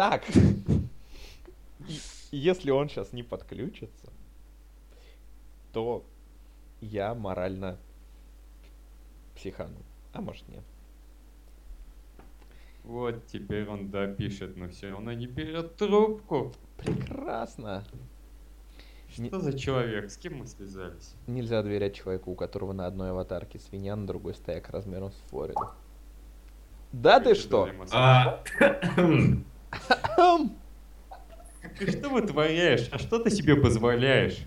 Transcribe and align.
Так. 0.00 0.24
Если 2.30 2.70
он 2.70 2.88
сейчас 2.88 3.12
не 3.12 3.22
подключится, 3.22 4.10
то 5.74 6.06
я 6.80 7.14
морально 7.14 7.76
психану. 9.36 9.76
А 10.14 10.22
может 10.22 10.48
нет. 10.48 10.64
Вот 12.82 13.26
теперь 13.26 13.68
он 13.68 13.90
допишет, 13.90 14.56
но 14.56 14.70
все 14.70 14.88
равно 14.88 15.12
не 15.12 15.26
берет 15.26 15.76
трубку. 15.76 16.54
Прекрасно. 16.78 17.84
Не- 19.18 19.28
Что 19.28 19.40
за 19.40 19.52
человек? 19.52 20.10
С 20.10 20.16
кем 20.16 20.38
мы 20.38 20.46
связались? 20.46 21.14
Нельзя 21.26 21.62
доверять 21.62 21.94
человеку, 21.94 22.30
у 22.30 22.34
которого 22.34 22.72
на 22.72 22.86
одной 22.86 23.10
аватарке 23.10 23.58
свинья, 23.58 23.96
на 23.96 24.06
другой 24.06 24.32
стояк 24.32 24.70
размером 24.70 25.12
с 25.12 25.18
Флориду. 25.28 25.60
Да 26.90 27.20
ты 27.20 27.34
что? 27.34 27.68
А, 27.92 28.42
Ты 31.78 31.90
что 31.90 32.08
вытворяешь? 32.10 32.88
А 32.92 32.98
что 32.98 33.18
ты 33.18 33.30
себе 33.30 33.56
позволяешь? 33.56 34.38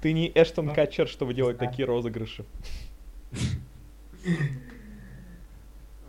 Ты 0.00 0.12
не 0.12 0.30
Эштон 0.34 0.74
Катчер, 0.74 1.08
чтобы 1.08 1.34
делать 1.34 1.58
такие 1.58 1.86
розыгрыши. 1.86 2.44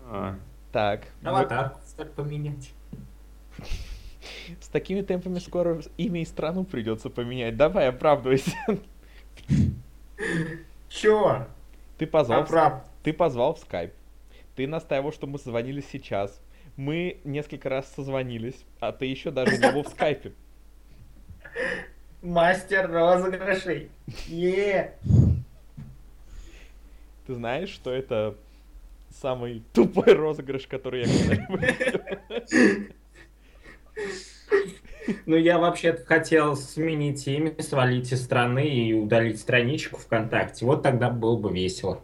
А, 0.10 0.36
Так. 0.72 1.02
Аватарку 1.24 1.80
как 1.98 2.12
поменять. 2.14 2.72
С 4.60 4.68
такими 4.68 5.02
темпами 5.02 5.40
скоро 5.40 5.82
имя 5.98 6.22
и 6.22 6.26
страну 6.26 6.64
придется 6.64 7.10
поменять. 7.10 7.56
Давай, 7.56 7.90
оправдывайся. 7.90 8.56
Чё? 10.90 11.48
Ты 11.98 12.08
позвал, 12.08 12.42
Оправ- 12.42 12.84
ты 13.04 13.14
позвал 13.14 13.56
в 13.56 13.60
скайп. 13.60 13.94
Ты 14.56 14.68
настаивал, 14.68 15.12
что 15.12 15.28
мы 15.28 15.38
созвонились 15.38 15.86
сейчас. 15.92 16.42
Мы 16.76 17.20
несколько 17.24 17.70
раз 17.70 17.92
созвонились, 17.94 18.66
а 18.80 18.92
ты 18.92 19.06
еще 19.06 19.30
даже 19.30 19.58
не 19.58 19.72
был 19.72 19.84
в 19.84 19.90
скайпе. 19.90 20.32
Мастер 22.22 22.90
розыгрышей. 22.90 23.90
Е. 24.28 24.96
Ты 27.28 27.36
знаешь, 27.36 27.70
что 27.70 27.92
это 27.92 28.36
самый 29.10 29.64
тупой 29.74 30.14
розыгрыш, 30.14 30.68
который 30.68 31.06
я 31.06 31.08
когда-либо? 31.08 32.88
Ну, 35.26 35.36
я 35.36 35.60
вообще-то 35.60 36.06
хотел 36.06 36.56
сменить 36.56 37.28
имя, 37.28 37.54
свалить 37.60 38.14
из 38.14 38.24
страны 38.24 38.68
и 38.70 38.94
удалить 38.94 39.40
страничку 39.40 39.98
ВКонтакте. 40.00 40.66
Вот 40.66 40.82
тогда 40.82 41.10
было 41.10 41.38
бы 41.38 41.52
весело. 41.52 42.02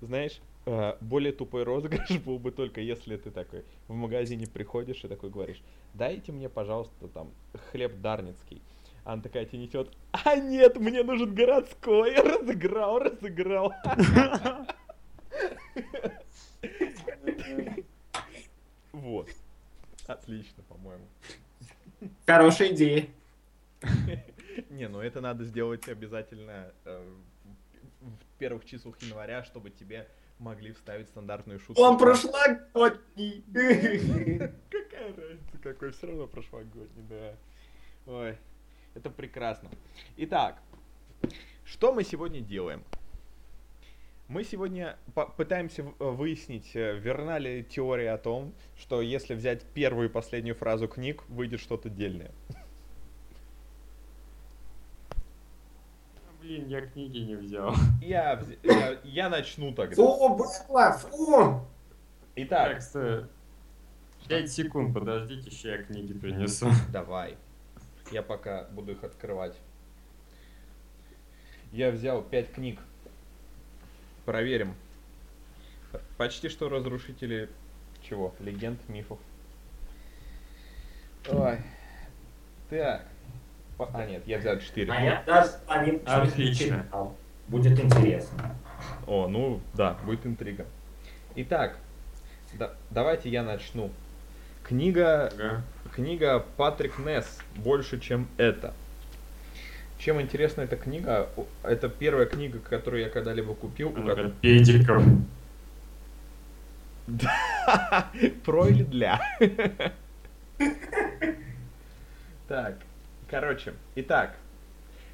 Знаешь, 0.00 0.40
э, 0.66 0.96
более 1.00 1.32
тупой 1.32 1.64
розыгрыш 1.64 2.18
был 2.24 2.38
бы 2.38 2.50
только 2.50 2.80
если 2.80 3.16
ты 3.16 3.30
такой 3.30 3.64
в 3.88 3.94
магазине 3.94 4.46
приходишь 4.46 5.04
и 5.04 5.08
такой 5.08 5.30
говоришь, 5.30 5.62
дайте 5.94 6.32
мне, 6.32 6.48
пожалуйста, 6.48 7.08
там 7.08 7.30
хлеб 7.70 8.00
дарницкий. 8.00 8.62
А 9.04 9.14
она 9.14 9.22
такая 9.22 9.46
тебе 9.46 9.60
несет, 9.60 9.90
а 10.12 10.36
нет, 10.36 10.78
мне 10.78 11.02
нужен 11.02 11.34
городской. 11.34 12.14
Разыграл, 12.16 12.98
разыграл. 12.98 13.72
Вот. 18.92 19.28
Отлично, 20.06 20.62
по-моему. 20.68 21.04
Хорошая 22.26 22.72
идея. 22.74 23.06
Не, 24.68 24.88
ну 24.88 25.00
это 25.00 25.20
надо 25.20 25.44
сделать 25.44 25.88
обязательно 25.88 26.72
э, 26.84 27.08
первых 28.40 28.64
числах 28.64 29.00
января, 29.02 29.44
чтобы 29.44 29.70
тебе 29.70 30.08
могли 30.38 30.72
вставить 30.72 31.08
стандартную 31.08 31.60
шутку. 31.60 31.82
Он 31.82 31.98
про- 31.98 32.06
прошлогодний. 32.06 33.44
Какая 34.70 35.14
разница, 35.14 35.58
какой 35.62 35.92
все 35.92 36.06
равно 36.06 36.26
прошлогодний, 36.26 37.04
да. 37.08 37.36
Ой, 38.06 38.36
это 38.94 39.10
прекрасно. 39.10 39.68
Итак, 40.16 40.60
что 41.64 41.92
мы 41.92 42.02
сегодня 42.02 42.40
делаем? 42.40 42.82
Мы 44.28 44.44
сегодня 44.44 44.96
пытаемся 45.36 45.82
выяснить, 45.98 46.74
э, 46.74 46.96
верна 46.98 47.38
ли 47.38 47.64
теория 47.64 48.12
о 48.12 48.18
том, 48.18 48.54
что 48.78 49.02
если 49.02 49.34
взять 49.34 49.64
первую 49.74 50.08
и 50.08 50.12
последнюю 50.12 50.54
фразу 50.54 50.88
книг, 50.88 51.24
выйдет 51.28 51.60
что-то 51.60 51.90
дельное. 51.90 52.30
блин, 56.50 56.68
я 56.68 56.80
книги 56.80 57.18
не 57.18 57.36
взял. 57.36 57.74
Я, 58.02 58.42
я, 58.62 58.98
я 59.04 59.28
начну 59.28 59.72
тогда. 59.72 59.94
Фу, 59.94 60.36
было, 60.36 60.92
фу. 60.92 61.66
Итак, 62.36 62.82
Так. 62.92 63.28
5 64.28 64.52
секунд, 64.52 64.94
подождите, 64.94 65.48
еще 65.48 65.70
я 65.70 65.82
книги 65.82 66.12
принесу. 66.12 66.68
Давай. 66.92 67.36
Я 68.10 68.22
пока 68.22 68.64
буду 68.72 68.92
их 68.92 69.04
открывать. 69.04 69.56
Я 71.72 71.90
взял 71.90 72.22
пять 72.22 72.52
книг. 72.52 72.80
Проверим. 74.24 74.74
Почти 76.16 76.48
что 76.48 76.68
разрушители 76.68 77.48
чего? 78.02 78.34
Легенд, 78.40 78.80
мифов. 78.88 79.18
Ой. 81.28 81.58
Так. 82.68 83.09
По- 83.80 83.88
А, 83.94 84.04
нет, 84.04 84.22
я 84.26 84.36
взял 84.36 84.58
четыре. 84.58 84.92
А 84.92 85.00
я 85.00 85.22
даже 85.26 85.52
по 85.66 85.82
ним 85.82 86.02
Отлично. 86.04 86.84
читал. 86.84 87.16
Будет 87.48 87.80
интересно. 87.80 88.54
О, 89.06 89.26
ну 89.26 89.62
да, 89.72 89.96
будет 90.04 90.26
интрига. 90.26 90.66
Итак, 91.36 91.78
да- 92.58 92.74
давайте 92.90 93.30
я 93.30 93.42
начну. 93.42 93.90
Книга 94.64 95.28
Ага. 95.28 95.62
Книга 95.94 96.44
Патрик 96.58 96.98
Несс 96.98 97.38
«Больше, 97.56 97.98
чем 97.98 98.28
это». 98.36 98.74
Чем 99.98 100.20
интересна 100.20 100.60
эта 100.60 100.76
книга? 100.76 101.30
Это 101.62 101.88
первая 101.88 102.26
книга, 102.26 102.58
которую 102.58 103.02
я 103.02 103.08
когда-либо 103.08 103.54
купил. 103.54 103.88
у 103.88 103.96
Ну-ка, 103.96 104.14
ко- 104.24 104.30
Педиков. 104.42 105.02
Про 108.44 108.66
или 108.68 108.82
для? 108.82 109.18
Так, 112.46 112.76
короче, 113.30 113.74
итак, 113.94 114.36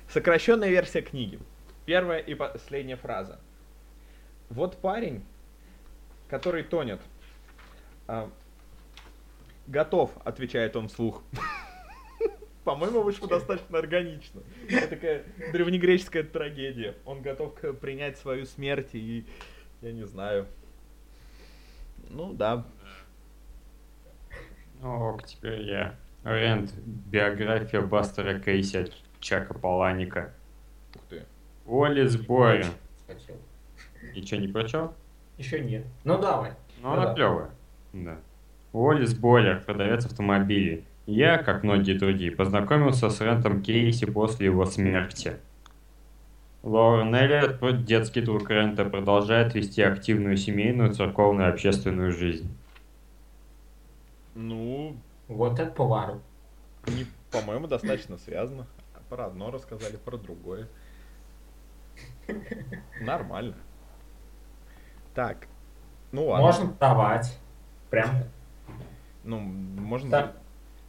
сокращенная 0.09 0.71
версия 0.71 1.03
книги. 1.03 1.39
Первая 1.85 2.19
и 2.19 2.35
последняя 2.35 2.97
фраза. 2.97 3.39
Вот 4.49 4.79
парень, 4.79 5.23
который 6.29 6.65
тонет. 6.65 7.01
а, 8.09 8.31
готов, 9.67 10.11
отвечает 10.25 10.75
он 10.77 10.89
вслух. 10.89 11.23
По-моему, 12.65 13.03
вышло 13.03 13.29
достаточно 13.29 13.79
органично. 13.79 14.43
Это 14.69 14.89
такая 14.89 15.25
древнегреческая 15.53 16.25
трагедия. 16.25 16.97
Он 17.05 17.23
готов 17.23 17.55
принять 17.81 18.19
свою 18.19 18.47
смерть 18.47 18.95
и, 18.95 19.27
я 19.83 19.93
не 19.93 20.05
знаю. 20.05 20.47
Ну 22.11 22.33
да, 22.33 22.65
Ок, 24.83 25.25
теперь 25.25 25.63
я. 25.63 25.97
Рент. 26.27 26.75
Биография 26.75 27.81
Бастера 27.81 28.39
Кейси 28.39 28.77
от 28.79 28.93
Чака 29.21 29.55
Паланика. 29.55 30.33
ух 30.95 31.03
ты. 31.09 31.23
Уоллес 31.67 32.17
Бойрон. 32.17 32.71
Хотел. 33.07 33.37
И 34.15 34.23
что, 34.25 34.37
не 34.37 34.49
прочел? 34.49 34.93
Еще 35.39 35.61
нет. 35.61 35.85
Ну 36.05 36.19
давай. 36.19 36.51
Ну, 36.83 36.89
Ну 36.89 36.93
она 36.95 37.07
да. 37.07 37.15
клевая. 37.15 37.51
Да. 37.93 38.17
Уоллес 38.73 39.15
Бойлер, 39.15 39.63
продавец 39.65 40.05
автомобилей. 40.05 40.85
Я, 41.07 41.39
как 41.39 41.63
многие 41.63 41.97
другие, 41.97 42.33
познакомился 42.33 43.09
с 43.09 43.21
Рентом 43.21 43.63
Кейси 43.63 44.07
после 44.07 44.47
его 44.47 44.67
смерти. 44.67 45.37
Лорен 46.65 47.15
Эллиот, 47.15 47.85
детский 47.85 48.21
друг 48.23 48.51
Рента, 48.51 48.85
продолжает 48.85 49.55
вести 49.55 49.83
активную 49.83 50.37
семейную, 50.37 50.93
церковную 50.93 51.47
и 51.49 51.53
общественную 51.53 52.11
жизнь. 52.11 52.51
Ну, 54.35 54.97
Вот 55.29 55.59
это 55.59 55.71
поворот. 55.73 56.23
не, 56.87 57.07
по-моему, 57.31 57.67
достаточно 57.67 58.17
связано. 58.19 58.67
Про 59.09 59.27
одно 59.27 59.51
рассказали, 59.51 59.97
про 59.97 60.17
другое. 60.17 60.69
Нормально. 63.01 63.55
Так. 65.15 65.47
Ну 66.13 66.27
ладно. 66.27 66.47
Можно 66.47 66.73
давать. 66.73 67.39
Прям. 67.91 68.11
Ну, 69.25 69.39
можно... 69.39 70.11
Так. 70.11 70.37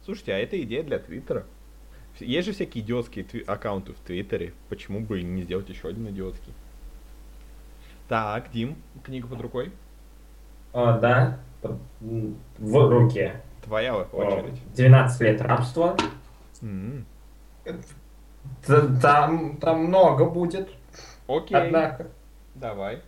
Слушайте, 0.04 0.32
а 0.34 0.38
это 0.38 0.60
идея 0.62 0.82
для 0.82 0.98
Твиттера. 0.98 1.44
Есть 2.18 2.46
же 2.46 2.52
всякие 2.52 2.82
идиотские 2.82 3.24
тви- 3.24 3.44
аккаунты 3.44 3.92
в 3.92 4.00
Твиттере. 4.00 4.52
Почему 4.68 5.00
бы 5.00 5.22
не 5.22 5.42
сделать 5.42 5.68
еще 5.68 5.88
один 5.88 6.08
идиотский? 6.08 6.52
Так, 8.08 8.50
Дим, 8.50 8.76
книга 9.04 9.28
под 9.28 9.40
рукой. 9.40 9.72
О, 10.72 10.98
да. 10.98 11.38
Под- 11.62 11.78
м, 12.00 12.36
В 12.58 12.88
руке. 12.90 13.40
Твоя 13.68 13.96
очередь. 13.96 14.74
12 14.74 15.20
лет 15.20 15.42
рабства. 15.42 15.96
Там, 18.66 19.56
там 19.58 19.84
много 19.84 20.24
будет. 20.24 20.70
Окей, 21.26 21.56
Однако. 21.56 22.06
давай. 22.54 23.02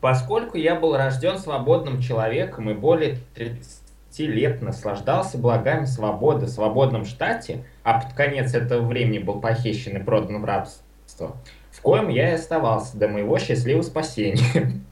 Поскольку 0.00 0.56
я 0.56 0.74
был 0.74 0.96
рожден 0.96 1.38
свободным 1.38 2.00
человеком 2.00 2.68
и 2.68 2.74
более 2.74 3.18
30 3.36 3.82
лет 4.18 4.60
наслаждался 4.60 5.38
благами 5.38 5.84
свободы 5.84 6.46
в 6.46 6.48
свободном 6.48 7.04
штате, 7.04 7.64
а 7.84 8.00
под 8.00 8.12
конец 8.14 8.52
этого 8.52 8.84
времени 8.84 9.20
был 9.20 9.40
похищен 9.40 9.96
и 9.96 10.02
продан 10.02 10.42
в 10.42 10.44
рабство, 10.44 11.36
в 11.70 11.80
коем 11.80 12.08
я 12.08 12.30
и 12.30 12.34
оставался 12.34 12.96
до 12.96 13.06
моего 13.06 13.38
счастливого 13.38 13.82
спасения. 13.82 14.82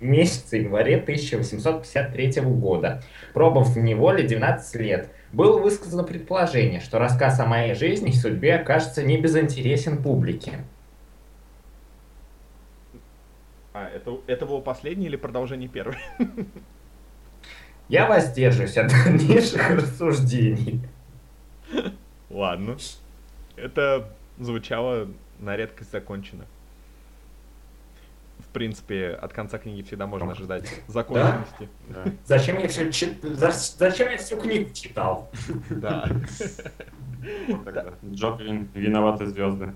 Месяца 0.00 0.56
январе 0.56 0.96
1853 0.96 2.40
года, 2.42 3.02
пробыв 3.34 3.68
в 3.68 3.78
неволе 3.78 4.26
12 4.26 4.76
лет, 4.76 5.10
было 5.32 5.60
высказано 5.60 6.04
предположение, 6.04 6.80
что 6.80 6.98
рассказ 6.98 7.40
о 7.40 7.46
моей 7.46 7.74
жизни 7.74 8.10
и 8.10 8.14
судьбе 8.14 8.56
окажется 8.56 9.02
не 9.02 9.20
безинтересен 9.20 10.02
публике. 10.02 10.64
А, 13.72 13.88
это, 13.88 14.18
это 14.26 14.46
было 14.46 14.60
последнее 14.60 15.08
или 15.08 15.16
продолжение 15.16 15.68
первой? 15.68 15.98
Я 17.88 18.06
воздержусь 18.06 18.76
от 18.76 18.88
дальнейших 18.88 19.70
рассуждений. 19.70 20.80
Ладно. 22.30 22.76
Это 23.56 24.12
звучало 24.38 25.08
на 25.38 25.56
редкость 25.56 25.90
закончено. 25.90 26.44
В 28.58 28.60
принципе, 28.60 29.10
от 29.10 29.32
конца 29.32 29.56
книги 29.58 29.82
всегда 29.82 30.08
можно 30.08 30.32
ожидать 30.32 30.68
законченности. 30.88 31.68
Да. 31.90 32.04
Зачем 32.24 32.58
я, 32.58 32.66
все, 32.66 32.90
чит- 32.90 33.22
зачем 33.22 34.10
я 34.10 34.16
всю 34.16 34.36
книгу 34.36 34.70
читал? 34.74 35.30
Да. 35.70 36.08
Джокерин, 38.12 38.68
виноваты 38.74 39.26
звезды. 39.26 39.74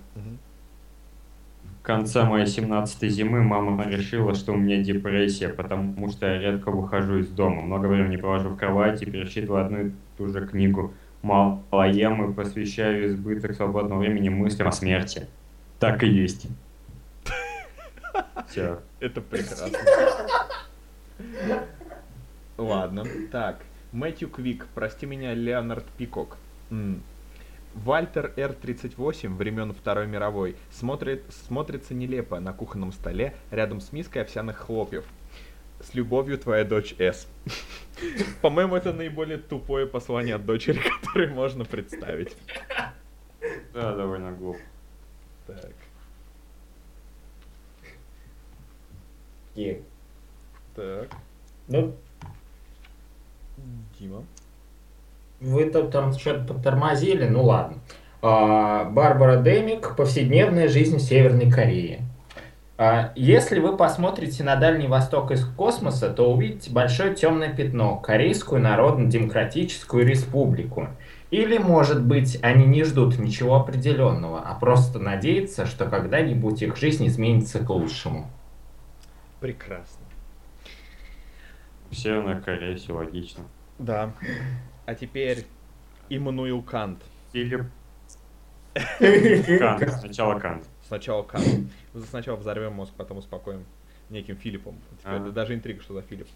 В 1.79 1.81
конце 1.81 2.25
моей 2.25 2.45
17 2.45 3.09
зимы 3.09 3.41
мама 3.41 3.87
решила, 3.87 4.35
что 4.35 4.51
у 4.51 4.57
меня 4.57 4.83
депрессия, 4.83 5.47
потому 5.47 6.09
что 6.09 6.25
я 6.25 6.51
редко 6.51 6.69
выхожу 6.69 7.19
из 7.19 7.29
дома. 7.29 7.61
Много 7.61 7.87
времени 7.87 8.17
провожу 8.17 8.49
в 8.49 8.57
кровати, 8.57 9.05
пересчитываю 9.05 9.65
одну 9.65 9.77
и 9.85 9.91
ту 10.17 10.27
же 10.27 10.45
книгу. 10.45 10.93
Мало 11.21 11.89
ем 11.89 12.29
и 12.29 12.33
посвящаю 12.33 13.07
избыток 13.07 13.55
свободного 13.55 13.99
времени 13.99 14.27
мыслям 14.27 14.67
о 14.67 14.73
смерти. 14.73 15.27
Так 15.79 16.03
и 16.03 16.07
есть. 16.09 16.49
Все. 18.47 18.81
Это 18.99 19.21
прекрасно. 19.21 19.77
Ладно, 22.57 23.05
так. 23.31 23.61
Мэтью 23.91 24.29
Квик, 24.29 24.67
прости 24.73 25.05
меня, 25.05 25.33
Леонард 25.33 25.85
Пикок. 25.97 26.37
Вальтер 27.73 28.33
Р-38 28.35 29.35
времен 29.35 29.73
Второй 29.73 30.05
мировой 30.05 30.55
смотрит, 30.69 31.23
смотрится 31.31 31.93
нелепо 31.95 32.39
на 32.39 32.53
кухонном 32.53 32.91
столе 32.91 33.35
рядом 33.49 33.81
с 33.81 33.91
миской 33.91 34.21
овсяных 34.21 34.57
хлопьев. 34.57 35.05
С 35.79 35.95
любовью, 35.95 36.37
твоя 36.37 36.63
дочь 36.63 36.95
С. 36.99 37.27
По-моему, 38.41 38.75
это 38.75 38.93
наиболее 38.93 39.37
тупое 39.37 39.87
послание 39.87 40.35
от 40.35 40.45
дочери, 40.45 40.79
которое 41.01 41.29
можно 41.29 41.65
представить. 41.65 42.37
Да, 43.73 43.95
довольно 43.95 44.31
глупо. 44.31 44.59
Так. 45.47 45.73
И, 49.55 49.81
Так. 50.75 51.07
Ну, 51.67 51.93
Дима. 53.99 54.23
вы 55.39 55.65
там, 55.65 55.91
там 55.91 56.13
что-то 56.13 56.53
подтормозили, 56.53 57.27
ну 57.27 57.43
ладно. 57.43 57.77
А, 58.21 58.85
Барбара 58.85 59.41
Демик 59.41 59.95
«Повседневная 59.95 60.67
жизнь 60.67 60.97
в 60.97 61.01
Северной 61.01 61.51
Корее». 61.51 62.01
А, 62.77 63.11
Если 63.15 63.59
вы 63.59 63.77
посмотрите 63.77 64.43
на 64.43 64.55
Дальний 64.55 64.87
Восток 64.87 65.31
из 65.31 65.45
космоса, 65.45 66.09
то 66.09 66.33
увидите 66.33 66.71
большое 66.71 67.13
темное 67.13 67.53
пятно– 67.53 67.97
Корейскую 68.03 68.61
Народно-Демократическую 68.61 70.07
Республику. 70.07 70.87
Или, 71.29 71.57
может 71.57 72.03
быть, 72.03 72.39
они 72.41 72.65
не 72.65 72.83
ждут 72.83 73.19
ничего 73.19 73.55
определенного, 73.55 74.39
а 74.39 74.55
просто 74.55 74.99
надеются, 74.99 75.65
что 75.65 75.85
когда-нибудь 75.85 76.61
их 76.61 76.77
жизнь 76.77 77.07
изменится 77.07 77.59
к 77.59 77.69
лучшему. 77.69 78.27
Прекрасно. 79.43 80.05
Северная 81.91 82.39
Корея, 82.39 82.77
все 82.77 82.93
логично. 82.93 83.43
Да. 83.77 84.13
А 84.85 84.95
теперь 84.95 85.45
Иммануил 86.07 86.61
Кант. 86.63 87.03
Филипп 87.33 87.65
Кант. 89.59 89.89
Сначала 89.99 90.39
Кант. 90.39 90.65
Сначала 90.87 91.23
Кант. 91.23 91.45
Сначала 92.09 92.37
взорвем 92.37 92.71
мозг, 92.71 92.93
потом 92.95 93.17
успокоим 93.17 93.65
неким 94.09 94.37
Филиппом. 94.37 94.79
Теперь 94.99 95.13
Ага. 95.15 95.31
Даже 95.31 95.55
интрига, 95.55 95.83
что 95.83 95.95
за 95.95 96.03
Филипп. 96.03 96.29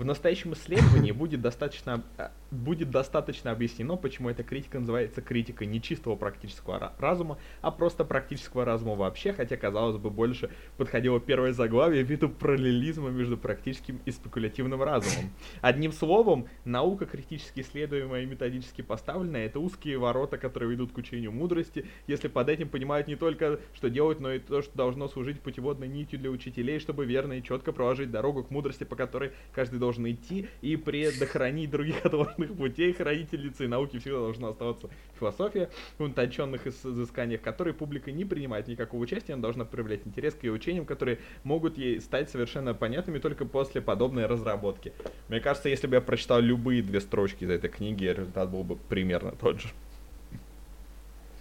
В 0.00 0.04
настоящем 0.06 0.54
исследовании 0.54 1.12
будет 1.12 1.42
достаточно, 1.42 2.02
а, 2.16 2.32
будет 2.50 2.88
достаточно 2.88 3.50
объяснено, 3.50 3.96
почему 3.96 4.30
эта 4.30 4.42
критика 4.42 4.80
называется 4.80 5.20
критикой 5.20 5.66
не 5.66 5.82
чистого 5.82 6.16
практического 6.16 6.78
ра- 6.78 6.92
разума, 6.98 7.36
а 7.60 7.70
просто 7.70 8.06
практического 8.06 8.64
разума 8.64 8.94
вообще, 8.94 9.34
хотя, 9.34 9.58
казалось 9.58 9.98
бы, 9.98 10.08
больше 10.08 10.48
подходило 10.78 11.20
первое 11.20 11.52
заглавие 11.52 12.02
ввиду 12.02 12.30
параллелизма 12.30 13.10
между 13.10 13.36
практическим 13.36 14.00
и 14.06 14.10
спекулятивным 14.10 14.82
разумом. 14.82 15.32
Одним 15.60 15.92
словом, 15.92 16.48
наука, 16.64 17.04
критически 17.04 17.60
исследуемая 17.60 18.22
и 18.22 18.26
методически 18.26 18.80
поставленная, 18.80 19.44
это 19.44 19.60
узкие 19.60 19.98
ворота, 19.98 20.38
которые 20.38 20.70
ведут 20.70 20.92
к 20.92 20.96
учению 20.96 21.32
мудрости, 21.32 21.84
если 22.06 22.28
под 22.28 22.48
этим 22.48 22.70
понимают 22.70 23.06
не 23.06 23.16
только, 23.16 23.60
что 23.74 23.90
делать, 23.90 24.18
но 24.18 24.32
и 24.32 24.38
то, 24.38 24.62
что 24.62 24.74
должно 24.74 25.08
служить 25.08 25.42
путеводной 25.42 25.88
нитью 25.88 26.18
для 26.18 26.30
учителей, 26.30 26.78
чтобы 26.78 27.04
верно 27.04 27.34
и 27.34 27.42
четко 27.42 27.72
проложить 27.72 28.10
дорогу 28.10 28.44
к 28.44 28.50
мудрости, 28.50 28.84
по 28.84 28.96
которой 28.96 29.32
каждый 29.52 29.78
должен 29.78 29.89
идти, 29.98 30.48
и 30.60 30.76
предохранить 30.76 31.70
других 31.70 32.04
от 32.04 32.12
ложных 32.12 32.54
путей. 32.54 32.92
Хранительницей 32.92 33.68
науки 33.68 33.98
всегда 33.98 34.18
должна 34.18 34.48
оставаться 34.48 34.90
философия, 35.18 35.70
в 35.98 36.02
утонченных 36.02 36.66
изысканиях 36.66 37.40
которой 37.40 37.74
публика 37.74 38.12
не 38.12 38.24
принимает 38.24 38.68
никакого 38.68 39.02
участия, 39.02 39.34
она 39.34 39.42
должна 39.42 39.64
проявлять 39.64 40.06
интерес 40.06 40.34
к 40.34 40.42
ее 40.44 40.52
учениям, 40.52 40.86
которые 40.86 41.18
могут 41.44 41.78
ей 41.78 42.00
стать 42.00 42.30
совершенно 42.30 42.74
понятными 42.74 43.18
только 43.18 43.44
после 43.44 43.80
подобной 43.80 44.26
разработки. 44.26 44.92
Мне 45.28 45.40
кажется, 45.40 45.68
если 45.68 45.86
бы 45.86 45.96
я 45.96 46.00
прочитал 46.00 46.40
любые 46.40 46.82
две 46.82 47.00
строчки 47.00 47.44
из 47.44 47.50
этой 47.50 47.70
книги, 47.70 48.04
результат 48.04 48.50
был 48.50 48.64
бы 48.64 48.76
примерно 48.76 49.32
тот 49.32 49.60
же. 49.60 49.68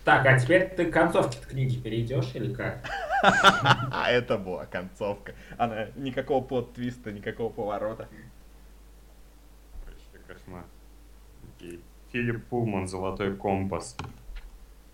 Так, 0.06 0.26
а 0.26 0.40
теперь 0.40 0.70
ты 0.70 0.86
к 0.86 0.94
концовке 0.94 1.38
книги 1.48 1.80
перейдешь 1.80 2.32
или 2.34 2.54
как? 2.54 2.84
А 3.22 4.10
это 4.10 4.38
была 4.38 4.66
концовка. 4.66 5.34
Она 5.58 5.88
никакого 5.98 6.44
плод-твиста, 6.44 7.12
никакого 7.12 7.52
поворота. 7.52 8.08
Кошмар. 10.30 10.64
Окей. 11.58 11.80
Филипп 12.12 12.44
Пулман 12.46 12.88
«Золотой 12.88 13.36
компас». 13.36 13.98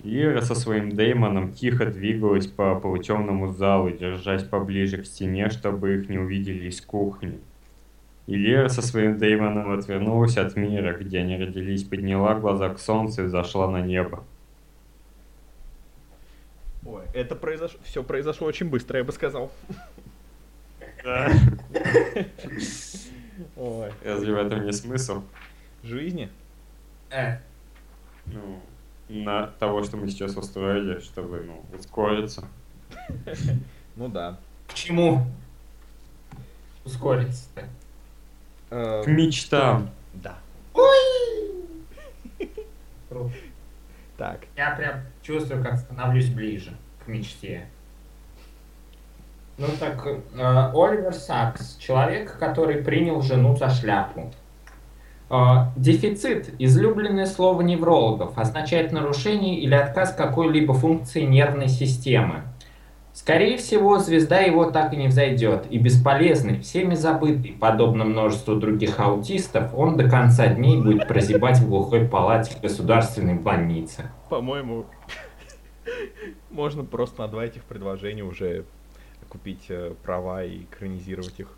Лира 0.01 0.41
со 0.41 0.55
своим 0.55 0.91
Деймоном 0.91 1.51
тихо 1.51 1.87
двигалась 1.87 2.47
по 2.47 2.79
полутемному 2.79 3.51
залу, 3.51 3.91
держась 3.91 4.43
поближе 4.43 5.01
к 5.01 5.05
стене, 5.05 5.49
чтобы 5.49 5.95
их 5.95 6.09
не 6.09 6.19
увидели 6.19 6.69
из 6.69 6.79
кухни. 6.79 7.39
И 8.27 8.35
Лера 8.35 8.69
со 8.69 8.81
своим 8.81 9.17
Деймоном 9.17 9.77
отвернулась 9.77 10.37
от 10.37 10.55
мира, 10.55 10.97
где 10.97 11.19
они 11.19 11.37
родились, 11.37 11.83
подняла 11.83 12.35
глаза 12.35 12.69
к 12.69 12.79
солнцу 12.79 13.25
и 13.25 13.27
зашла 13.27 13.69
на 13.69 13.81
небо. 13.81 14.23
Ой, 16.85 17.03
это 17.13 17.35
произошло, 17.35 17.79
все 17.83 18.03
произошло 18.03 18.47
очень 18.47 18.69
быстро, 18.69 18.99
я 18.99 19.03
бы 19.03 19.11
сказал. 19.11 19.51
Ой, 23.55 23.91
Разве 24.03 24.33
в 24.33 24.37
этом 24.37 24.65
не 24.65 24.71
смысл? 24.73 25.23
жизни? 25.83 26.29
Э, 27.11 27.37
Ну, 28.25 28.59
на 29.09 29.47
того, 29.47 29.83
что 29.83 29.97
мы 29.97 30.07
сейчас 30.09 30.35
устроили, 30.35 30.99
чтобы, 30.99 31.43
ну, 31.45 31.63
ускориться. 31.77 32.47
Ну 33.95 34.09
да. 34.09 34.37
к 34.67 34.73
чему 34.73 35.25
ускориться-то? 36.83 37.63
Э, 38.69 39.03
К 39.03 39.07
мечтам. 39.07 39.89
Да. 40.13 40.37
Круто. 43.09 43.33
Так, 44.17 44.45
Я 44.55 44.71
прям 44.75 45.01
чувствую, 45.21 45.63
как 45.63 45.77
становлюсь 45.77 46.29
ближе 46.29 46.75
к 47.03 47.07
мечте. 47.07 47.67
Ну 49.57 49.67
так, 49.79 50.05
э, 50.05 50.71
Оливер 50.73 51.13
Сакс, 51.13 51.77
человек, 51.77 52.37
который 52.37 52.83
принял 52.83 53.21
жену 53.21 53.55
за 53.55 53.69
шляпу. 53.69 54.31
Э, 55.29 55.67
дефицит, 55.77 56.53
излюбленное 56.59 57.25
слово 57.25 57.61
неврологов, 57.61 58.37
означает 58.37 58.91
нарушение 58.91 59.59
или 59.59 59.73
отказ 59.73 60.13
какой-либо 60.13 60.73
функции 60.73 61.21
нервной 61.21 61.69
системы. 61.69 62.43
Скорее 63.13 63.57
всего, 63.57 63.97
звезда 63.97 64.39
его 64.39 64.71
так 64.71 64.91
и 64.91 64.97
не 64.97 65.07
взойдет, 65.07 65.67
и 65.69 65.77
бесполезный, 65.77 66.59
всеми 66.59 66.95
забытый, 66.95 67.55
подобно 67.57 68.03
множеству 68.03 68.57
других 68.57 68.99
аутистов, 68.99 69.73
он 69.73 69.95
до 69.95 70.09
конца 70.09 70.47
дней 70.47 70.81
будет 70.81 71.07
прозябать 71.07 71.59
в 71.59 71.69
глухой 71.69 72.05
палате 72.09 72.57
государственной 72.61 73.35
больницы. 73.35 74.11
по-моему, 74.29 74.85
можно 76.51 76.83
просто 76.83 77.21
на 77.21 77.29
два 77.29 77.45
этих 77.45 77.63
предложения 77.63 78.23
уже 78.23 78.65
купить 79.35 79.65
э, 79.67 79.93
права 80.01 80.45
и 80.45 80.63
экранизировать 80.63 81.37
их. 81.39 81.49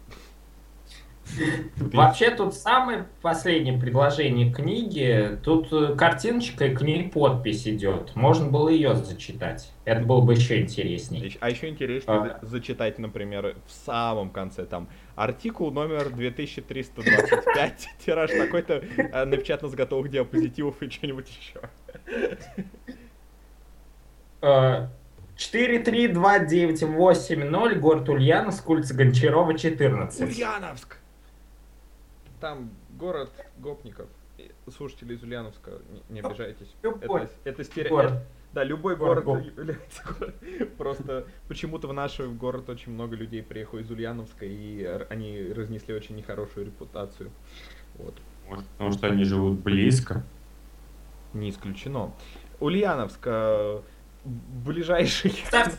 Вообще 1.77 2.31
тут 2.31 2.55
самое 2.55 3.05
последнее 3.21 3.77
предложение 3.77 4.51
книги, 4.51 5.37
тут 5.43 5.71
э, 5.71 5.93
картиночка 5.95 6.65
и 6.65 6.73
к 6.75 6.81
ней 6.81 7.09
подпись 7.09 7.67
идет. 7.67 8.15
Можно 8.15 8.47
было 8.47 8.69
ее 8.69 8.95
зачитать. 8.95 9.71
Это 9.85 10.01
было 10.05 10.21
бы 10.21 10.33
еще 10.33 10.59
интереснее. 10.61 11.31
А 11.39 11.49
еще 11.49 11.67
интереснее 11.69 12.17
А. 12.17 12.39
за- 12.41 12.47
зачитать, 12.47 12.97
например, 12.97 13.57
в 13.67 13.71
самом 13.85 14.29
конце 14.31 14.65
там 14.65 14.87
артикул 15.15 15.69
номер 15.71 16.09
2325, 16.09 17.89
тираж 18.05 18.31
такой-то, 18.31 18.75
э, 18.97 19.25
напечатан 19.25 19.69
с 19.69 19.75
готовых 19.75 20.09
диапозитивов 20.09 20.81
и 20.81 20.89
что-нибудь 20.89 21.27
еще. 21.29 21.69
Э, 25.37 25.39
43290, 25.39 27.79
город 27.79 28.09
Ульяновск, 28.09 28.67
улица 28.69 28.93
Гончарова, 28.95 29.57
14. 29.57 30.21
Ульяновск! 30.21 30.97
Там 32.39 32.71
город 32.99 33.31
гопников. 33.57 34.07
Слушатели 34.75 35.15
из 35.15 35.23
Ульяновска, 35.23 35.71
не, 36.09 36.15
не 36.15 36.19
обижайтесь. 36.21 36.67
Любой 36.83 37.21
Это, 37.23 37.31
это 37.45 37.63
стере- 37.63 37.89
город. 37.89 38.11
это- 38.11 38.23
Да, 38.53 38.63
любой 38.63 38.95
Город 38.95 39.23
город, 39.23 39.45
является. 39.45 40.03
Просто 40.77 41.25
почему-то 41.47 41.87
в 41.87 41.93
наш 41.93 42.19
город 42.19 42.69
очень 42.69 42.91
много 42.91 43.15
людей 43.15 43.43
приехало 43.43 43.79
из 43.79 43.89
Ульяновска, 43.91 44.45
и 44.45 44.83
они 45.09 45.51
разнесли 45.53 45.93
очень 45.93 46.15
нехорошую 46.15 46.65
репутацию. 46.67 47.29
Вот. 47.95 48.15
Может, 48.47 48.65
потому 48.65 48.91
что 48.91 49.07
они 49.07 49.23
живут 49.25 49.59
близко. 49.59 50.23
Не 51.33 51.49
исключено. 51.49 52.11
Ульяновск, 52.59 53.19
э, 53.25 53.81
ближайший... 54.27 55.31
Ставь- 55.47 55.75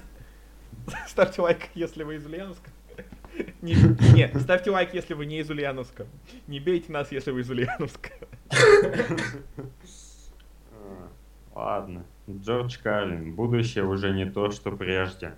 Ставьте 1.06 1.42
лайк, 1.42 1.68
если 1.74 2.02
вы 2.02 2.16
из 2.16 2.26
Ульяновска. 2.26 2.70
Не, 3.62 3.74
не, 4.14 4.28
ставьте 4.40 4.70
лайк, 4.70 4.94
если 4.94 5.14
вы 5.14 5.26
не 5.26 5.38
из 5.40 5.50
Ульяновска. 5.50 6.06
Не 6.48 6.58
бейте 6.58 6.90
нас, 6.92 7.12
если 7.12 7.30
вы 7.30 7.40
из 7.42 7.50
Ульяновска. 7.50 8.10
Ладно. 11.54 12.04
Джордж 12.28 12.76
Карлин. 12.82 13.34
Будущее 13.34 13.84
уже 13.84 14.10
не 14.12 14.26
то, 14.28 14.50
что 14.50 14.72
прежде. 14.72 15.34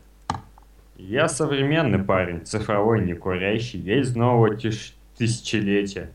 Я 0.97 1.29
современный 1.29 1.99
парень, 2.03 2.45
цифровой, 2.45 3.05
не 3.05 3.15
курящий, 3.15 3.81
весь 3.81 4.15
нового 4.15 4.55
тиш- 4.55 4.93
тысячелетия. 5.17 6.13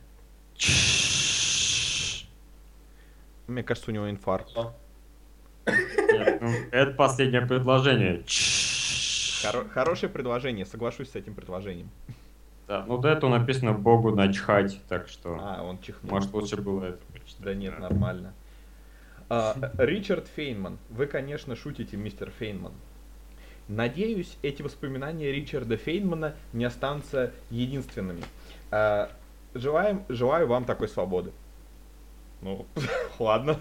Мне 3.47 3.63
кажется, 3.63 3.91
у 3.91 3.93
него 3.93 4.09
инфаркт. 4.09 4.55
Нет, 5.67 6.41
ну, 6.41 6.51
это 6.71 6.91
последнее 6.93 7.41
предложение. 7.45 8.21
Хоро- 8.25 9.67
хорошее 9.69 10.11
предложение, 10.11 10.65
соглашусь 10.65 11.11
с 11.11 11.15
этим 11.15 11.33
предложением. 11.33 11.89
Да, 12.67 12.83
ну 12.87 12.97
до 12.97 13.09
этого 13.09 13.37
написано 13.37 13.73
Богу 13.73 14.15
начхать, 14.15 14.79
так 14.89 15.07
что 15.07 15.37
А, 15.39 15.61
он 15.63 15.79
чихнул. 15.79 16.11
может 16.11 16.33
лучше 16.33 16.57
было 16.57 16.85
это 16.85 16.99
прочитать. 17.11 17.41
Да 17.43 17.53
нет, 17.53 17.79
нормально. 17.79 18.33
А, 19.29 19.55
Ричард 19.77 20.27
Фейнман. 20.35 20.77
Вы, 20.89 21.05
конечно, 21.05 21.55
шутите, 21.55 21.95
мистер 21.97 22.31
Фейнман. 22.39 22.73
Надеюсь, 23.67 24.37
эти 24.43 24.61
воспоминания 24.61 25.31
Ричарда 25.31 25.77
Фейнмана 25.77 26.35
не 26.53 26.65
останутся 26.65 27.31
единственными. 27.49 28.23
А, 28.71 29.11
желаем, 29.53 30.03
желаю 30.09 30.47
вам 30.47 30.65
такой 30.65 30.87
свободы. 30.87 31.31
Ну, 32.41 32.65
ладно. 33.19 33.59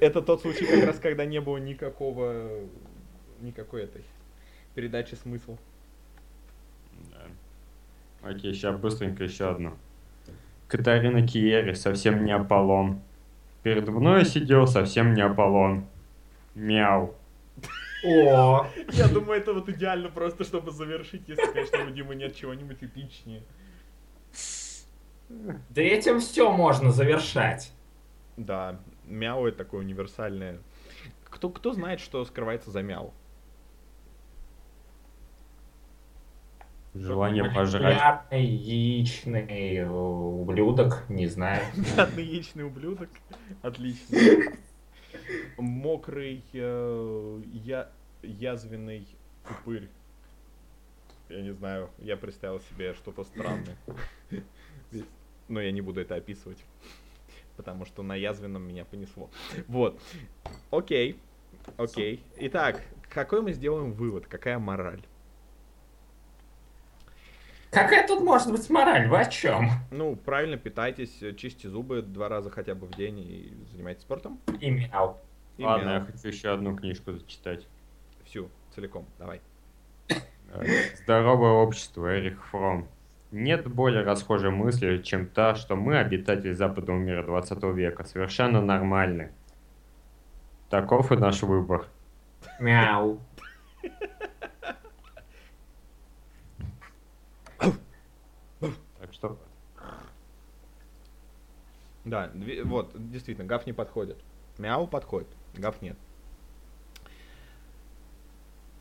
Это 0.00 0.22
тот 0.22 0.42
случай, 0.42 0.66
как 0.66 0.84
раз, 0.84 0.98
когда 0.98 1.24
не 1.24 1.40
было 1.40 1.58
никакого, 1.58 2.50
никакой 3.40 3.84
этой 3.84 4.04
передачи 4.74 5.14
смысла. 5.14 5.56
Да. 7.10 8.30
Окей, 8.30 8.54
сейчас 8.54 8.76
быстренько 8.76 9.24
еще 9.24 9.50
одно. 9.50 9.76
Катарина 10.68 11.26
Киери, 11.26 11.74
совсем 11.74 12.24
не 12.24 12.32
Аполлон. 12.32 13.00
Перед 13.62 13.88
мной 13.88 14.24
сидел 14.24 14.66
совсем 14.66 15.14
не 15.14 15.22
Аполлон. 15.22 15.86
Мяу. 16.54 17.14
О, 18.04 18.66
Я 18.92 19.08
думаю, 19.08 19.40
это 19.40 19.52
вот 19.52 19.68
идеально 19.68 20.08
просто, 20.08 20.44
чтобы 20.44 20.72
завершить, 20.72 21.28
если, 21.28 21.44
конечно, 21.52 21.86
у 21.86 21.90
Димы 21.90 22.16
нет 22.16 22.34
чего-нибудь 22.34 22.78
эпичнее. 22.80 23.42
да 25.28 25.82
этим 25.82 26.18
все 26.18 26.50
можно 26.50 26.90
завершать. 26.90 27.72
Да, 28.44 28.80
мяу 29.04 29.46
это 29.46 29.58
такое 29.58 29.80
универсальное. 29.80 30.58
Кто, 31.24 31.48
кто 31.50 31.72
знает, 31.72 32.00
что 32.00 32.24
скрывается 32.24 32.70
за 32.70 32.82
мяу? 32.82 33.12
Желание 36.94 37.44
пожрать. 37.44 37.96
Популярный 37.96 38.44
яичный 38.44 39.88
ублюдок, 39.88 41.04
не 41.08 41.26
знаю. 41.26 41.64
Мятный 41.96 42.24
яичный 42.24 42.64
ублюдок. 42.64 43.08
Отлично. 43.62 44.18
Мокрый, 45.56 46.44
э, 46.52 47.42
я, 47.64 47.88
язвенный 48.22 49.06
упырь. 49.48 49.88
Я 51.30 51.40
не 51.40 51.52
знаю, 51.52 51.88
я 51.98 52.18
представил 52.18 52.60
себе 52.60 52.92
что-то 52.92 53.24
странное. 53.24 53.76
Но 55.48 55.62
я 55.62 55.72
не 55.72 55.80
буду 55.80 56.00
это 56.00 56.16
описывать. 56.16 56.58
Потому 57.56 57.84
что 57.84 58.02
на 58.02 58.14
язвенном 58.14 58.62
меня 58.66 58.84
понесло. 58.84 59.30
Вот. 59.68 60.00
Окей. 60.70 61.20
Окей. 61.76 62.24
Итак, 62.38 62.82
какой 63.08 63.42
мы 63.42 63.52
сделаем 63.52 63.92
вывод? 63.92 64.26
Какая 64.26 64.58
мораль? 64.58 65.02
Какая 67.70 68.06
тут 68.06 68.20
может 68.22 68.50
быть 68.52 68.68
мораль? 68.68 69.08
Вы 69.08 69.18
о 69.20 69.24
чем? 69.24 69.70
Ну, 69.90 70.14
правильно 70.16 70.58
питайтесь, 70.58 71.18
чистите 71.38 71.70
зубы 71.70 72.02
два 72.02 72.28
раза 72.28 72.50
хотя 72.50 72.74
бы 72.74 72.86
в 72.86 72.94
день 72.94 73.18
и 73.20 73.54
занимайтесь 73.70 74.02
спортом. 74.02 74.38
И 74.60 74.70
мяу. 74.70 75.16
И 75.56 75.64
Ладно, 75.64 75.84
мяу. 75.84 75.94
я 75.94 76.00
хочу 76.04 76.28
еще 76.28 76.50
одну 76.52 76.76
книжку 76.76 77.12
зачитать. 77.12 77.66
Всю, 78.24 78.50
целиком, 78.74 79.06
давай. 79.18 79.40
Э, 80.08 80.64
Здоровое 81.02 81.52
общество, 81.52 82.14
Эрих 82.14 82.44
Фром. 82.48 82.88
Нет 83.32 83.66
более 83.66 84.02
расхожей 84.02 84.50
мысли, 84.50 84.98
чем 84.98 85.26
та, 85.26 85.54
что 85.54 85.74
мы, 85.74 85.96
обитатели 85.96 86.52
западного 86.52 86.98
мира 86.98 87.24
20 87.24 87.62
века, 87.74 88.04
совершенно 88.04 88.60
нормальны. 88.60 89.32
Таков 90.68 91.10
и 91.12 91.16
наш 91.16 91.42
выбор. 91.42 91.86
Мяу. 92.60 93.20
Так 99.00 99.12
что 99.12 99.38
Да, 102.04 102.30
вот, 102.64 102.92
действительно, 103.10 103.46
гаф 103.46 103.64
не 103.64 103.72
подходит. 103.72 104.18
Мяу 104.58 104.86
подходит, 104.86 105.28
гаф 105.54 105.80
нет. 105.80 105.96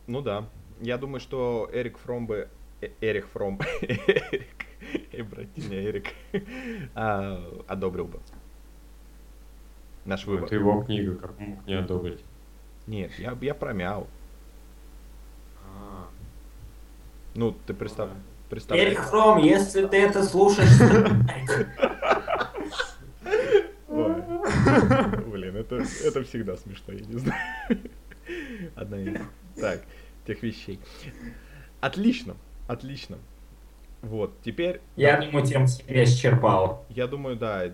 Ну 0.08 0.22
да, 0.22 0.50
я 0.81 0.98
думаю, 0.98 1.22
что 1.22 1.70
Эрик 1.72 1.98
Фром 2.00 2.27
бы... 2.27 2.50
э, 2.81 2.89
Эрик 3.01 3.27
Фром... 3.29 3.59
Эрик... 3.81 4.65
Эй, 5.11 5.21
братья, 5.21 5.63
Эрик. 5.69 6.07
а, 6.95 7.63
Одобрил 7.67 8.05
бы. 8.05 8.19
Наш 10.05 10.25
выбор. 10.25 10.45
это 10.45 10.55
его 10.55 10.81
книга, 10.83 11.15
как 11.15 11.39
мог 11.39 11.65
не 11.67 11.75
одобрить. 11.75 12.23
Нет, 12.88 13.11
я, 13.19 13.38
я 13.39 13.53
про 13.53 13.73
мяу. 13.73 14.07
Ну, 17.33 17.55
ты 17.65 17.73
представь... 17.73 18.09
представляешь... 18.50 18.89
Эрик 18.89 19.01
Фром, 19.03 19.38
если 19.39 19.85
ты 19.88 19.97
это 19.97 20.23
слушаешь. 20.23 20.69
Блин, 25.27 25.55
это, 25.55 25.83
это 26.03 26.23
всегда 26.23 26.57
смешно, 26.57 26.93
я 26.93 27.05
не 27.05 27.17
знаю. 27.17 27.39
Одна 28.75 29.01
из, 29.01 29.17
так, 29.55 29.81
тех 30.25 30.43
вещей. 30.43 30.79
Отлично, 31.79 32.35
отлично. 32.68 33.18
Вот, 34.01 34.34
теперь, 34.44 34.82
я 34.96 35.22
думаю, 35.22 35.46
тем 35.46 35.68
себя 35.68 36.03
исчерпал. 36.03 36.86
я 36.89 37.06
думаю, 37.06 37.36
да, 37.36 37.72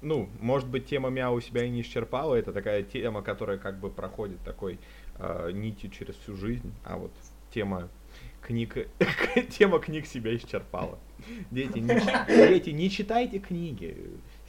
ну, 0.00 0.28
может 0.40 0.68
быть, 0.68 0.86
тема 0.86 1.08
мяу 1.08 1.40
себя 1.40 1.64
и 1.64 1.70
не 1.70 1.82
исчерпала, 1.82 2.34
это 2.34 2.52
такая 2.52 2.82
тема, 2.82 3.22
которая 3.22 3.58
как 3.58 3.78
бы 3.78 3.88
проходит 3.88 4.40
такой 4.40 4.80
э, 5.18 5.50
нитью 5.52 5.90
через 5.90 6.16
всю 6.16 6.34
жизнь, 6.34 6.72
а 6.84 6.96
вот 6.96 7.12
тема 7.52 7.88
книг, 8.40 8.88
тема 9.50 9.78
книг 9.78 10.06
себя 10.06 10.34
исчерпала. 10.36 10.98
Дети, 11.52 11.78
не, 11.78 12.48
дети, 12.48 12.70
не 12.70 12.90
читайте 12.90 13.38
книги, 13.38 13.96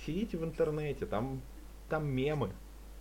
сидите 0.05 0.37
в 0.37 0.43
интернете, 0.43 1.05
там, 1.05 1.41
там 1.89 2.07
мемы, 2.07 2.51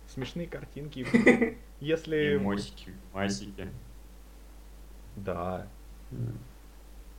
смешные 0.07 0.47
картинки. 0.47 1.07
Если... 1.79 2.37
Эмосики, 2.37 2.91
масики. 3.13 3.67
Да, 5.15 5.67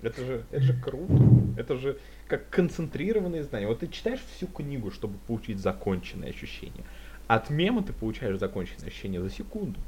это 0.06 0.24
же, 0.24 0.44
это 0.50 0.62
же 0.62 0.74
круто. 0.80 1.14
Это 1.56 1.76
же 1.76 1.98
как 2.28 2.48
концентрированные 2.50 3.42
знания. 3.44 3.66
Вот 3.66 3.80
ты 3.80 3.88
читаешь 3.88 4.20
всю 4.34 4.46
книгу, 4.46 4.90
чтобы 4.90 5.18
получить 5.26 5.58
законченное 5.58 6.30
ощущение. 6.30 6.84
От 7.26 7.50
мема 7.50 7.82
ты 7.82 7.92
получаешь 7.92 8.38
законченное 8.38 8.88
ощущение 8.88 9.20
за 9.22 9.30
секунду. 9.30 9.78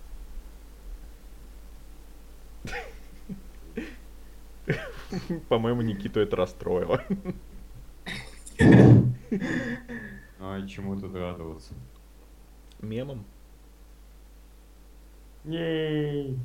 По-моему, 5.49 5.83
Никиту 5.83 6.21
это 6.21 6.37
расстроило. 6.37 7.03
А 10.41 10.67
чему 10.67 10.99
тут 10.99 11.15
радоваться? 11.15 11.75
Мемом? 12.81 13.25
Мяу. 15.45 16.37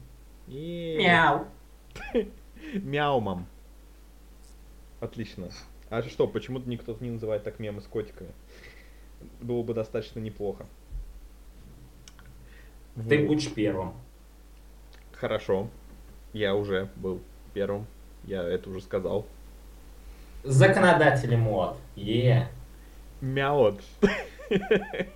Мяумом. 2.74 3.48
Отлично. 5.01 5.50
А 5.89 6.01
что, 6.03 6.27
почему-то 6.27 6.70
никто 6.70 6.96
не 7.01 7.10
называет 7.10 7.43
так 7.43 7.60
мемы 7.60 7.81
с 7.81 7.86
котиками? 7.86 8.29
Было 9.41 9.62
бы 9.63 9.74
достаточно 9.74 10.20
неплохо. 10.20 10.65
Ты 12.96 13.20
Вот. 13.20 13.27
будешь 13.27 13.51
первым. 13.53 13.93
Хорошо. 15.12 15.70
Я 16.34 16.55
уже 16.55 16.89
был 16.96 17.22
первым. 17.53 17.88
Я 18.24 18.43
это 18.43 18.70
уже 18.70 18.81
сказал. 18.81 19.25
Законодатели 20.43 21.36
мод. 21.36 21.77
Е. 21.96 22.48
Мяот. 23.20 23.81
Это, 24.50 24.67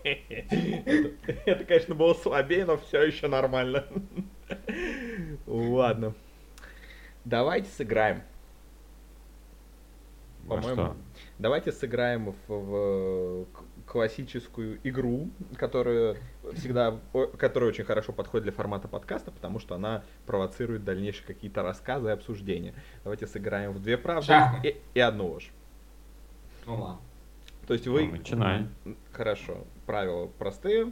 это, 1.46 1.65
конечно, 1.65 1.96
было 1.96 2.13
слабее, 2.13 2.65
но 2.65 2.77
все 2.77 3.04
еще 3.04 3.27
нормально. 3.27 3.86
Ладно. 5.48 6.13
Давайте 7.24 7.70
сыграем. 7.70 8.22
Во 10.46 10.58
По-моему, 10.58 10.82
что? 10.82 10.96
Давайте 11.40 11.72
сыграем 11.72 12.32
в, 12.48 12.54
в 12.54 13.48
классическую 13.88 14.80
игру, 14.84 15.30
которая 15.58 16.18
всегда, 16.54 17.00
которая 17.38 17.70
очень 17.70 17.84
хорошо 17.84 18.14
подходит 18.14 18.44
для 18.44 18.52
формата 18.52 18.88
подкаста, 18.88 19.32
потому 19.32 19.60
что 19.60 19.75
она 19.75 20.04
провоцирует 20.28 20.84
дальнейшие 20.84 21.25
какие-то 21.25 21.64
рассказы 21.64 22.10
и 22.10 22.12
обсуждения. 22.12 22.75
Давайте 23.04 23.25
сыграем 23.25 23.72
в 23.72 23.82
две 23.82 23.98
правды 23.98 24.34
и, 24.64 24.75
и 24.94 25.00
одну 25.00 25.28
ложь. 25.28 25.52
Ну. 26.68 26.98
То 27.68 27.74
есть 27.74 27.88
Ну, 27.88 27.94
вы 27.94 28.08
начинай. 28.08 28.68
Хорошо. 29.12 29.66
Правила 29.86 30.28
простые. 30.28 30.92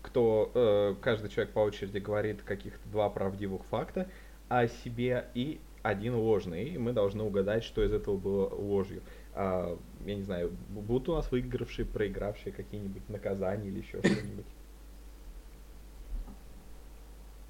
Кто, 0.00 0.50
э, 0.54 0.94
каждый 1.02 1.28
человек 1.28 1.52
по 1.52 1.60
очереди 1.60 1.98
говорит 1.98 2.42
каких-то 2.42 2.88
два 2.88 3.10
правдивых 3.10 3.64
факта 3.66 4.08
о 4.48 4.66
себе 4.66 5.26
и 5.34 5.60
один 5.82 6.14
ложный. 6.14 6.70
И 6.70 6.78
мы 6.78 6.92
должны 6.92 7.22
угадать, 7.22 7.64
что 7.64 7.84
из 7.84 7.92
этого 7.92 8.16
было 8.16 8.48
ложью. 8.48 9.02
А, 9.34 9.78
я 10.04 10.14
не 10.14 10.22
знаю, 10.22 10.52
будут 10.68 11.08
у 11.08 11.14
нас 11.14 11.30
выигравшие, 11.30 11.86
проигравшие 11.86 12.52
какие-нибудь 12.52 13.08
наказания 13.08 13.68
или 13.68 13.78
еще 13.78 13.98
что-нибудь. 14.00 14.46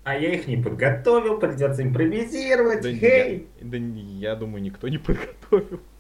А 0.04 0.16
я 0.16 0.32
их 0.35 0.47
не 0.47 0.56
подготовил, 0.56 1.38
придется 1.38 1.82
импровизировать. 1.82 2.82
Да, 2.82 2.90
Хей! 2.90 3.47
я, 3.61 3.66
да 3.66 3.76
я 3.76 4.37
думаю, 4.37 4.62
никто 4.62 4.88
не 4.88 4.99
подготовил. 4.99 5.80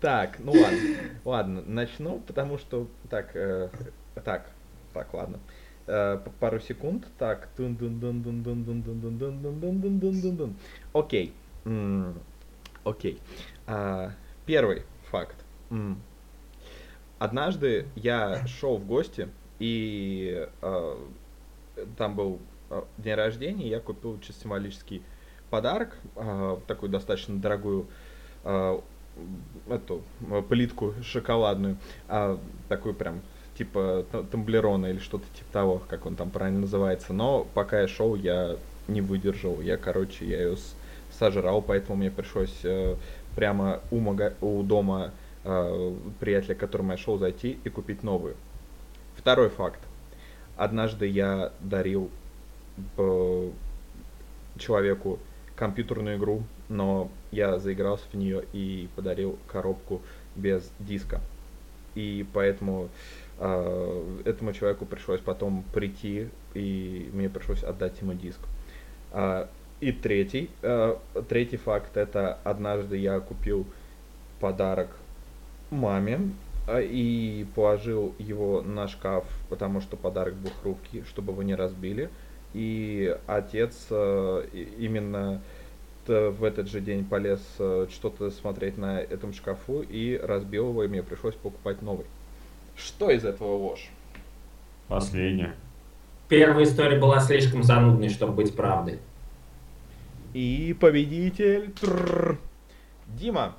Так, 0.00 0.38
ну 0.38 0.52
ладно. 0.52 0.78
Ладно, 1.24 1.62
начну, 1.66 2.20
потому 2.20 2.58
что... 2.58 2.86
Так, 3.10 3.34
э, 3.34 3.70
так, 4.24 4.50
так, 4.92 5.12
ладно. 5.12 5.36
Э, 5.36 5.65
Э, 5.86 6.18
пару 6.40 6.58
секунд. 6.58 7.06
Так. 7.18 7.48
дун 7.56 7.76
дун 7.76 8.00
дун 8.00 8.22
дун 8.22 8.42
дун 8.42 8.64
дун 8.64 8.82
дун 8.82 9.00
дун 9.00 9.18
дун 9.18 9.60
дун 9.60 9.80
дун 9.80 10.20
дун 10.20 10.36
дун. 10.36 10.56
Окей. 10.92 11.32
Окей. 12.84 13.20
А, 13.66 14.12
первый 14.46 14.82
факт. 15.10 15.36
Однажды 17.18 17.86
я 17.94 18.46
шел 18.46 18.76
в 18.76 18.86
гости, 18.86 19.28
и 19.58 20.46
э, 20.60 20.96
там 21.96 22.14
был 22.14 22.40
э, 22.68 22.82
день 22.98 23.14
рождения, 23.14 23.68
я 23.68 23.80
купил 23.80 24.20
чисто 24.20 24.42
символический 24.42 25.02
подарок, 25.48 25.96
такую 26.66 26.90
достаточно 26.90 27.36
дорогую 27.36 27.86
эту 28.42 30.02
плитку 30.48 30.92
шоколадную, 31.02 31.78
такую 32.68 32.94
прям 32.94 33.22
типа 33.56 34.04
тамблерона 34.30 34.86
или 34.86 34.98
что-то 34.98 35.24
типа 35.34 35.52
того, 35.52 35.82
как 35.88 36.06
он 36.06 36.16
там 36.16 36.30
правильно 36.30 36.60
называется. 36.60 37.12
Но 37.12 37.46
пока 37.54 37.80
я 37.80 37.88
шел, 37.88 38.14
я 38.14 38.56
не 38.88 39.00
выдержал. 39.00 39.60
Я, 39.60 39.76
короче, 39.76 40.26
я 40.26 40.42
ее 40.42 40.56
сожрал, 41.10 41.62
поэтому 41.62 41.96
мне 41.96 42.10
пришлось 42.10 42.60
э, 42.64 42.96
прямо 43.34 43.80
у, 43.90 43.98
мага- 43.98 44.34
у 44.40 44.62
дома 44.62 45.12
э, 45.44 45.94
приятеля, 46.20 46.54
к 46.54 46.58
которому 46.58 46.92
я 46.92 46.98
шел, 46.98 47.18
зайти 47.18 47.58
и 47.64 47.68
купить 47.68 48.02
новую. 48.02 48.36
Второй 49.16 49.48
факт. 49.48 49.80
Однажды 50.56 51.06
я 51.06 51.52
дарил 51.60 52.10
э, 52.96 53.50
человеку 54.58 55.18
компьютерную 55.54 56.18
игру, 56.18 56.42
но 56.68 57.10
я 57.30 57.58
заигрался 57.58 58.04
в 58.12 58.14
нее 58.14 58.44
и 58.52 58.88
подарил 58.94 59.38
коробку 59.46 60.02
без 60.34 60.70
диска. 60.78 61.20
И 61.94 62.26
поэтому 62.32 62.88
этому 63.38 64.52
человеку 64.54 64.86
пришлось 64.86 65.20
потом 65.20 65.62
прийти, 65.74 66.28
и 66.54 67.10
мне 67.12 67.28
пришлось 67.28 67.62
отдать 67.62 68.00
ему 68.00 68.14
диск. 68.14 68.40
А, 69.12 69.48
и 69.80 69.92
третий, 69.92 70.50
э, 70.62 70.96
третий 71.28 71.58
факт, 71.58 71.96
это 71.96 72.38
однажды 72.44 72.96
я 72.96 73.20
купил 73.20 73.66
подарок 74.40 74.88
маме 75.70 76.30
а, 76.66 76.80
и 76.80 77.44
положил 77.54 78.14
его 78.18 78.62
на 78.62 78.88
шкаф, 78.88 79.24
потому 79.50 79.80
что 79.80 79.96
подарок 79.96 80.34
был 80.34 80.50
хрупкий, 80.62 81.04
чтобы 81.08 81.32
его 81.32 81.42
не 81.42 81.54
разбили. 81.54 82.08
И 82.54 83.14
отец 83.26 83.86
э, 83.90 84.46
именно 84.78 85.42
в 86.06 86.44
этот 86.44 86.68
же 86.68 86.80
день 86.80 87.04
полез 87.04 87.40
э, 87.58 87.86
что-то 87.90 88.30
смотреть 88.30 88.78
на 88.78 89.00
этом 89.00 89.32
шкафу 89.32 89.82
и 89.82 90.16
разбил 90.16 90.68
его, 90.68 90.84
и 90.84 90.88
мне 90.88 91.02
пришлось 91.02 91.34
покупать 91.34 91.82
новый. 91.82 92.06
Что 92.76 93.10
из 93.10 93.24
этого 93.24 93.56
ложь? 93.56 93.88
Последнее. 94.88 95.54
Первая 96.28 96.64
история 96.64 96.98
была 96.98 97.20
слишком 97.20 97.62
занудной, 97.62 98.08
чтобы 98.08 98.34
быть 98.34 98.54
правдой. 98.54 99.00
И 100.34 100.76
победитель... 100.78 101.72
Трррр. 101.72 102.38
Дима. 103.06 103.56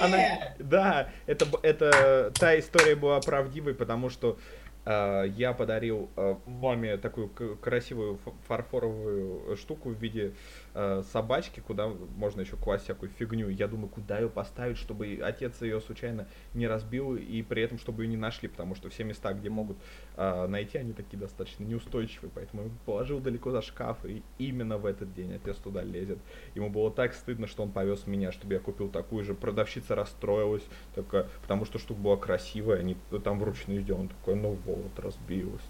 Она, 0.00 0.18
да, 0.58 1.08
это, 1.26 1.46
это 1.62 2.32
та 2.38 2.58
история 2.58 2.94
была 2.94 3.20
правдивой, 3.20 3.74
потому 3.74 4.08
что 4.08 4.38
я 4.86 5.52
подарил 5.52 6.08
э, 6.16 6.36
маме 6.46 6.96
такую 6.96 7.28
красивую 7.28 8.18
фарфоровую 8.48 9.56
штуку 9.56 9.90
в 9.90 10.00
виде 10.00 10.32
э, 10.74 11.02
собачки, 11.12 11.60
куда 11.60 11.88
можно 11.88 12.40
еще 12.40 12.56
класть 12.56 12.84
всякую 12.84 13.10
фигню. 13.10 13.48
Я 13.50 13.68
думаю, 13.68 13.88
куда 13.88 14.18
ее 14.18 14.30
поставить, 14.30 14.78
чтобы 14.78 15.20
отец 15.22 15.60
ее 15.60 15.80
случайно 15.80 16.26
не 16.54 16.66
разбил, 16.66 17.16
и 17.16 17.42
при 17.42 17.62
этом, 17.62 17.78
чтобы 17.78 18.04
ее 18.04 18.08
не 18.08 18.16
нашли, 18.16 18.48
потому 18.48 18.74
что 18.74 18.88
все 18.88 19.04
места, 19.04 19.32
где 19.34 19.50
могут 19.50 19.76
э, 20.20 20.46
найти, 20.48 20.76
они 20.76 20.92
такие 20.92 21.18
достаточно 21.18 21.64
неустойчивые, 21.64 22.30
поэтому 22.34 22.64
я 22.64 22.70
положил 22.84 23.20
далеко 23.20 23.50
за 23.50 23.62
шкаф, 23.62 24.04
и 24.04 24.22
именно 24.38 24.76
в 24.76 24.84
этот 24.84 25.14
день 25.14 25.34
отец 25.34 25.56
туда 25.56 25.82
лезет. 25.82 26.18
Ему 26.54 26.68
было 26.68 26.90
так 26.90 27.14
стыдно, 27.14 27.46
что 27.46 27.62
он 27.62 27.70
повез 27.70 28.06
меня, 28.06 28.30
чтобы 28.30 28.52
я 28.52 28.60
купил 28.60 28.90
такую 28.90 29.24
же. 29.24 29.34
Продавщица 29.34 29.94
расстроилась, 29.94 30.62
такая, 30.94 31.26
потому 31.40 31.64
что 31.64 31.78
штука 31.78 32.00
была 32.00 32.16
красивая, 32.18 32.80
они 32.80 32.96
там 33.24 33.40
вручную 33.40 33.80
сделан. 33.80 34.08
Такой, 34.08 34.34
ну 34.34 34.58
вот, 34.66 34.98
разбилась. 34.98 35.62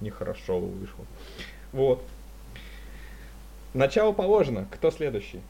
Нехорошо 0.00 0.60
вышло. 0.60 1.04
Вот. 1.72 2.02
Начало 3.74 4.12
положено. 4.12 4.68
Кто 4.70 4.92
следующий? 4.92 5.40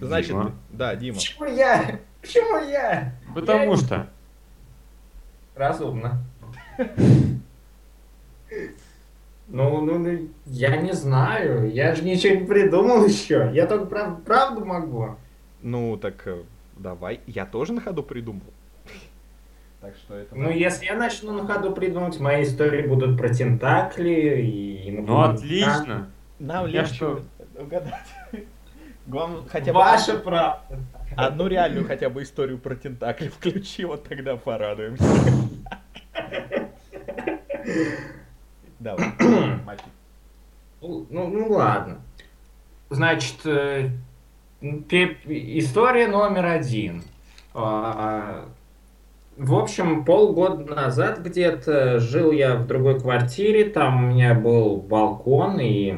Значит, 0.00 0.30
Дима. 0.30 0.54
да, 0.70 0.96
Дима. 0.96 1.16
Почему 1.16 1.44
я? 1.44 2.00
Почему 2.24 2.58
я? 2.70 3.12
Потому 3.34 3.72
Я- 3.72 3.76
что. 3.76 4.06
Разумно. 5.54 6.24
Ну, 9.46 9.82
ну, 9.82 9.98
ну, 9.98 10.28
я 10.46 10.76
не 10.78 10.92
знаю. 10.92 11.70
Я 11.70 11.94
же 11.94 12.02
ничего 12.02 12.34
не 12.36 12.46
придумал 12.46 13.04
еще. 13.04 13.50
Я 13.52 13.66
только 13.66 13.84
прав- 13.84 14.22
правду 14.24 14.64
могу. 14.64 15.16
Ну, 15.60 15.98
так 15.98 16.26
э, 16.26 16.42
давай. 16.78 17.20
Я 17.26 17.44
тоже 17.44 17.74
на 17.74 17.82
ходу 17.82 18.02
придумал. 18.02 18.40
Так 19.82 19.94
что 19.96 20.14
это... 20.14 20.34
Ну, 20.34 20.50
если 20.50 20.86
я 20.86 20.94
начну 20.94 21.32
на 21.32 21.46
ходу 21.46 21.72
придумывать, 21.72 22.18
мои 22.20 22.42
истории 22.42 22.86
будут 22.86 23.18
про 23.18 23.28
тентакли 23.28 24.40
и... 24.40 24.90
Ну 24.98 25.20
отлично. 25.20 26.10
Нам 26.38 26.66
легче 26.66 27.18
угадать. 27.58 27.92
Главное, 29.06 29.42
хотя 29.50 29.72
бы 29.74 29.78
Ваша 29.78 30.16
правда. 30.16 30.62
Одну 31.16 31.46
реальную 31.46 31.86
хотя 31.86 32.08
бы 32.10 32.22
историю 32.22 32.58
про 32.58 32.74
тентакли 32.74 33.28
включи, 33.28 33.84
вот 33.84 34.04
тогда 34.08 34.36
порадуемся. 34.36 35.04
Давай. 38.78 39.12
Ну, 40.80 41.06
ну, 41.08 41.28
ну, 41.28 41.48
ладно. 41.52 42.02
Значит, 42.90 43.46
э, 43.46 43.88
история 44.60 46.08
номер 46.08 46.44
один. 46.44 47.02
А, 47.54 48.46
в 49.36 49.54
общем, 49.54 50.04
полгода 50.04 50.74
назад 50.74 51.20
где-то 51.20 51.98
жил 52.00 52.30
я 52.32 52.56
в 52.56 52.66
другой 52.66 53.00
квартире, 53.00 53.64
там 53.64 54.04
у 54.04 54.08
меня 54.08 54.34
был 54.34 54.76
балкон, 54.76 55.58
и 55.60 55.96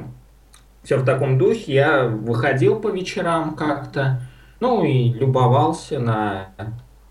все 0.83 0.99
в 0.99 1.05
таком 1.05 1.37
духе. 1.37 1.75
Я 1.75 2.05
выходил 2.07 2.81
по 2.81 2.89
вечерам 2.89 3.57
как-то, 3.57 4.21
ну 4.61 4.85
и 4.85 5.11
любовался 5.11 5.99
на 5.99 6.49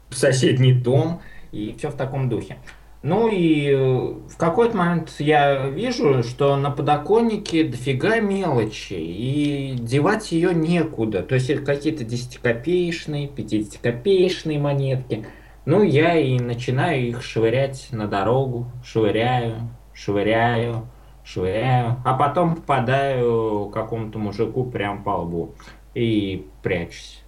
соседний 0.09 0.73
дом, 0.73 1.21
и 1.51 1.75
все 1.77 1.89
в 1.89 1.95
таком 1.95 2.29
духе. 2.29 2.57
Ну 3.05 3.27
и 3.27 3.69
э, 3.69 3.75
в 3.77 4.35
какой-то 4.35 4.75
момент 4.75 5.13
я 5.19 5.67
вижу, 5.67 6.23
что 6.23 6.57
на 6.57 6.71
подоконнике 6.71 7.63
дофига 7.63 8.19
мелочи, 8.19 8.95
и 8.95 9.75
девать 9.79 10.31
ее 10.31 10.55
некуда. 10.55 11.21
То 11.21 11.35
есть 11.35 11.53
какие-то 11.63 12.03
10-копеечные, 12.03 13.31
50-копеечные 13.31 14.59
монетки. 14.59 15.27
Ну, 15.65 15.83
я 15.83 16.15
и 16.17 16.39
начинаю 16.39 17.09
их 17.09 17.21
швырять 17.21 17.89
на 17.91 18.07
дорогу, 18.07 18.71
швыряю, 18.83 19.69
швыряю, 19.93 20.87
швыряю, 21.23 21.97
а 22.03 22.13
потом 22.15 22.55
попадаю 22.55 23.69
какому-то 23.71 24.17
мужику 24.17 24.63
прям 24.63 25.03
по 25.03 25.11
лбу 25.11 25.53
и 25.93 26.47
прячусь. 26.63 27.24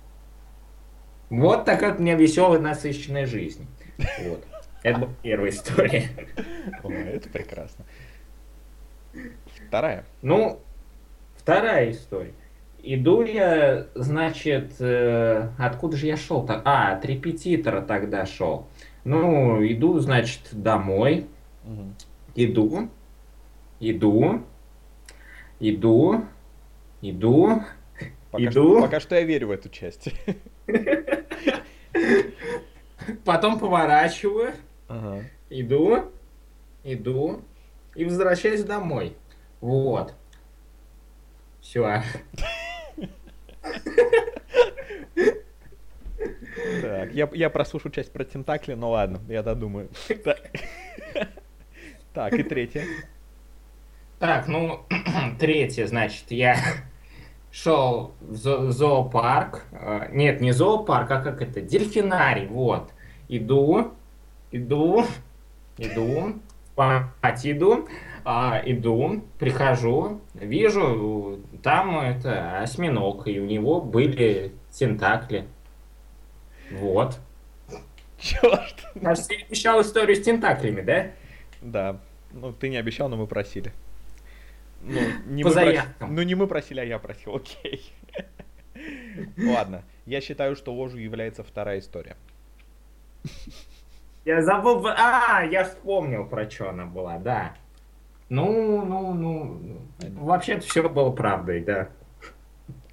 Вот 1.29 1.65
такая 1.65 1.91
вот 1.91 1.99
у 1.99 2.03
меня 2.03 2.15
веселая, 2.15 2.59
насыщенная 2.59 3.25
жизнь. 3.25 3.67
Вот. 4.23 4.43
Это 4.83 4.99
была 4.99 5.11
первая 5.21 5.51
история. 5.51 6.09
Ой, 6.83 6.95
это 6.95 7.29
прекрасно. 7.29 7.85
Вторая. 9.67 10.05
Ну, 10.21 10.61
вторая 11.35 11.91
история. 11.91 12.33
Иду 12.83 13.23
я, 13.23 13.87
значит, 13.95 14.75
э, 14.79 15.49
откуда 15.57 15.97
же 15.97 16.05
я 16.05 16.15
шел? 16.15 16.45
-то? 16.45 16.61
А, 16.63 16.93
от 16.93 17.03
репетитора 17.05 17.81
тогда 17.81 18.25
шел. 18.25 18.67
Ну, 19.03 19.65
иду, 19.65 19.99
значит, 19.99 20.41
домой. 20.51 21.27
Мгм. 21.63 21.95
Иду, 22.35 22.89
иду, 23.79 24.43
иду, 25.59 26.25
иду, 27.01 27.63
Пока, 28.31 28.43
Иду. 28.43 28.51
Что, 28.51 28.81
пока 28.81 28.99
что 28.99 29.15
я 29.15 29.23
верю 29.23 29.47
в 29.47 29.51
эту 29.51 29.69
часть. 29.69 30.09
Потом 33.25 33.59
поворачиваю, 33.59 34.53
Ага. 34.87 35.23
иду, 35.49 36.11
иду 36.83 37.41
и 37.95 38.05
возвращаюсь 38.05 38.63
домой. 38.63 39.15
Вот. 39.61 40.13
Все. 41.61 42.01
Так, 46.81 47.11
я, 47.13 47.29
я 47.33 47.49
прослушаю 47.49 47.91
часть 47.91 48.11
про 48.11 48.23
тентакли, 48.23 48.73
но 48.73 48.91
ладно, 48.91 49.19
я 49.27 49.43
додумаю. 49.43 49.89
Так, 52.13 52.33
и 52.33 52.43
третья. 52.43 52.83
Так, 54.19 54.47
ну, 54.47 54.85
третье, 55.39 55.85
значит, 55.85 56.25
я 56.31 56.57
шел 57.51 58.11
в 58.21 58.33
зо- 58.33 58.69
зоопарк. 58.69 59.65
Э, 59.71 60.09
Нет, 60.11 60.41
не 60.41 60.51
зоопарк, 60.51 61.11
а 61.11 61.21
как 61.21 61.41
это? 61.41 61.61
Дельфинарий, 61.61 62.47
вот. 62.47 62.91
Иду, 63.27 63.91
иду, 64.51 65.03
иду, 65.77 66.35
спать 66.73 67.45
иду, 67.45 67.87
а, 68.23 68.61
иду, 68.65 69.23
прихожу, 69.39 70.21
вижу, 70.33 71.39
там 71.63 71.99
это 71.99 72.59
осьминог, 72.61 73.27
и 73.27 73.39
у 73.39 73.45
него 73.45 73.81
были 73.81 74.53
тентакли. 74.71 75.47
Вот. 76.71 77.17
Черт. 78.19 78.75
Я 78.95 79.11
обещал 79.11 79.81
историю 79.81 80.15
с 80.15 80.21
тентаклями, 80.21 80.81
да? 80.81 81.11
Да. 81.61 81.99
Ну, 82.31 82.51
ты 82.51 82.69
не 82.69 82.77
обещал, 82.77 83.09
но 83.09 83.15
мы 83.15 83.27
просили. 83.27 83.71
Ну, 84.81 84.99
не 85.25 85.43
По 85.43 85.49
мы 85.49 85.53
заявкам. 85.53 86.15
Ну, 86.15 86.21
не 86.23 86.35
мы 86.35 86.47
просили, 86.47 86.79
а 86.79 86.83
я 86.83 86.99
просил, 86.99 87.35
окей. 87.35 87.91
Ладно, 89.37 89.83
я 90.05 90.21
считаю, 90.21 90.55
что 90.55 90.73
ложью 90.73 91.01
является 91.01 91.43
вторая 91.43 91.79
история. 91.79 92.15
Я 94.25 94.41
забыл... 94.41 94.85
А, 94.87 95.43
я 95.43 95.63
вспомнил, 95.63 96.25
про 96.25 96.49
что 96.49 96.69
она 96.69 96.85
была, 96.85 97.17
да. 97.17 97.55
Ну, 98.29 98.85
ну, 98.85 99.13
ну... 99.13 99.81
Вообще-то 100.19 100.61
все 100.61 100.87
было 100.87 101.11
правдой, 101.11 101.61
да. 101.61 101.89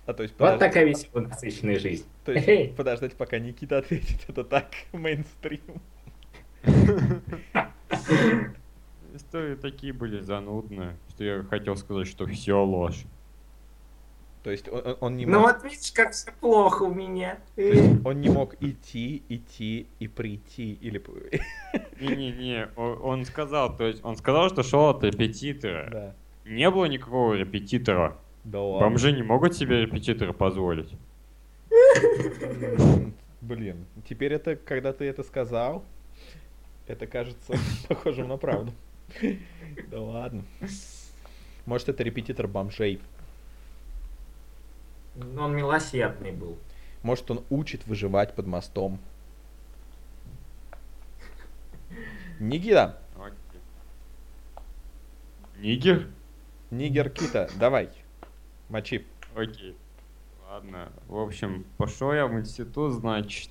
А 0.07 0.13
то 0.13 0.23
есть, 0.23 0.35
Вот 0.39 0.59
такая 0.59 0.85
веселая, 0.85 1.29
насыщенная 1.29 1.79
жизнь. 1.79 2.07
то 2.25 2.33
есть 2.33 2.47
Эй. 2.47 2.69
подождать, 2.69 3.15
пока 3.15 3.39
Никита 3.39 3.79
ответит, 3.79 4.25
это 4.29 4.45
так, 4.45 4.67
мейнстрим. 4.93 5.81
Истории 9.15 9.55
такие 9.55 9.93
были 9.93 10.21
занудные, 10.21 10.97
что 11.11 11.23
я 11.25 11.43
хотел 11.45 11.77
сказать, 11.77 12.09
что 12.09 12.27
все 12.27 12.61
ложь. 12.65 13.05
То 14.43 14.51
есть 14.51 14.69
он, 14.69 14.97
он- 15.01 15.17
не 15.17 15.25
Ну 15.25 15.39
мог, 15.41 15.55
вот 15.55 15.65
видишь, 15.65 15.93
как 15.93 16.13
все 16.13 16.33
плохо 16.41 16.83
у 16.83 16.93
меня. 16.93 17.39
он 17.57 18.21
не 18.21 18.29
мог 18.29 18.55
идти, 18.61 19.23
идти 19.29 19.87
и 20.01 20.09
прийти, 20.09 20.73
или... 20.75 20.99
Не-не-не, 22.01 22.69
он 22.77 23.25
сказал, 23.25 23.75
то 23.77 23.85
есть 23.87 24.05
он 24.05 24.17
сказал, 24.17 24.51
что 24.51 24.63
шел 24.63 24.89
от 24.91 25.05
репетитора. 25.05 25.89
Да. 25.91 26.15
Не 26.51 26.69
было 26.71 26.87
никакого 26.87 27.35
репетитора. 27.35 28.19
Да 28.43 28.61
ладно. 28.61 28.89
Бомжи 28.89 29.13
не 29.13 29.23
могут 29.23 29.55
себе 29.55 29.81
репетитора 29.83 30.33
позволить. 30.33 30.93
Блин, 33.41 33.87
теперь 34.09 34.33
это, 34.35 34.57
когда 34.57 34.93
ты 34.93 35.05
это 35.05 35.23
сказал, 35.23 35.85
это 36.87 37.07
кажется 37.07 37.55
похожим 37.89 38.29
на 38.29 38.37
правду. 38.37 38.73
Да 39.91 40.01
ладно. 40.01 40.45
Может, 41.67 41.89
это 41.89 42.03
репетитор 42.03 42.47
бомжей. 42.47 43.01
Ну, 45.15 45.43
Он 45.43 45.57
милосердный 45.57 46.33
был. 46.33 46.59
Может, 47.03 47.31
он 47.31 47.45
учит 47.51 47.87
выживать 47.87 48.35
под 48.35 48.47
мостом. 48.47 48.99
Окей. 53.17 53.61
Нигер? 55.59 56.09
Нигер 56.71 57.11
Кита, 57.11 57.49
давай. 57.57 57.91
Мочи. 58.69 59.07
Окей. 59.35 59.77
Ладно. 60.49 60.91
В 61.07 61.19
общем, 61.19 61.65
пошел 61.77 62.13
я 62.13 62.27
в 62.27 62.33
институт, 62.39 62.95
значит. 62.95 63.51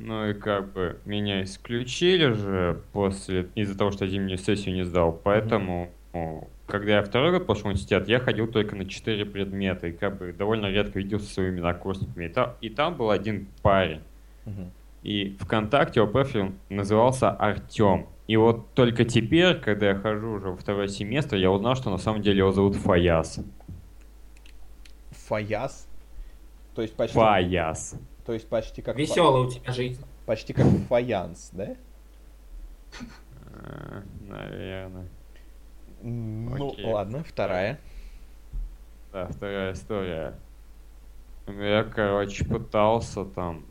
Ну 0.00 0.28
и 0.28 0.34
как 0.34 0.72
бы 0.72 0.98
меня 1.04 1.42
исключили 1.42 2.32
же 2.32 2.82
после 2.92 3.48
из-за 3.54 3.76
того, 3.76 3.90
что 3.90 4.06
зимнюю 4.06 4.38
сессию 4.38 4.74
не 4.74 4.84
сдал. 4.84 5.12
Поэтому, 5.12 5.90
ну, 6.12 6.48
когда 6.66 6.96
я 6.96 7.02
второй 7.02 7.32
год 7.32 7.46
пошел 7.46 7.64
в 7.64 7.66
университет, 7.66 8.08
я 8.08 8.18
ходил 8.18 8.48
только 8.48 8.76
на 8.76 8.88
четыре 8.88 9.24
предмета 9.24 9.88
и 9.88 9.92
как 9.92 10.18
бы 10.18 10.32
довольно 10.32 10.66
редко 10.66 10.98
виделся 10.98 11.26
со 11.26 11.34
своими 11.34 11.58
однокурсниками. 11.58 12.26
И 12.26 12.28
там, 12.28 12.52
и 12.60 12.68
там 12.68 12.96
был 12.96 13.10
один 13.10 13.48
парень. 13.62 14.00
Мгм. 14.44 14.70
И 15.02 15.36
ВКонтакте 15.40 16.00
его 16.00 16.10
профиль 16.10 16.52
назывался 16.68 17.30
Артем. 17.30 18.06
И 18.26 18.36
вот 18.36 18.74
только 18.74 19.04
теперь, 19.04 19.54
когда 19.54 19.90
я 19.90 19.94
хожу 19.94 20.32
уже 20.32 20.48
во 20.48 20.56
второй 20.56 20.88
семестр, 20.88 21.36
я 21.36 21.50
узнал, 21.50 21.76
что 21.76 21.90
на 21.90 21.98
самом 21.98 22.22
деле 22.22 22.38
его 22.38 22.50
зовут 22.50 22.74
Фаяс. 22.74 23.38
Фаяс. 25.10 25.88
То 26.74 26.82
есть 26.82 26.96
почти, 26.96 27.14
Фаяс. 27.14 27.94
То 28.26 28.32
есть 28.32 28.48
почти 28.48 28.82
как 28.82 28.96
фа- 28.96 29.00
Веселая 29.00 29.42
у 29.44 29.50
тебя 29.50 29.72
жизнь. 29.72 30.04
почти 30.26 30.52
как 30.52 30.66
фаянс, 30.88 31.50
да? 31.52 31.76
Э, 33.54 34.02
Наверное. 34.28 35.06
Ну, 36.02 36.72
Окей. 36.72 36.84
ладно, 36.84 37.24
вторая. 37.24 37.78
Да, 39.12 39.26
вторая 39.28 39.72
история. 39.72 40.34
Я, 41.46 41.84
короче, 41.84 42.44
пытался 42.44 43.24
там 43.24 43.64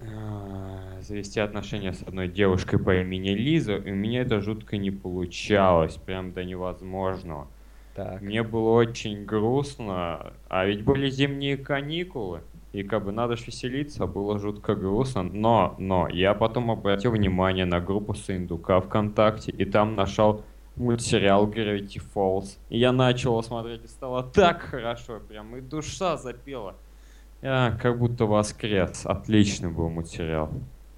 э, 0.00 1.00
завести 1.02 1.40
отношения 1.40 1.92
с 1.92 2.02
одной 2.02 2.28
девушкой 2.28 2.78
по 2.78 2.94
имени 3.00 3.30
Лиза, 3.30 3.74
и 3.76 3.90
у 3.90 3.94
меня 3.94 4.22
это 4.22 4.40
жутко 4.40 4.76
не 4.78 4.90
получалось, 4.92 5.96
прям 5.96 6.32
до 6.32 6.44
невозможного. 6.44 7.48
Так. 7.94 8.22
Мне 8.22 8.42
было 8.42 8.70
очень 8.70 9.24
грустно, 9.26 10.32
а 10.48 10.64
ведь 10.64 10.82
были 10.84 11.10
зимние 11.10 11.58
каникулы, 11.58 12.40
и 12.72 12.82
как 12.82 13.04
бы 13.04 13.12
надо 13.12 13.36
ж 13.36 13.46
веселиться, 13.46 14.06
было 14.06 14.38
жутко 14.38 14.74
грустно. 14.74 15.22
Но, 15.22 15.74
но, 15.78 16.08
я 16.08 16.34
потом 16.34 16.70
обратил 16.70 17.12
внимание 17.12 17.66
на 17.66 17.80
группу 17.80 18.14
Сындука 18.14 18.80
ВКонтакте, 18.80 19.52
и 19.52 19.64
там 19.64 19.94
нашел 19.94 20.42
мультсериал 20.76 21.48
Gravity 21.48 22.02
Falls. 22.14 22.56
И 22.70 22.78
я 22.78 22.92
начал 22.92 23.42
смотреть, 23.42 23.84
и 23.84 23.88
стало 23.88 24.22
так 24.22 24.62
хорошо, 24.62 25.20
прям 25.28 25.54
и 25.56 25.60
душа 25.60 26.16
запела. 26.16 26.74
Я 27.42 27.76
как 27.82 27.98
будто 27.98 28.24
воскрес. 28.24 29.04
Отличный 29.04 29.70
был 29.70 29.88
мультсериал. 29.88 30.50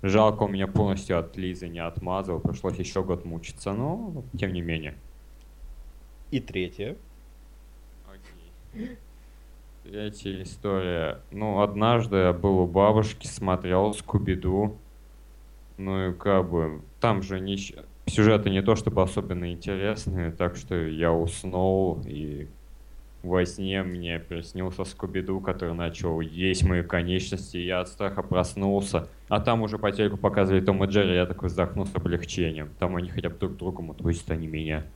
Жалко, 0.03 0.43
он 0.43 0.53
меня 0.53 0.67
полностью 0.67 1.19
от 1.19 1.37
Лизы 1.37 1.67
не 1.69 1.79
отмазал, 1.79 2.39
пришлось 2.39 2.79
еще 2.79 3.03
год 3.03 3.25
мучиться, 3.25 3.73
но 3.73 4.23
тем 4.39 4.53
не 4.53 4.61
менее. 4.61 4.95
И 6.31 6.41
третья. 6.41 6.97
Окей. 8.07 8.99
Третья 9.85 10.43
история. 10.43 11.21
Ну, 11.31 11.61
однажды 11.61 12.17
я 12.17 12.33
был 12.33 12.61
у 12.61 12.67
бабушки, 12.67 13.27
смотрел 13.27 13.93
Скуби-Ду. 13.93 14.79
Ну 15.77 16.09
и 16.09 16.15
как 16.15 16.49
бы, 16.49 16.81
там 17.01 17.23
же 17.23 17.39
нич... 17.39 17.75
сюжеты 18.07 18.49
не 18.49 18.63
то 18.63 18.77
чтобы 18.77 19.03
особенно 19.03 19.53
интересные, 19.53 20.33
так 20.33 20.57
что 20.57 20.75
я 20.75 21.13
уснул 21.13 22.01
и 22.07 22.49
во 23.23 23.45
сне 23.45 23.83
мне 23.83 24.19
приснился 24.21 24.85
Скуби-Ду, 24.85 25.41
который 25.41 25.75
начал 25.75 26.21
есть 26.23 26.65
мои 26.65 26.83
конечности, 26.83 27.59
и 27.59 27.67
я 27.67 27.81
от 27.81 27.89
страха 27.89 28.23
проснулся. 28.23 29.09
А 29.29 29.39
там 29.39 29.61
уже 29.61 29.77
по 29.77 29.93
телеку 29.93 30.17
показывали 30.17 30.65
Том 30.65 30.83
и 30.83 30.87
Джерри, 30.87 31.15
я 31.15 31.27
такой 31.27 31.51
вздохнул 31.51 31.85
с 31.85 31.95
облегчением. 31.95 32.71
Там 32.79 32.97
они 32.97 33.11
хотя 33.11 33.29
бы 33.29 33.37
друг 33.37 33.59
другу 33.59 33.83
мутузят, 33.83 34.31
а 34.31 34.37
не 34.37 34.47
меня. 34.47 34.87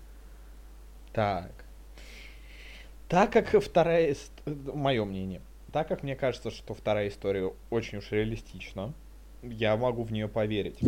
Так. 1.13 1.68
Так 3.09 3.33
как 3.33 3.63
вторая... 3.63 4.15
Мое 4.47 5.05
мнение. 5.05 5.41
Так 5.73 5.89
как 5.89 6.03
мне 6.03 6.15
кажется, 6.15 6.51
что 6.51 6.75
вторая 6.75 7.09
история 7.09 7.53
очень 7.71 7.99
уж 7.99 8.11
реалистична, 8.11 8.93
я 9.43 9.77
могу 9.77 10.03
в 10.03 10.13
нее 10.13 10.29
поверить. 10.29 10.79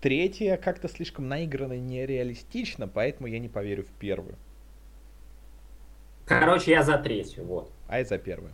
Третья 0.00 0.56
как-то 0.56 0.88
слишком 0.88 1.28
наигранно 1.28 1.78
нереалистично, 1.78 2.88
поэтому 2.88 3.26
я 3.26 3.38
не 3.38 3.48
поверю 3.48 3.84
в 3.84 3.98
первую. 3.98 4.36
Короче, 6.26 6.72
я 6.72 6.82
за 6.82 6.98
третью, 6.98 7.44
вот. 7.44 7.70
А 7.88 7.98
я 7.98 8.04
за 8.04 8.18
первую. 8.18 8.52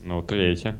Ну, 0.00 0.22
третья. 0.22 0.78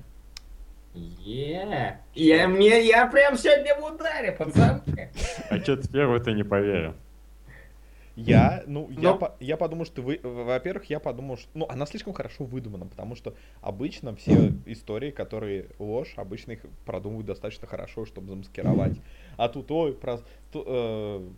Е, 0.94 1.98
я, 2.14 2.48
мне, 2.48 2.86
я 2.86 3.06
прям 3.06 3.36
сегодня 3.38 3.74
в 3.74 3.84
ударе, 3.84 4.32
пацаны. 4.32 5.10
А 5.48 5.58
что 5.58 5.76
ты 5.76 5.88
первую-то 5.88 6.32
не 6.32 6.42
поверил? 6.42 6.94
Я, 8.14 8.62
ну, 8.66 8.90
я, 8.90 9.12
Ну. 9.12 9.18
по- 9.18 9.34
я 9.40 9.56
подумал, 9.56 9.86
что 9.86 10.02
вы, 10.02 10.20
во-первых, 10.22 10.84
я 10.90 11.00
подумал, 11.00 11.38
что, 11.38 11.48
ну, 11.54 11.66
она 11.68 11.86
слишком 11.86 12.12
хорошо 12.12 12.44
выдумана, 12.44 12.86
потому 12.86 13.14
что 13.16 13.34
обычно 13.62 14.14
все 14.14 14.52
истории, 14.66 15.10
которые 15.10 15.68
ложь, 15.78 16.12
обычно 16.16 16.52
их 16.52 16.60
продумывают 16.84 17.26
достаточно 17.26 17.66
хорошо, 17.66 18.04
чтобы 18.04 18.28
замаскировать. 18.28 19.00
А 19.38 19.48
тут, 19.48 19.70
ой, 19.70 19.94
про, 19.94 20.18
ту- 20.50 20.64
э, 20.66 21.30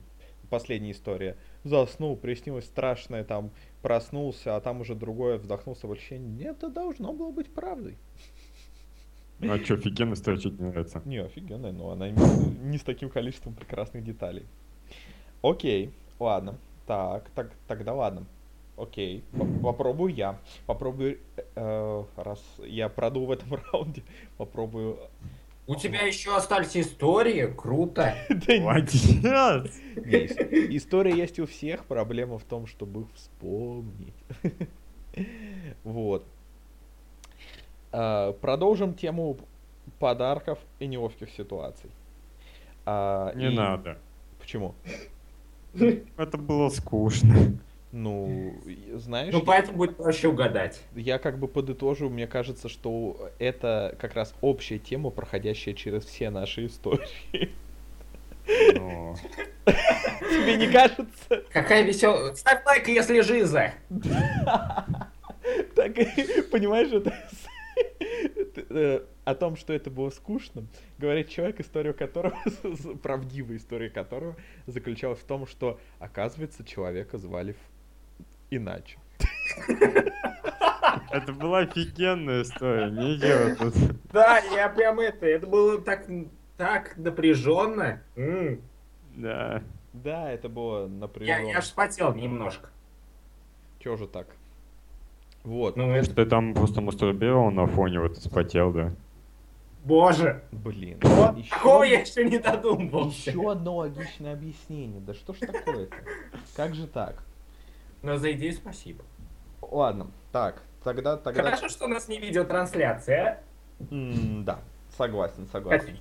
последняя 0.51 0.91
история. 0.91 1.37
Заснул, 1.63 2.17
приснилось 2.17 2.65
страшное, 2.65 3.23
там, 3.23 3.51
проснулся, 3.81 4.57
а 4.57 4.61
там 4.61 4.81
уже 4.81 4.97
другое, 4.97 5.39
вздохнул 5.39 5.77
с 5.77 5.85
облегчением. 5.85 6.37
Нет, 6.37 6.57
это 6.59 6.71
должно 6.71 7.13
было 7.13 7.31
быть 7.31 7.53
правдой. 7.55 7.97
Ну, 9.39 9.53
а 9.53 9.59
что, 9.59 9.75
офигенно 9.75 10.15
история, 10.15 10.39
что 10.39 10.51
тебе 10.51 10.65
нравится? 10.67 11.03
Не, 11.05 11.19
офигенная, 11.19 11.73
но 11.73 11.91
она 11.91 12.09
не, 12.11 12.21
не 12.71 12.79
с 12.79 12.83
таким 12.83 13.11
количеством 13.11 13.55
прекрасных 13.55 14.03
деталей. 14.05 14.47
Окей, 15.43 15.91
ладно. 16.19 16.59
Так, 16.87 17.29
так, 17.35 17.51
тогда 17.67 17.95
ладно. 17.95 18.27
Окей, 18.77 19.23
по- 19.39 19.47
попробую 19.73 20.13
я. 20.15 20.39
Попробую, 20.67 21.19
э, 21.55 22.05
раз 22.17 22.43
я 22.59 22.89
продул 22.89 23.27
в 23.27 23.31
этом 23.31 23.55
раунде, 23.73 24.03
попробую... 24.37 24.99
У 25.67 25.77
тебя 25.77 26.03
еще 26.03 26.37
остались 26.37 26.77
истории? 26.77 27.47
Круто. 27.57 28.15
Да 28.29 28.53
не- 28.55 28.61
Молодец! 28.61 29.05
не, 29.97 30.27
ис- 30.27 30.77
История 30.77 31.17
есть 31.17 31.39
у 31.39 31.47
всех, 31.47 31.85
проблема 31.87 32.39
в 32.39 32.45
том, 32.45 32.67
чтобы 32.67 33.03
их 33.03 33.07
вспомнить. 33.15 34.15
Вот. 35.85 36.27
А, 37.93 38.33
Продолжим 38.33 38.95
тему 38.95 39.39
подарков 40.01 40.59
и 40.81 40.87
неловких 40.87 41.31
ситуаций. 41.31 41.91
А, 42.85 43.33
Не 43.35 43.51
надо. 43.51 43.99
Почему? 44.41 44.75
Это 46.17 46.39
было 46.39 46.69
скучно. 46.69 47.59
Ну, 47.93 48.55
знаешь, 48.97 49.33
Ну, 49.33 49.41
поэтому 49.41 49.77
будет 49.79 49.97
проще 49.97 50.27
угадать. 50.27 50.81
я 50.97 51.19
как 51.19 51.39
бы 51.39 51.47
подытожу, 51.47 52.11
мне 52.11 52.27
кажется, 52.27 52.69
что 52.69 53.31
это 53.39 53.97
как 54.01 54.15
раз 54.15 54.35
общая 54.41 54.81
тема, 54.81 55.11
проходящая 55.11 55.77
через 55.77 56.05
все 56.05 56.31
наши 56.31 56.67
истории. 56.67 57.51
Ну, 58.75 59.15
Тебе 59.65 60.57
не 60.57 60.67
кажется? 60.71 61.45
Какая 61.53 61.83
веселая... 61.83 62.35
Ставь 62.35 62.67
лайк, 62.67 62.89
если 62.89 63.21
жиза. 63.21 63.73
Так, 65.75 65.95
понимаешь, 66.51 66.91
это 66.91 67.15
о 69.25 69.35
том, 69.35 69.57
что 69.57 69.73
это 69.73 69.91
было 69.91 70.11
скучно, 70.11 70.65
говорит 70.99 71.29
человек, 71.29 71.61
историю 71.61 71.95
которого, 71.95 72.37
правдивая 73.03 73.57
история 73.57 73.91
которого 73.91 74.37
заключалась 74.67 75.19
в 75.21 75.25
том, 75.25 75.47
что, 75.47 75.79
оказывается, 75.99 76.65
человека 76.65 77.19
звали 77.19 77.57
иначе. 78.51 78.99
Это 81.11 81.33
была 81.33 81.61
офигенная 81.61 82.43
история, 82.43 82.91
не 82.91 83.17
делай 83.19 83.55
тут. 83.57 83.75
Да, 84.13 84.39
я 84.39 84.69
прям 84.69 85.01
это... 85.01 85.27
Это 85.27 85.47
было 85.47 85.81
так, 85.81 86.07
так 86.57 86.97
напряженно. 86.97 88.03
М. 88.17 88.61
Да. 89.15 89.63
Да, 89.93 90.31
это 90.33 90.49
было 90.49 90.83
Я, 90.83 90.89
напряженно. 90.89 91.47
я 91.47 91.61
ж 91.61 91.65
спотел 91.65 92.15
немножко. 92.15 92.69
Чё 93.79 93.97
же 93.97 94.09
так? 94.09 94.27
Вот, 95.45 95.77
Ну, 95.77 95.91
это... 95.93 96.15
Ты 96.15 96.25
там 96.27 96.55
просто 96.55 96.81
мастурбировал 96.81 97.51
на 97.51 97.67
фоне, 97.67 98.01
вот 98.01 98.17
и 98.17 98.21
спотел, 98.21 98.73
да? 98.73 98.93
Боже. 99.85 100.43
блин. 100.51 100.99
Вот 101.03 101.37
такого 101.51 101.83
я 101.83 102.01
еще 102.01 102.25
не 102.25 102.39
додумался. 102.39 103.31
Еще 103.31 103.51
одно 103.51 103.77
логичное 103.77 104.33
объяснение. 104.33 105.01
Да 105.03 105.13
что 105.13 105.35
ж 105.35 105.41
такое-то? 105.41 105.95
Как 106.57 106.75
же 106.75 106.87
так? 106.87 107.23
Но 108.03 108.17
за 108.17 108.33
идею 108.33 108.55
спасибо. 108.55 109.05
Ладно, 109.61 110.11
так, 110.33 110.63
тогда, 110.83 111.17
тогда... 111.19 111.43
Хорошо, 111.43 111.69
что 111.69 111.85
у 111.85 111.89
нас 111.89 112.09
не 112.09 112.19
видеотрансляция, 112.19 113.43
М, 113.91 114.45
да, 114.45 114.61
согласен, 114.97 115.45
а? 115.45 115.53
согласен. 115.53 115.99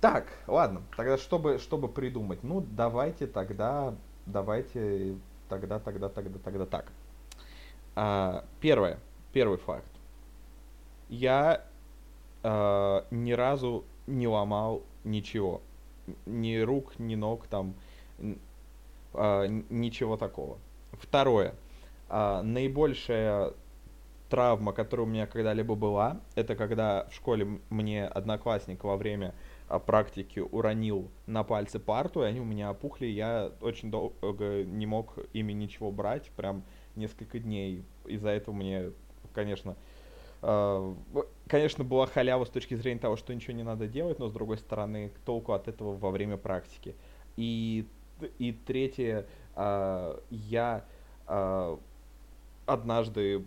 Так, 0.00 0.26
ладно, 0.46 0.82
тогда 0.96 1.16
чтобы, 1.16 1.58
чтобы 1.58 1.88
придумать, 1.88 2.42
ну 2.42 2.60
давайте 2.60 3.26
тогда, 3.26 3.94
давайте 4.26 5.16
тогда, 5.48 5.78
тогда, 5.78 6.08
тогда, 6.08 6.38
тогда 6.38 6.66
так. 6.66 6.92
А, 7.94 8.44
первое, 8.60 8.98
первый 9.32 9.58
факт. 9.58 9.86
Я 11.08 11.64
а, 12.42 13.06
ни 13.10 13.32
разу 13.32 13.84
не 14.06 14.26
ломал 14.26 14.82
ничего, 15.04 15.62
ни 16.26 16.58
рук, 16.58 16.98
ни 16.98 17.14
ног 17.14 17.46
там, 17.46 17.74
а, 19.14 19.46
ничего 19.46 20.16
такого. 20.16 20.58
Второе, 20.92 21.54
а, 22.08 22.42
наибольшая 22.42 23.52
травма, 24.32 24.72
которая 24.72 25.06
у 25.06 25.10
меня 25.10 25.26
когда-либо 25.26 25.74
была, 25.74 26.20
это 26.34 26.56
когда 26.56 27.06
в 27.10 27.14
школе 27.14 27.60
мне 27.68 28.06
одноклассник 28.06 28.82
во 28.82 28.96
время 28.96 29.34
а, 29.68 29.78
практики 29.78 30.40
уронил 30.40 31.10
на 31.26 31.44
пальцы 31.44 31.78
парту, 31.78 32.22
и 32.22 32.26
они 32.26 32.40
у 32.40 32.44
меня 32.44 32.70
опухли, 32.70 33.06
я 33.06 33.52
очень 33.60 33.90
долго 33.90 34.64
не 34.64 34.86
мог 34.86 35.18
ими 35.34 35.52
ничего 35.52 35.90
брать, 35.90 36.30
прям 36.30 36.62
несколько 36.96 37.38
дней. 37.38 37.82
Из-за 38.06 38.30
этого 38.30 38.54
мне, 38.54 38.90
конечно, 39.34 39.76
в- 40.42 41.26
конечно, 41.46 41.84
была 41.84 42.06
халява 42.06 42.44
с 42.44 42.48
точки 42.50 42.74
зрения 42.74 42.98
того, 42.98 43.16
что 43.16 43.32
ничего 43.34 43.52
не 43.54 43.62
надо 43.62 43.86
делать, 43.86 44.18
но 44.18 44.28
с 44.28 44.32
другой 44.32 44.58
стороны, 44.58 45.12
толку 45.24 45.52
от 45.52 45.68
этого 45.68 45.96
во 45.96 46.10
время 46.10 46.36
практики. 46.36 46.94
И, 47.36 47.86
и 48.38 48.52
третье, 48.52 49.26
а, 49.54 50.20
я 50.30 50.84
а, 51.26 51.78
однажды 52.66 53.44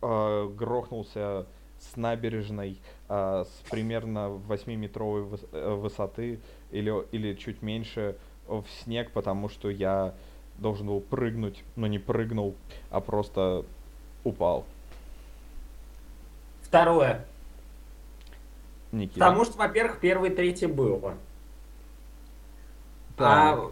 грохнулся 0.00 1.46
с 1.78 1.96
набережной 1.96 2.78
с 3.08 3.48
примерно 3.70 4.40
8-метровой 4.48 5.22
выс- 5.22 5.48
э, 5.52 5.74
высоты 5.74 6.40
или, 6.70 6.92
или 7.12 7.34
чуть 7.34 7.62
меньше 7.62 8.16
в 8.46 8.64
снег, 8.82 9.12
потому 9.12 9.48
что 9.48 9.70
я 9.70 10.14
должен 10.62 10.86
был 10.86 11.00
прыгнуть, 11.00 11.62
но 11.76 11.86
не 11.86 11.98
прыгнул, 11.98 12.54
а 12.90 13.00
просто 13.00 13.64
упал. 14.24 14.64
Второе. 16.62 17.26
Никита. 18.92 19.18
Потому 19.20 19.44
что, 19.44 19.58
во-первых, 19.58 20.00
первый 20.00 20.30
и 20.30 20.34
третий 20.34 20.66
было. 20.66 21.14
Так. 23.16 23.58
А 23.58 23.70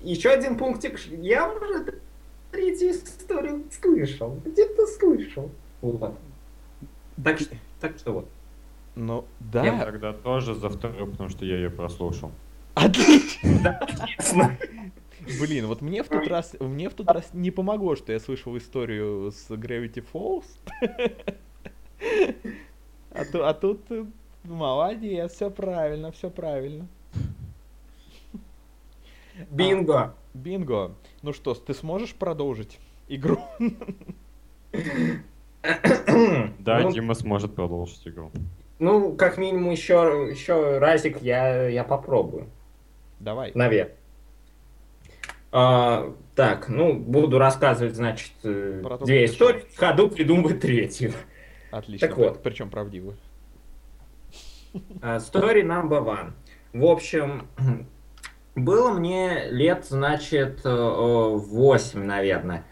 еще 0.00 0.30
один 0.30 0.56
пунктик. 0.56 0.98
Я 1.08 1.50
уже 1.52 2.00
третью 2.50 2.90
историю 2.92 3.64
слышал. 3.70 4.40
Где-то 4.44 4.86
слышал. 4.86 5.50
Вот. 5.82 6.16
Так, 7.22 7.38
что- 7.40 7.56
так 7.80 7.98
что 7.98 8.12
вот. 8.12 8.28
Ну, 8.94 9.24
Я 9.52 9.72
да. 9.76 9.84
тогда 9.84 10.12
тоже 10.12 10.54
за 10.54 10.68
вторую, 10.68 11.10
потому 11.10 11.28
что 11.28 11.44
я 11.44 11.56
ее 11.56 11.70
прослушал. 11.70 12.30
Отлично. 12.74 13.78
Блин, 15.40 15.66
вот 15.66 15.80
мне 15.82 16.02
в 16.02 16.08
тот 16.08 16.26
раз, 16.26 16.56
мне 16.60 16.88
в 16.88 16.94
тот 16.94 17.10
раз 17.10 17.30
не 17.32 17.50
помогло, 17.50 17.96
что 17.96 18.12
я 18.12 18.20
слышал 18.20 18.56
историю 18.56 19.30
с 19.30 19.50
Gravity 19.50 20.04
Falls. 20.12 20.44
А, 23.10 23.24
ту- 23.24 23.42
а 23.42 23.54
тут 23.54 23.80
э, 23.90 24.04
молодец, 24.44 25.32
все 25.32 25.50
правильно, 25.50 26.12
все 26.12 26.30
правильно. 26.30 26.86
Бинго. 29.50 30.14
Бинго. 30.34 30.94
Ну 31.22 31.32
что, 31.32 31.54
ты 31.54 31.74
сможешь 31.74 32.14
продолжить 32.14 32.78
игру? 33.08 33.40
Да, 36.58 36.80
Ну, 36.80 36.92
Дима 36.92 37.14
сможет 37.14 37.54
продолжить 37.54 38.06
игру. 38.06 38.30
Ну, 38.78 39.14
как 39.16 39.38
минимум, 39.38 39.70
еще, 39.72 40.28
еще 40.30 40.78
разик 40.78 41.20
я, 41.22 41.68
я 41.68 41.82
попробую. 41.84 42.46
Давай. 43.18 43.50
Наверное. 43.54 43.94
А, 45.50 46.14
так, 46.34 46.68
ну, 46.68 46.94
буду 46.94 47.38
рассказывать, 47.38 47.96
значит, 47.96 48.32
э, 48.42 48.80
Про 48.82 48.98
две 48.98 49.24
истории, 49.24 49.64
в 49.72 49.78
ходу 49.78 50.10
придумываю 50.10 50.58
третью. 50.58 51.12
Отлично. 51.70 52.06
Так 52.06 52.16
вот. 52.16 52.42
Причем 52.42 52.70
правдивую. 52.70 53.16
А, 55.00 55.16
Story 55.16 55.62
number 55.62 56.04
one. 56.04 56.32
В 56.72 56.84
общем, 56.84 57.48
было 58.54 58.90
мне 58.92 59.48
лет, 59.50 59.86
значит, 59.88 60.60
8, 60.64 62.04
наверное. 62.04 62.64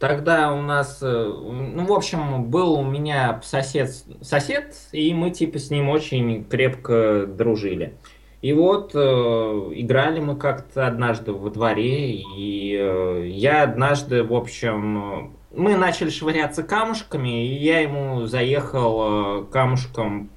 Тогда 0.00 0.54
у 0.54 0.62
нас, 0.62 1.00
э, 1.02 1.06
ну, 1.06 1.84
в 1.84 1.92
общем, 1.92 2.44
был 2.44 2.72
у 2.72 2.82
меня 2.82 3.38
сосед, 3.42 3.90
сосед, 4.22 4.74
и 4.92 5.12
мы, 5.12 5.30
типа, 5.30 5.58
с 5.58 5.68
ним 5.68 5.90
очень 5.90 6.46
крепко 6.46 7.26
дружили. 7.26 7.92
И 8.42 8.54
вот 8.54 8.92
э, 8.94 8.98
играли 8.98 10.18
мы 10.20 10.34
как-то 10.34 10.86
однажды 10.86 11.32
во 11.32 11.50
дворе, 11.50 12.14
и 12.14 12.74
э, 12.74 13.26
я 13.28 13.64
однажды, 13.64 14.24
в 14.24 14.32
общем, 14.32 14.98
э, 14.98 15.30
мы 15.54 15.76
начали 15.76 16.08
швыряться 16.08 16.62
камушками, 16.62 17.46
и 17.46 17.54
я 17.54 17.80
ему 17.80 18.24
заехал 18.24 19.42
э, 19.42 19.44
камушком. 19.52 20.30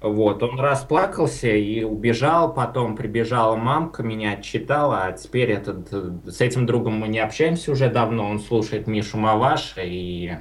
Вот, 0.00 0.42
он 0.44 0.60
расплакался 0.60 1.48
и 1.48 1.82
убежал, 1.82 2.54
потом 2.54 2.94
прибежала 2.94 3.56
мамка, 3.56 4.04
меня 4.04 4.34
отчитала, 4.34 5.06
а 5.06 5.12
теперь 5.12 5.50
этот, 5.50 5.88
э, 5.90 6.30
с 6.30 6.40
этим 6.40 6.64
другом 6.64 7.00
мы 7.00 7.08
не 7.08 7.18
общаемся 7.18 7.72
уже 7.72 7.90
давно, 7.90 8.30
он 8.30 8.38
слушает 8.38 8.86
Мишу 8.86 9.18
Маваша, 9.18 9.80
и 9.82 10.34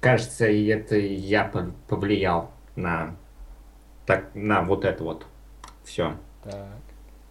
кажется, 0.00 0.44
это 0.44 0.98
я 0.98 1.50
пов- 1.50 1.72
повлиял 1.88 2.50
на, 2.76 3.16
так, 4.04 4.26
на 4.34 4.60
вот 4.60 4.84
это 4.84 5.02
вот 5.02 5.24
все. 5.84 6.16
Так. 6.42 6.68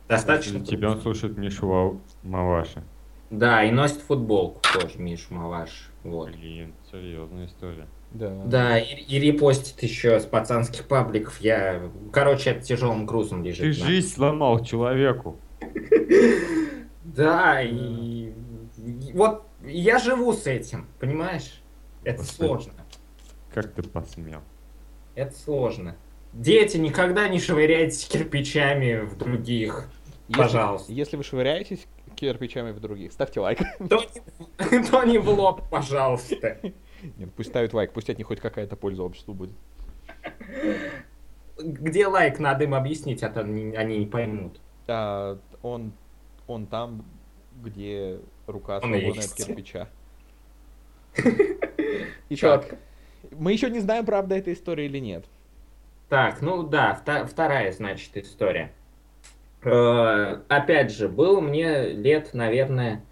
Достаточно? 0.08 0.58
Если 0.58 0.76
тебя 0.76 0.92
он 0.92 1.02
слушает 1.02 1.38
Мишу 1.38 1.68
Ва- 1.68 2.00
Маваши. 2.24 2.84
Да, 3.30 3.64
и 3.64 3.70
носит 3.72 4.02
футболку 4.02 4.60
тоже 4.74 4.98
Мишу 4.98 5.34
Маваш. 5.36 5.92
Вот. 6.04 6.32
Блин, 6.32 6.74
серьезная 6.92 7.46
история. 7.46 7.88
Да. 8.12 8.30
Да, 8.46 8.80
и, 8.80 8.96
и 8.96 9.20
репостит 9.20 9.84
еще 9.84 10.20
с 10.20 10.26
пацанских 10.26 10.88
пабликов. 10.88 11.40
Я, 11.42 11.92
короче, 12.12 12.52
это 12.52 12.62
тяжелым 12.64 13.06
грузом 13.06 13.44
лежит. 13.44 13.62
Ты 13.62 13.68
на- 13.82 13.88
жизнь 13.88 14.14
сломал 14.14 14.64
человеку. 14.64 15.38
Да, 17.04 17.62
и, 17.64 18.32
вот 19.14 19.44
я 19.66 19.98
живу 20.00 20.32
с 20.34 20.46
этим, 20.48 20.88
понимаешь? 21.00 21.62
Это 22.04 22.24
сложно. 22.24 22.74
Как 23.54 23.74
ты 23.74 23.82
посмел? 23.84 24.42
Это 25.16 25.36
сложно. 25.36 25.96
Дети, 26.34 26.78
никогда 26.78 27.28
не 27.28 27.40
швыряйтесь 27.40 28.06
кирпичами 28.06 29.02
в 29.02 29.18
других. 29.18 29.90
Если- 30.28 30.42
Пожалуйста. 30.42 30.92
Если 30.92 31.18
вы 31.18 31.24
швыряетесь 31.24 31.88
кирпичами 32.16 32.72
в 32.72 32.80
других, 32.80 33.12
ставьте 33.12 33.40
лайк. 33.40 33.60
То 33.90 34.04
не, 34.72 34.84
то 34.84 35.04
не 35.04 35.18
в 35.18 35.30
лоб, 35.30 35.68
пожалуйста. 35.70 36.60
Нет, 37.18 37.34
пусть 37.36 37.50
ставят 37.50 37.74
лайк, 37.74 37.94
пусть 37.94 38.10
от 38.10 38.18
них 38.18 38.28
хоть 38.28 38.40
какая-то 38.40 38.76
польза 38.76 39.04
обществу 39.04 39.34
будет. 39.34 39.56
Где 41.58 42.08
лайк, 42.08 42.40
надо 42.40 42.66
им 42.66 42.74
объяснить, 42.76 43.24
а 43.24 43.30
то 43.30 43.42
они, 43.42 43.76
они 43.76 43.98
не 44.00 44.06
поймут. 44.06 44.60
А, 44.88 45.40
он, 45.62 45.94
он 46.48 46.68
там, 46.68 47.06
где 47.64 48.20
рука 48.48 48.80
свободная 48.80 49.24
от 49.26 49.34
кирпича. 49.34 49.90
Итак, 52.30 52.64
Четко. 52.66 52.78
мы 53.32 53.52
еще 53.52 53.70
не 53.70 53.80
знаем, 53.80 54.06
правда 54.06 54.36
эта 54.36 54.54
история 54.54 54.86
или 54.86 55.00
нет. 55.00 55.26
Так, 56.10 56.42
ну 56.42 56.64
да, 56.64 57.00
вторая, 57.28 57.72
значит, 57.72 58.18
история. 58.18 58.72
Э, 59.64 60.40
опять 60.48 60.92
же, 60.92 61.08
было 61.08 61.40
мне 61.40 61.90
лет, 61.90 62.34
наверное, 62.34 63.04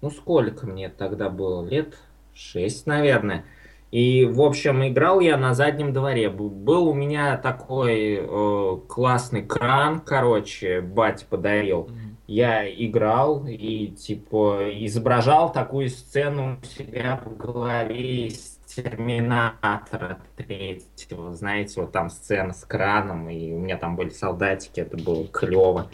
ну 0.00 0.10
сколько 0.10 0.66
мне 0.66 0.88
тогда 0.88 1.28
было? 1.28 1.66
Лет 1.66 1.98
шесть, 2.34 2.86
наверное. 2.86 3.44
И, 3.90 4.24
в 4.26 4.42
общем, 4.42 4.86
играл 4.86 5.20
я 5.20 5.36
на 5.36 5.54
заднем 5.54 5.92
дворе. 5.92 6.28
Был 6.28 6.88
у 6.88 6.94
меня 6.94 7.36
такой 7.36 8.20
э, 8.20 8.76
классный 8.88 9.42
кран, 9.42 10.00
короче, 10.00 10.80
батя 10.80 11.24
подарил. 11.28 11.88
Я 12.26 12.68
играл 12.68 13.46
и, 13.46 13.88
типа, 13.88 14.68
изображал 14.84 15.52
такую 15.52 15.88
сцену 15.88 16.58
у 16.60 16.66
себя 16.66 17.20
в 17.24 17.36
голове 17.36 18.26
из 18.26 18.55
Терминатора 18.76 20.18
третьего. 20.36 21.34
Знаете, 21.34 21.80
вот 21.80 21.92
там 21.92 22.10
сцена 22.10 22.52
с 22.52 22.64
краном, 22.64 23.30
и 23.30 23.52
у 23.52 23.58
меня 23.58 23.78
там 23.78 23.96
были 23.96 24.10
солдатики, 24.10 24.80
это 24.80 24.98
было 25.02 25.26
клево. 25.28 25.88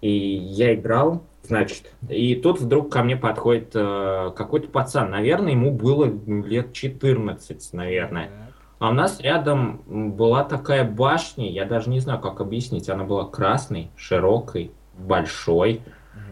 И 0.00 0.10
я 0.10 0.74
играл, 0.74 1.22
значит, 1.44 1.92
и 2.08 2.34
тут 2.34 2.60
вдруг 2.60 2.92
ко 2.92 3.04
мне 3.04 3.16
подходит 3.16 3.70
э, 3.74 4.32
какой-то 4.36 4.68
пацан. 4.68 5.10
Наверное, 5.10 5.52
ему 5.52 5.70
было 5.70 6.12
лет 6.26 6.72
14, 6.72 7.72
наверное. 7.72 8.30
А 8.80 8.90
у 8.90 8.92
нас 8.92 9.20
рядом 9.20 9.82
была 9.86 10.42
такая 10.42 10.84
башня, 10.84 11.48
я 11.48 11.64
даже 11.64 11.88
не 11.90 12.00
знаю, 12.00 12.20
как 12.20 12.40
объяснить. 12.40 12.90
Она 12.90 13.04
была 13.04 13.24
красной, 13.24 13.90
широкой, 13.96 14.72
большой, 14.98 15.80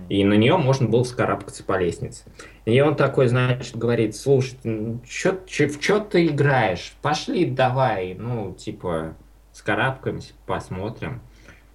и 0.08 0.24
на 0.24 0.34
нее 0.34 0.56
можно 0.56 0.88
было 0.88 1.04
скарабкаться 1.04 1.64
по 1.64 1.78
лестнице. 1.78 2.24
И 2.64 2.80
он 2.80 2.96
такой, 2.96 3.28
значит, 3.28 3.76
говорит, 3.76 4.16
слушай, 4.16 4.56
чё, 5.06 5.38
чё- 5.46 5.68
в 5.68 5.82
что 5.82 6.00
ты 6.00 6.26
играешь? 6.26 6.94
Пошли 7.02 7.46
давай, 7.46 8.14
ну, 8.14 8.54
типа, 8.54 9.14
скарабкаемся, 9.52 10.32
посмотрим. 10.46 11.20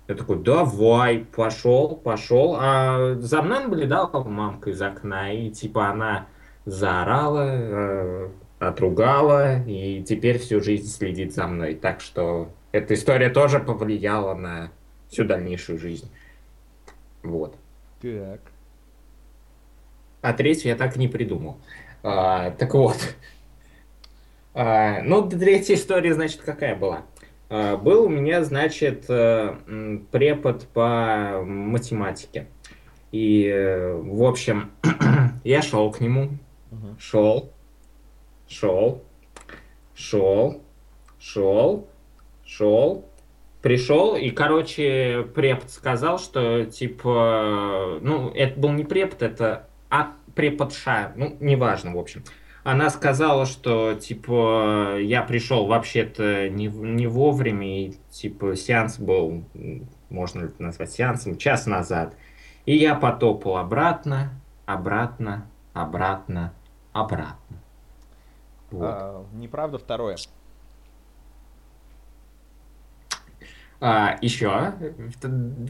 Я 0.08 0.15
такой, 0.15 0.39
давай, 0.39 1.20
пошел, 1.20 1.96
пошел. 1.96 2.58
А 2.60 3.15
за 3.20 3.42
мной 3.44 3.63
наблюдала 3.63 4.24
мамка 4.24 4.72
из 4.72 4.82
окна, 4.82 5.32
и 5.32 5.52
типа 5.52 5.89
она 5.89 6.26
заорала, 6.65 7.46
э, 7.48 8.30
отругала, 8.58 9.63
и 9.63 10.02
теперь 10.04 10.39
всю 10.39 10.62
жизнь 10.62 10.88
следит 10.88 11.34
за 11.34 11.48
мной. 11.48 11.76
Так 11.76 12.02
что 12.02 12.50
эта 12.72 12.96
история 12.96 13.30
тоже 13.30 13.60
повлияла 13.60 14.34
на 14.34 14.72
всю 15.10 15.26
дальнейшую 15.26 15.78
жизнь. 15.80 16.10
Вот. 17.24 17.56
Так. 18.01 18.39
А 20.21 20.33
третью 20.33 20.69
я 20.69 20.75
так 20.75 20.95
и 20.95 20.99
не 20.99 21.07
придумал. 21.07 21.57
А, 22.03 22.51
так 22.51 22.73
вот. 22.73 22.97
А, 24.53 25.01
ну, 25.03 25.27
третья 25.29 25.75
история, 25.75 26.13
значит, 26.13 26.41
какая 26.41 26.75
была? 26.75 27.03
А, 27.49 27.77
был 27.77 28.03
у 28.05 28.09
меня, 28.09 28.43
значит, 28.43 29.05
э, 29.09 29.99
препод 30.12 30.67
по 30.73 31.41
математике. 31.45 32.47
И, 33.12 33.45
э, 33.45 33.93
в 33.95 34.23
общем, 34.23 34.71
я 35.43 35.62
шел 35.62 35.91
к 35.91 35.99
нему, 35.99 36.29
Мгм. 36.71 36.99
шел, 36.99 37.51
шел, 38.47 39.03
шел, 39.95 40.62
шел, 41.19 41.88
шел, 42.45 43.09
пришел, 43.62 44.15
и, 44.15 44.30
короче, 44.30 45.28
препод 45.36 45.69
сказал, 45.69 46.19
что, 46.19 46.65
типа, 46.65 48.00
ну, 48.02 48.30
это 48.30 48.60
был 48.60 48.72
не 48.72 48.84
препод, 48.84 49.22
это 49.22 49.67
а, 49.89 50.13
преподша, 50.36 51.13
ну, 51.15 51.36
неважно, 51.39 51.93
в 51.93 51.98
общем. 51.98 52.24
Она 52.63 52.89
сказала, 52.89 53.45
что, 53.45 53.95
типа, 53.95 54.98
я 55.00 55.24
пришел 55.24 55.65
вообще-то 55.65 56.50
не, 56.50 56.67
не 56.67 57.08
вовремя, 57.08 57.86
и, 57.86 57.93
типа, 58.12 58.56
сеанс 58.56 59.00
был, 59.00 59.43
можно 60.10 60.41
ли 60.41 60.48
это 60.48 60.62
назвать 60.62 60.91
сеансом, 60.91 61.38
час 61.38 61.65
назад. 61.65 62.15
И 62.65 62.76
я 62.76 62.95
потопал 62.95 63.58
обратно, 63.58 64.32
обратно, 64.65 65.48
обратно, 65.74 66.54
обратно. 66.91 67.58
Вот. 68.72 68.86
А, 68.86 69.26
неправда 69.34 69.78
второе. 69.78 70.17
А, 73.82 74.17
еще. 74.21 74.73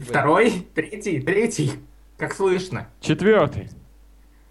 Второй, 0.04 0.66
третий, 0.74 1.20
третий. 1.20 1.72
Как 2.18 2.34
слышно. 2.34 2.88
Четвертый. 3.00 3.68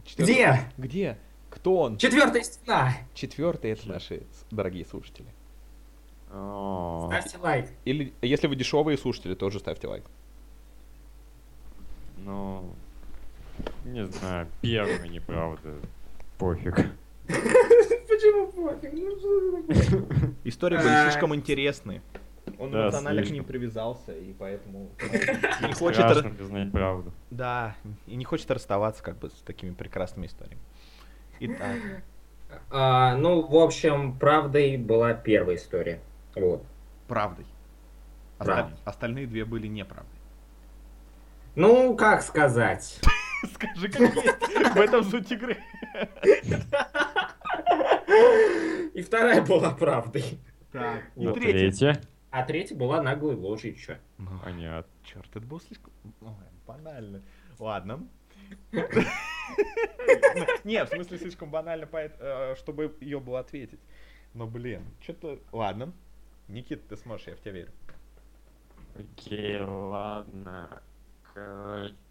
Четвертый. 0.06 0.34
Где? 0.34 0.60
Где? 0.78 1.18
Кто 1.50 1.78
он? 1.78 1.98
Четвертая 1.98 2.42
стена. 2.44 2.94
Четвертый 3.14 3.72
это 3.72 3.88
наши 3.90 4.24
дорогие 4.50 4.86
слушатели. 4.86 5.28
Ставьте 6.28 7.38
лайк. 7.40 7.68
Или 7.86 8.14
если 8.22 8.48
вы 8.48 8.56
дешевые 8.56 8.98
слушатели, 8.98 9.36
тоже 9.36 9.60
ставьте 9.60 9.88
лайк. 9.88 10.04
Ну, 12.18 12.64
не 13.86 14.06
знаю, 14.06 14.48
первый, 14.62 15.10
неправда. 15.10 15.74
Пофиг. 16.38 16.76
Почему 17.28 18.48
пофиг? 18.52 18.94
Ну? 18.94 20.34
Истории 20.44 20.78
были 20.78 20.88
А. 20.88 21.10
слишком 21.10 21.34
интересные. 21.36 22.02
Он 22.60 22.72
Да, 22.72 22.84
эмоционально 22.84 23.22
к 23.22 23.26
слишком. 23.26 23.36
ним 23.36 23.46
привязался, 23.46 24.12
и 24.12 24.34
поэтому 24.34 24.90
не 25.66 25.74
хочет... 25.74 26.06
Признать 26.38 26.72
правду. 26.72 27.14
Да, 27.32 27.76
и 28.06 28.16
не 28.16 28.26
хочет 28.26 28.52
расставаться 28.52 29.02
как 29.02 29.18
бы 29.18 29.30
с 29.30 29.42
такими 29.44 29.72
прекрасными 29.74 30.28
историями. 30.28 30.62
Итак, 31.40 31.78
А, 32.70 33.16
ну, 33.16 33.42
в 33.48 33.56
общем, 33.56 34.18
правдой 34.20 34.76
была 34.78 35.14
первая 35.14 35.56
история. 35.56 36.02
Вот. 36.36 36.64
правдой. 37.08 37.46
Оста- 38.40 38.54
Правдой. 38.54 38.78
Остальные 38.86 39.28
две 39.28 39.46
были 39.46 39.68
неправдой. 39.68 40.20
Ну, 41.56 41.96
как 41.96 42.22
сказать? 42.24 43.00
Скажи, 43.54 43.88
как 43.90 44.16
есть. 44.16 44.74
В 44.76 44.78
этом 44.82 45.04
суть 45.04 45.32
игры. 45.32 45.58
И 48.94 49.02
вторая 49.02 49.42
была 49.42 49.72
правдой. 49.72 50.40
Так. 50.72 51.04
И 51.16 51.28
третья. 51.32 52.02
А 52.32 52.44
третья 52.44 52.76
была 52.76 53.02
наглой 53.02 53.36
ложью, 53.36 53.76
чё? 53.76 53.98
Ну, 54.18 54.30
Понятно. 54.44 54.92
Черт, 55.04 55.28
это 55.36 55.46
было 55.46 55.60
слишком... 55.60 55.92
Ой, 56.22 56.34
банально. 56.68 57.24
Ладно. 57.58 58.08
Нет, 60.64 60.90
в 60.90 60.94
смысле 60.94 61.18
слишком 61.18 61.50
банально, 61.50 61.88
поэт- 61.88 62.18
э, 62.20 62.56
чтобы 62.58 62.96
ее 63.00 63.20
было 63.20 63.40
ответить. 63.40 63.80
Но, 64.34 64.46
блин, 64.46 64.84
что-то... 65.02 65.40
Ладно. 65.52 65.92
Никит, 66.48 66.88
ты 66.88 66.98
сможешь, 66.98 67.28
я 67.28 67.36
в 67.36 67.40
тебя 67.40 67.52
верю. 67.54 67.72
Окей, 68.96 69.60
ладно. 69.62 70.82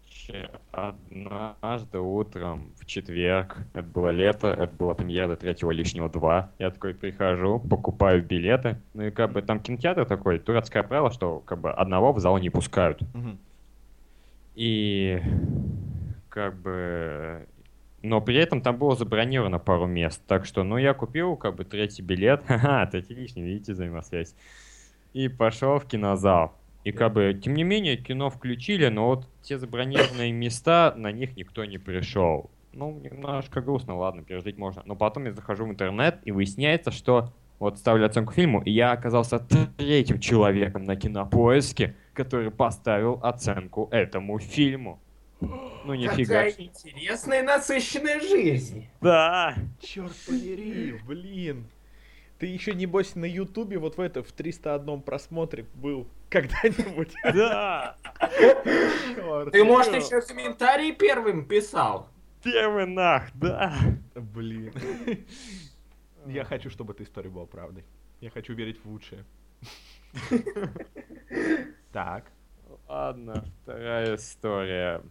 Короче, 0.09 0.49
однажды 0.71 1.99
утром 1.99 2.71
в 2.79 2.85
четверг, 2.85 3.57
это 3.73 3.87
было 3.87 4.09
лето, 4.09 4.47
это 4.47 4.73
была 4.75 4.93
премьера 4.93 5.35
третьего 5.35 5.71
лишнего 5.71 6.09
2. 6.09 6.51
Я 6.59 6.71
такой 6.71 6.93
прихожу, 6.93 7.59
покупаю 7.59 8.23
билеты. 8.23 8.77
Ну 8.93 9.03
и 9.03 9.11
как 9.11 9.31
бы 9.31 9.41
там 9.41 9.59
кинотеатр 9.59 10.05
такой, 10.05 10.39
дурацкое 10.39 10.83
правило, 10.83 11.11
что 11.11 11.39
как 11.39 11.59
бы 11.59 11.71
одного 11.71 12.13
в 12.13 12.19
зал 12.19 12.37
не 12.39 12.49
пускают. 12.49 13.01
Мгм. 13.13 13.39
И 14.55 15.21
как 16.29 16.55
бы... 16.55 17.47
Но 18.01 18.21
при 18.21 18.37
этом 18.37 18.61
там 18.61 18.77
было 18.77 18.95
забронировано 18.95 19.59
пару 19.59 19.85
мест. 19.85 20.21
Так 20.27 20.45
что, 20.45 20.63
ну, 20.63 20.77
я 20.77 20.93
купил 20.93 21.35
как 21.35 21.55
бы 21.55 21.65
третий 21.65 22.01
билет. 22.01 22.43
Ха-ха, 22.47 22.85
третий 22.87 23.13
лишний, 23.13 23.43
видите, 23.43 23.73
взаимосвязь. 23.73 24.35
И 25.13 25.27
пошел 25.27 25.79
в 25.79 25.85
кинозал. 25.85 26.53
И 26.83 26.91
как 26.91 27.13
бы, 27.13 27.39
тем 27.41 27.55
не 27.55 27.63
менее, 27.63 27.97
кино 27.97 28.29
включили, 28.29 28.87
но 28.87 29.07
вот 29.07 29.27
те 29.41 29.57
забронированные 29.57 30.31
места, 30.31 30.93
на 30.95 31.11
них 31.11 31.35
никто 31.35 31.65
не 31.65 31.77
пришел. 31.77 32.49
Ну, 32.71 32.99
немножко 32.99 33.61
грустно, 33.61 33.97
ладно, 33.97 34.23
пережить 34.23 34.57
можно. 34.57 34.83
Но 34.85 34.95
потом 34.95 35.25
я 35.25 35.33
захожу 35.33 35.65
в 35.65 35.69
интернет, 35.69 36.19
и 36.23 36.31
выясняется, 36.31 36.91
что 36.91 37.33
вот 37.59 37.77
ставлю 37.77 38.05
оценку 38.05 38.33
фильму, 38.33 38.61
и 38.61 38.71
я 38.71 38.91
оказался 38.93 39.39
третьим 39.77 40.19
человеком 40.19 40.85
на 40.85 40.95
кинопоиске, 40.95 41.95
который 42.13 42.51
поставил 42.51 43.19
оценку 43.21 43.89
этому 43.91 44.39
фильму. 44.39 44.99
Ну 45.41 45.93
нифига. 45.93 46.43
Какая 46.45 46.53
интересная 46.57 47.43
насыщенная 47.43 48.19
жизнь. 48.19 48.87
Да. 49.01 49.55
Черт 49.81 50.13
побери, 50.27 50.99
блин. 51.05 51.65
Ты 52.39 52.45
еще, 52.45 52.73
небось, 52.73 53.15
на 53.15 53.25
Ютубе 53.25 53.77
вот 53.77 53.97
в 53.97 54.01
это, 54.01 54.23
в 54.23 54.31
301 54.31 55.01
просмотре 55.01 55.65
был 55.75 56.07
когда-нибудь? 56.29 57.13
Да. 57.33 57.97
Ты, 59.51 59.63
может, 59.65 59.93
еще 59.93 60.21
комментарий 60.21 60.93
первым 60.93 61.45
писал? 61.45 62.07
Первый 62.41 62.85
нах, 62.85 63.29
да. 63.33 63.77
Блин. 64.15 64.73
Я 66.25 66.45
хочу, 66.45 66.69
чтобы 66.69 66.93
эта 66.93 67.03
история 67.03 67.29
была 67.29 67.45
правдой. 67.45 67.83
Я 68.21 68.29
хочу 68.29 68.53
верить 68.53 68.79
в 68.83 68.89
лучшее. 68.89 69.25
Так. 71.91 72.31
Ладно, 72.87 73.45
вторая 73.63 74.15
история. 74.15 75.01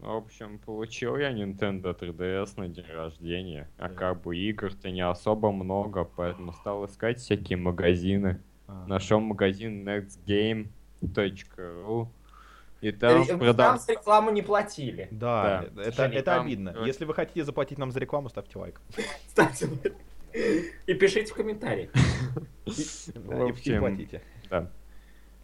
В 0.00 0.08
общем, 0.10 0.58
получил 0.58 1.16
я 1.16 1.30
Nintendo 1.32 1.94
3DS 1.98 2.52
на 2.56 2.68
день 2.68 2.86
рождения, 2.86 3.68
а 3.76 3.88
Так. 3.88 3.98
как 3.98 4.22
бы 4.22 4.34
игр-то 4.36 4.90
не 4.90 5.02
особо 5.06 5.52
много, 5.52 6.04
поэтому 6.04 6.52
стал 6.54 6.86
искать 6.86 7.18
всякие 7.18 7.58
магазины. 7.58 8.40
А. 8.66 8.86
Нашел 8.86 9.20
магазин 9.20 9.86
nextgame.ru 9.86 12.08
и 12.80 12.92
там 12.92 13.22
Э, 13.22 13.26
Там 13.26 13.38
продал... 13.38 13.78
с 13.78 13.86
рекламу 13.88 14.30
не 14.30 14.40
платили. 14.42 15.08
Да, 15.10 15.66
Да. 15.74 15.82
это, 15.82 15.92
Женя, 16.04 16.14
это 16.14 16.24
там, 16.24 16.46
обидно. 16.46 16.74
Если 16.86 17.04
вы 17.04 17.12
хотите 17.12 17.44
заплатить 17.44 17.76
нам 17.76 17.90
за 17.92 18.00
рекламу, 18.00 18.30
ставьте 18.30 18.58
лайк. 18.58 18.80
Кстати, 19.26 19.68
и 20.86 20.94
пишите 20.94 21.30
в 21.32 21.36
комментариях. 21.36 21.90
И, 22.64 22.72
платите. 23.78 24.22
Да. 24.48 24.70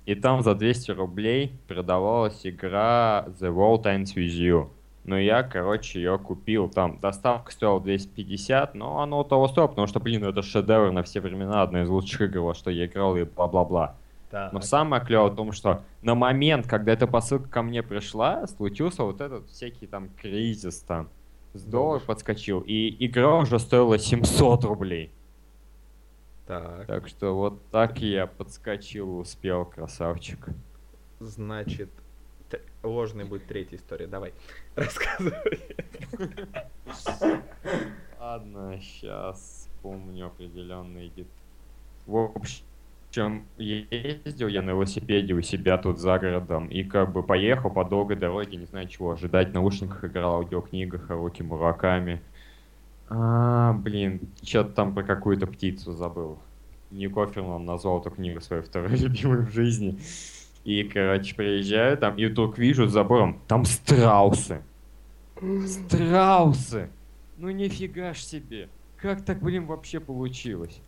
И 0.06 0.14
там 0.14 0.42
за 0.42 0.54
200 0.54 0.92
рублей 0.92 1.52
продавалась 1.66 2.46
игра 2.46 3.26
The 3.40 3.52
World 3.52 3.82
Ends 3.82 4.14
With 4.14 4.38
You. 4.38 4.68
Но 5.04 5.18
я, 5.18 5.42
короче, 5.42 6.00
ее 6.00 6.18
купил. 6.18 6.68
Там 6.68 6.98
доставка 7.00 7.52
стоила 7.52 7.80
250, 7.80 8.74
но 8.74 9.00
оно 9.00 9.22
того 9.24 9.48
стоило, 9.48 9.66
потому 9.66 9.86
что, 9.88 10.00
блин, 10.00 10.24
это 10.24 10.42
шедевр 10.42 10.92
на 10.92 11.02
все 11.02 11.20
времена, 11.20 11.62
одна 11.62 11.82
из 11.82 11.88
лучших 11.88 12.22
игр, 12.22 12.40
во 12.40 12.54
что 12.54 12.70
я 12.70 12.86
играл 12.86 13.16
и 13.16 13.24
бла-бла-бла. 13.24 13.96
Так. 14.30 14.52
Но 14.52 14.60
самое 14.60 15.04
клевое 15.04 15.30
в 15.30 15.36
том, 15.36 15.52
что 15.52 15.82
на 16.02 16.14
момент, 16.14 16.66
когда 16.66 16.92
эта 16.92 17.06
посылка 17.06 17.48
ко 17.48 17.62
мне 17.62 17.82
пришла, 17.82 18.46
случился 18.46 19.02
вот 19.04 19.20
этот 19.20 19.48
всякий 19.48 19.86
там 19.86 20.08
кризис 20.20 20.80
там. 20.80 21.08
С 21.54 21.62
доллар 21.62 22.00
подскочил, 22.00 22.60
и 22.60 22.96
игра 23.04 23.38
уже 23.38 23.58
стоила 23.58 23.98
700 23.98 24.64
рублей. 24.64 25.10
Так, 26.46 26.86
Так 26.86 27.08
что 27.08 27.34
вот 27.34 27.60
так 27.70 27.98
я 27.98 28.26
подскочил, 28.26 29.18
успел, 29.18 29.64
красавчик. 29.64 30.46
значит, 31.18 31.90
ложной 32.82 33.24
будет 33.24 33.46
третья 33.46 33.76
история. 33.76 34.06
Давай, 34.06 34.32
рассказывай. 34.76 35.60
Ладно, 38.18 38.78
сейчас 38.80 39.68
вспомню 39.76 40.26
определенные 40.26 41.08
детали. 41.08 41.28
В 42.06 42.32
общем, 42.34 43.46
ездил 43.58 44.48
я 44.48 44.62
на 44.62 44.70
велосипеде 44.70 45.34
у 45.34 45.42
себя 45.42 45.78
тут 45.78 45.98
за 45.98 46.18
городом 46.18 46.68
и 46.68 46.84
как 46.84 47.12
бы 47.12 47.22
поехал 47.22 47.70
по 47.70 47.84
долгой 47.84 48.16
дороге, 48.16 48.56
не 48.56 48.66
знаю 48.66 48.88
чего 48.88 49.12
ожидать, 49.12 49.50
в 49.50 49.54
наушниках 49.54 50.04
играл 50.04 50.36
аудиокнига 50.36 50.98
Харуки 50.98 51.42
Мураками. 51.42 52.22
А, 53.08 53.72
блин, 53.72 54.20
что-то 54.42 54.70
там 54.70 54.94
про 54.94 55.02
какую-то 55.02 55.46
птицу 55.46 55.92
забыл. 55.92 56.38
Ник 56.90 57.16
Оферман 57.16 57.64
назвал 57.64 58.00
эту 58.00 58.10
книгу 58.10 58.40
своей 58.40 58.62
второй 58.62 58.96
любимой 58.96 59.46
в 59.46 59.50
жизни. 59.50 59.98
И, 60.64 60.82
короче, 60.82 61.34
приезжаю 61.34 61.96
там, 61.96 62.16
и 62.16 62.26
вдруг 62.26 62.58
вижу 62.58 62.86
за 62.86 62.94
забором, 62.94 63.40
там 63.46 63.64
страусы. 63.64 64.62
Страусы! 65.66 66.90
Ну 67.36 67.50
нифига 67.50 68.14
ж 68.14 68.18
себе. 68.18 68.68
Как 68.96 69.24
так, 69.24 69.40
блин, 69.40 69.66
вообще 69.66 70.00
получилось? 70.00 70.80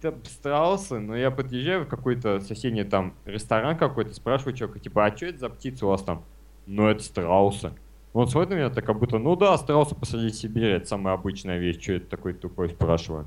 Там 0.00 0.24
страусы, 0.24 0.98
но 0.98 1.16
я 1.16 1.30
подъезжаю 1.30 1.84
в 1.84 1.88
какой-то 1.88 2.40
соседний 2.40 2.84
там 2.84 3.14
ресторан 3.24 3.76
какой-то, 3.76 4.14
спрашиваю 4.14 4.56
человека, 4.56 4.80
типа, 4.80 5.06
а 5.06 5.16
что 5.16 5.26
это 5.26 5.38
за 5.38 5.48
птица 5.50 5.86
у 5.86 5.90
вас 5.90 6.02
там? 6.02 6.24
Ну, 6.66 6.88
это 6.88 7.02
страусы. 7.02 7.72
Он 8.16 8.26
смотрит 8.28 8.48
на 8.48 8.54
меня 8.54 8.70
так, 8.70 8.82
как 8.86 8.98
будто, 8.98 9.18
ну 9.18 9.36
да, 9.36 9.58
страусы 9.58 9.94
посреди 9.94 10.30
Сибири, 10.30 10.68
это 10.68 10.86
самая 10.86 11.12
обычная 11.12 11.58
вещь, 11.58 11.82
что 11.82 11.92
это 11.92 12.06
такой 12.06 12.32
тупой, 12.32 12.70
спрашиваю. 12.70 13.26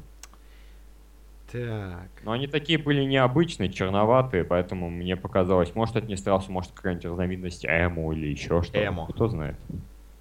Так. 1.51 2.09
Но 2.23 2.31
они 2.31 2.47
такие 2.47 2.79
были 2.79 3.03
необычные, 3.03 3.71
черноватые, 3.71 4.43
поэтому 4.43 4.89
мне 4.89 5.15
показалось, 5.15 5.75
может 5.75 5.95
это 5.95 6.07
не 6.07 6.15
страусы, 6.15 6.51
может 6.51 6.71
какая-нибудь 6.71 7.05
разновидность 7.05 7.65
эму 7.65 8.11
или 8.13 8.29
еще 8.29 8.63
что-то. 8.63 8.83
Эмо. 8.83 9.05
Кто 9.05 9.27
знает. 9.27 9.57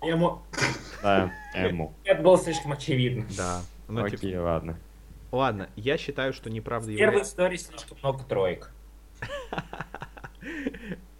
Ему... 0.02 0.40
Да, 1.02 1.32
эму. 1.54 1.94
Это 2.04 2.22
было 2.22 2.36
слишком 2.36 2.72
очевидно. 2.72 3.24
Да. 3.38 3.62
Ну, 3.88 4.06
типа, 4.06 4.16
Окей, 4.16 4.36
ладно. 4.36 4.76
ладно, 5.32 5.70
я 5.76 5.96
считаю, 5.96 6.34
что 6.34 6.50
неправда 6.50 6.90
В 6.90 6.92
является... 6.92 7.22
истории 7.22 7.56
слишком 7.56 7.96
много 8.02 8.22
троек. 8.24 8.70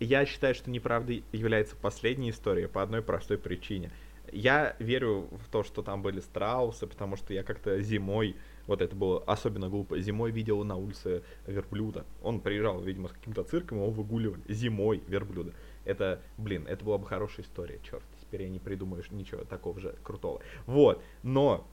Я 0.00 0.26
считаю, 0.26 0.54
что 0.54 0.70
неправдой 0.70 1.24
является 1.32 1.76
последняя 1.76 2.30
история 2.30 2.68
по 2.68 2.82
одной 2.82 3.02
простой 3.02 3.38
причине. 3.38 3.90
Я 4.30 4.76
верю 4.78 5.28
в 5.42 5.50
то, 5.50 5.62
что 5.62 5.82
там 5.82 6.02
были 6.02 6.20
страусы, 6.20 6.86
потому 6.86 7.16
что 7.16 7.32
я 7.32 7.42
как-то 7.42 7.80
зимой, 7.80 8.36
вот 8.66 8.82
это 8.82 8.94
было 8.94 9.22
особенно 9.24 9.68
глупо, 9.68 9.98
зимой 9.98 10.30
видел 10.30 10.62
на 10.64 10.76
улице 10.76 11.22
верблюда. 11.46 12.04
Он 12.22 12.40
приезжал, 12.40 12.80
видимо, 12.80 13.08
с 13.08 13.12
каким-то 13.12 13.42
цирком, 13.42 13.78
его 13.78 13.90
выгуливали. 13.90 14.42
Зимой 14.48 15.02
верблюда. 15.08 15.54
Это, 15.84 16.20
блин, 16.36 16.66
это 16.68 16.84
была 16.84 16.98
бы 16.98 17.06
хорошая 17.06 17.46
история, 17.46 17.80
черт. 17.82 18.04
Теперь 18.20 18.42
я 18.42 18.48
не 18.50 18.58
придумаю 18.58 19.02
ничего 19.10 19.44
такого 19.44 19.80
же 19.80 19.94
крутого. 20.02 20.42
Вот, 20.66 21.02
но 21.22 21.66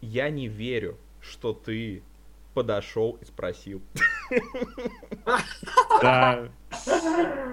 я 0.00 0.30
не 0.30 0.46
верю, 0.46 0.96
что 1.20 1.52
ты 1.52 2.02
подошел 2.58 3.16
и 3.20 3.24
спросил. 3.24 3.80
Да. 6.02 6.48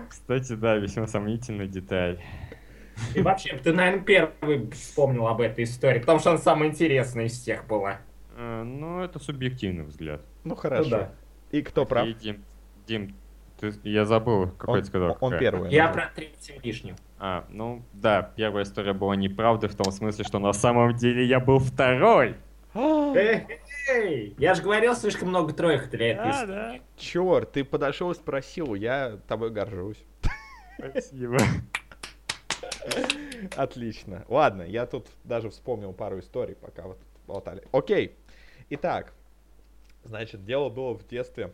Кстати, 0.10 0.53
да, 0.53 0.78
весьма 0.78 1.06
сомнительная 1.06 1.68
деталь. 1.68 2.20
И 3.14 3.22
вообще, 3.22 3.56
ты, 3.58 3.72
наверное, 3.72 4.03
первый 4.03 4.72
вспомнил 4.72 5.28
об 5.28 5.41
этой 5.41 5.66
истории, 5.66 5.99
потому 5.99 6.18
что 6.18 6.32
она 6.32 6.39
самая 6.39 6.70
интересная 6.70 7.26
из 7.26 7.34
всех 7.39 7.68
была. 7.68 7.99
Э, 8.36 8.64
Ну, 8.64 9.03
это 9.03 9.20
субъективный 9.20 9.84
взгляд. 9.84 10.22
Ну 10.43 10.56
хорошо. 10.56 10.89
да. 10.89 11.12
И 11.51 11.62
кто 11.62 11.86
прав? 11.86 12.08
И, 12.08 12.14
Дим, 12.16 12.43
Дим, 12.88 13.16
ты, 13.60 13.74
я 13.84 14.06
забыл, 14.06 14.47
какой 14.58 14.80
Он, 14.80 14.82
ты 14.82 14.88
сказал. 14.88 15.18
он 15.22 15.32
какая. 15.34 15.39
первый. 15.39 15.72
Я 15.72 15.89
про 15.89 16.08
третью 16.16 16.56
лишнюю. 16.64 16.95
А, 17.20 17.45
ну, 17.49 17.84
да, 17.93 18.24
первая 18.36 18.64
история 18.64 18.93
была 18.93 19.16
неправда 19.16 19.68
в 19.68 19.76
том 19.76 19.91
смысле, 19.91 20.24
что 20.24 20.39
на 20.39 20.53
самом 20.53 20.95
деле 20.95 21.26
я 21.26 21.39
был 21.39 21.60
второй. 21.60 22.38
Эй, 22.76 24.36
я 24.38 24.53
же 24.53 24.61
говорил, 24.61 24.95
слишком 24.95 25.30
много 25.30 25.53
троек 25.53 25.89
для 25.89 26.11
этой 26.11 26.32
Да, 26.32 26.45
да. 26.45 26.80
Черт, 26.97 27.53
ты 27.53 27.63
подошел 27.63 28.11
и 28.11 28.15
спросил, 28.15 28.76
я 28.76 29.17
тобой 29.28 29.49
горжусь. 29.49 30.03
Спасибо. 30.78 31.38
Отлично. 33.55 34.26
Ладно, 34.28 34.63
я 34.63 34.86
тут 34.86 35.07
даже 35.23 35.49
вспомнил 35.49 35.93
пару 35.93 36.19
историй, 36.19 36.55
пока 36.55 36.84
вот 36.84 36.99
болтали. 37.28 37.63
Окей. 37.71 38.15
Итак, 38.69 39.13
значит, 40.03 40.43
дело 40.43 40.69
было 40.69 40.93
в 40.93 41.07
детстве. 41.07 41.53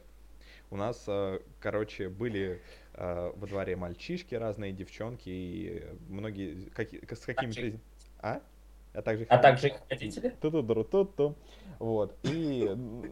У 0.72 0.78
нас, 0.78 1.04
э, 1.08 1.40
короче, 1.60 2.08
были 2.10 2.62
э, 2.94 3.32
во 3.36 3.48
дворе 3.48 3.76
мальчишки, 3.76 4.36
разные 4.36 4.72
девчонки, 4.72 5.30
и 5.30 5.84
многие 6.08 6.70
каки- 6.70 7.02
с 7.14 7.26
какими-то... 7.26 7.78
А? 8.20 8.42
А 8.94 9.02
также... 9.02 9.26
А 9.30 9.38
также 9.38 9.68
их 9.68 9.74
родители? 9.90 10.36
Ту-ту-ду-ту-ту. 10.42 11.36
Вот. 11.80 12.18
И 12.24 12.70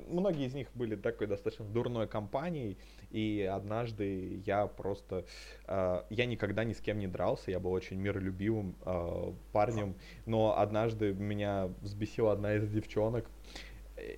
многие 0.08 0.48
из 0.48 0.54
них 0.54 0.68
были 0.74 0.96
такой 0.96 1.28
достаточно 1.28 1.66
дурной 1.66 2.08
компанией. 2.08 2.78
И 3.12 3.50
однажды 3.52 4.42
я 4.46 4.68
просто... 4.68 5.26
э, 5.68 6.04
я 6.10 6.26
никогда 6.26 6.64
ни 6.64 6.74
с 6.74 6.82
кем 6.82 7.00
не 7.00 7.08
дрался. 7.08 7.52
Я 7.52 7.60
был 7.60 7.72
очень 7.72 7.98
миролюбивым 7.98 8.76
э, 8.86 9.34
парнем. 9.54 9.96
Но 10.26 10.58
однажды 10.60 11.14
меня 11.14 11.70
взбесила 11.82 12.34
одна 12.34 12.56
из 12.56 12.70
девчонок. 12.70 13.30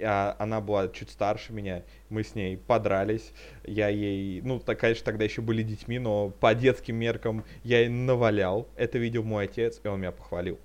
А, 0.01 0.35
Она 0.39 0.61
была 0.61 0.87
чуть 0.89 1.09
старше 1.09 1.53
меня, 1.53 1.83
мы 2.09 2.23
с 2.23 2.35
ней 2.35 2.55
подрались, 2.55 3.33
я 3.63 3.87
ей, 3.87 4.39
ну, 4.43 4.59
так, 4.59 4.79
конечно, 4.79 5.03
тогда 5.03 5.23
еще 5.23 5.41
были 5.41 5.63
детьми, 5.63 5.97
но 5.97 6.29
по 6.29 6.53
детским 6.53 6.97
меркам 6.97 7.43
я 7.63 7.79
ей 7.79 7.89
навалял, 7.89 8.67
это 8.75 8.99
видел 8.99 9.23
мой 9.23 9.45
отец, 9.45 9.81
и 9.83 9.87
он 9.87 10.01
меня 10.01 10.11
похвалил 10.11 10.59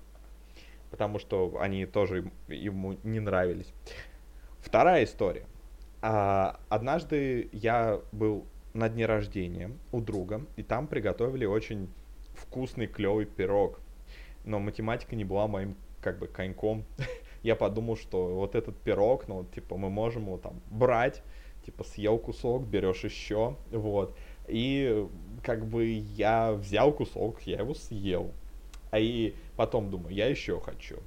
потому 0.91 1.19
что 1.19 1.57
они 1.59 1.85
тоже 1.85 2.31
ему 2.47 2.97
не 3.03 3.19
нравились. 3.19 3.73
Вторая 4.59 5.03
история. 5.03 5.45
А, 6.01 6.59
однажды 6.69 7.49
я 7.51 8.01
был 8.11 8.45
на 8.73 8.89
дне 8.89 9.05
рождения 9.05 9.71
у 9.91 10.01
друга, 10.01 10.45
и 10.55 10.63
там 10.63 10.87
приготовили 10.87 11.45
очень 11.45 11.89
вкусный, 12.35 12.87
клевый 12.87 13.25
пирог. 13.25 13.79
Но 14.45 14.59
математика 14.59 15.15
не 15.15 15.25
была 15.25 15.47
моим, 15.47 15.75
как 16.01 16.19
бы, 16.19 16.27
коньком. 16.27 16.85
Я 17.43 17.55
подумал, 17.55 17.97
что 17.97 18.35
вот 18.35 18.55
этот 18.55 18.77
пирог, 18.77 19.27
ну, 19.27 19.45
типа, 19.45 19.77
мы 19.77 19.89
можем 19.89 20.23
его 20.23 20.37
там 20.37 20.59
брать, 20.69 21.21
типа, 21.65 21.83
съел 21.83 22.17
кусок, 22.17 22.65
берешь 22.65 23.03
еще, 23.03 23.55
вот. 23.71 24.17
И, 24.47 25.07
как 25.43 25.65
бы, 25.65 25.85
я 25.85 26.53
взял 26.53 26.91
кусок, 26.91 27.41
я 27.41 27.59
его 27.59 27.73
съел. 27.73 28.31
А 28.91 28.99
и 28.99 29.35
потом 29.57 29.89
думаю, 29.89 30.15
я 30.15 30.27
еще 30.27 30.61
хочу. 30.61 30.97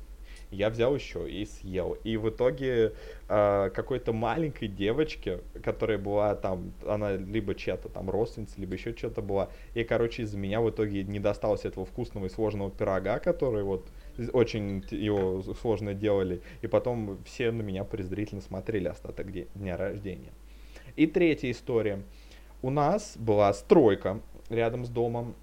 Я 0.51 0.69
взял 0.69 0.95
еще 0.95 1.31
и 1.31 1.47
съел. 1.47 1.97
И 2.03 2.17
в 2.17 2.29
итоге 2.29 2.93
э, 3.29 3.71
какой-то 3.73 4.13
маленькой 4.13 4.67
девочке, 4.67 5.41
которая 5.63 5.97
была 5.97 6.35
там, 6.35 6.73
она 6.85 7.13
либо 7.13 7.55
чья-то 7.55 7.89
там 7.89 8.11
родственница, 8.11 8.61
либо 8.61 8.75
еще 8.75 8.95
что-то 8.97 9.23
была. 9.23 9.49
И, 9.75 9.85
короче, 9.85 10.23
из-за 10.23 10.37
меня 10.37 10.61
в 10.61 10.69
итоге 10.69 11.05
не 11.05 11.21
досталось 11.21 11.65
этого 11.65 11.87
вкусного 11.87 12.27
и 12.27 12.29
сложного 12.29 12.71
пирога, 12.71 13.21
который 13.21 13.63
вот 13.63 13.87
очень 14.33 14.85
его 14.91 15.43
сложно 15.55 15.95
делали. 15.95 16.43
И 16.63 16.67
потом 16.67 17.19
все 17.25 17.53
на 17.53 17.63
меня 17.63 17.85
презрительно 17.85 18.41
смотрели 18.41 18.89
остаток 18.89 19.31
дня 19.55 19.77
рождения. 19.77 20.33
И 20.97 21.07
третья 21.07 21.51
история. 21.53 22.03
У 22.61 22.71
нас 22.71 23.17
была 23.17 23.55
стройка 23.55 24.21
рядом 24.49 24.85
с 24.85 24.89
домом. 24.89 25.37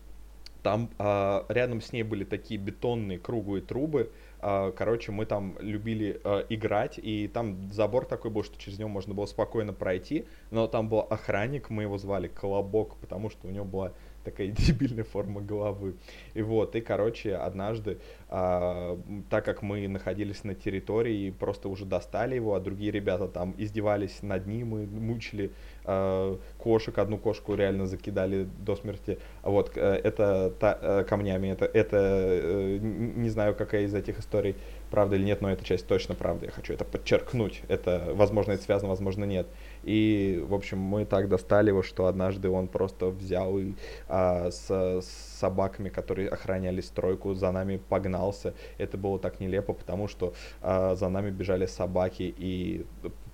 Там 0.68 0.90
а, 1.00 1.46
рядом 1.48 1.80
с 1.80 1.94
ней 1.94 2.04
были 2.04 2.26
такие 2.26 2.60
бетонные 2.60 3.18
круглые 3.18 3.62
трубы. 3.62 4.12
А, 4.42 4.74
короче, 4.74 5.14
мы 5.14 5.26
там 5.26 5.56
любили 5.62 6.20
а, 6.26 6.46
играть, 6.50 7.00
и 7.02 7.30
там 7.30 7.72
забор 7.72 8.04
такой 8.04 8.32
был, 8.32 8.44
что 8.44 8.60
через 8.60 8.78
него 8.78 8.90
можно 8.90 9.14
было 9.14 9.28
спокойно 9.28 9.72
пройти. 9.72 10.26
Но 10.52 10.68
там 10.68 10.90
был 10.90 11.00
охранник, 11.00 11.70
мы 11.70 11.84
его 11.84 11.98
звали 11.98 12.28
Колобок, 12.28 12.98
потому 12.98 13.30
что 13.30 13.48
у 13.48 13.50
него 13.50 13.64
была 13.64 13.94
такая 14.28 14.48
дебильная 14.68 15.04
форма 15.04 15.42
головы. 15.42 15.96
И 16.34 16.42
вот, 16.42 16.76
и, 16.76 16.82
короче, 16.82 17.36
однажды, 17.36 17.98
а, 18.30 19.00
так 19.30 19.46
как 19.46 19.62
мы 19.62 19.88
находились 19.88 20.44
на 20.44 20.54
территории 20.54 21.28
и 21.28 21.32
просто 21.32 21.70
уже 21.70 21.86
достали 21.86 22.36
его, 22.36 22.54
а 22.54 22.60
другие 22.60 22.92
ребята 22.92 23.28
там 23.28 23.56
издевались 23.58 24.22
над 24.22 24.48
ним 24.48 24.78
и 24.78 24.86
мучили 24.86 25.52
а, 25.86 26.38
кошек, 26.58 26.98
одну 26.98 27.18
кошку 27.18 27.56
реально 27.56 27.88
закидали 27.88 28.48
до 28.60 28.76
смерти. 28.76 29.18
А 29.44 29.50
Вот, 29.50 29.72
э, 29.76 30.02
это 30.04 30.52
та- 30.60 30.78
э, 30.82 31.04
камнями, 31.06 31.48
это, 31.48 31.66
это 31.66 31.98
э, 31.98 32.78
не 32.82 33.30
знаю, 33.30 33.56
какая 33.56 33.84
из 33.84 33.94
этих 33.94 34.20
историй 34.20 34.56
правда 34.92 35.16
или 35.16 35.24
нет, 35.24 35.42
но 35.42 35.52
эта 35.52 35.64
часть 35.64 35.88
точно 35.88 36.16
правда, 36.16 36.46
я 36.46 36.52
хочу 36.52 36.74
это 36.74 36.86
подчеркнуть. 36.86 37.62
Это, 37.70 38.12
возможно, 38.14 38.52
это 38.54 38.64
связано, 38.64 38.90
возможно, 38.90 39.24
нет. 39.24 39.48
И, 39.88 40.44
в 40.46 40.54
общем, 40.54 40.80
мы 40.80 41.06
так 41.06 41.30
достали 41.30 41.70
его, 41.70 41.82
что 41.82 42.08
однажды 42.08 42.50
он 42.50 42.68
просто 42.68 43.06
взял 43.06 43.58
и 43.58 43.74
а, 44.10 44.52
с, 44.52 44.70
с 44.70 45.06
собаками, 45.40 45.88
которые 45.88 46.28
охраняли 46.28 46.82
стройку, 46.82 47.34
за 47.34 47.50
нами 47.54 47.78
погнался. 47.78 48.54
Это 48.78 48.98
было 48.98 49.18
так 49.18 49.40
нелепо, 49.40 49.72
потому 49.72 50.10
что 50.10 50.34
а, 50.62 50.96
за 50.96 51.08
нами 51.08 51.30
бежали 51.30 51.68
собаки 51.68 52.36
и 52.38 52.86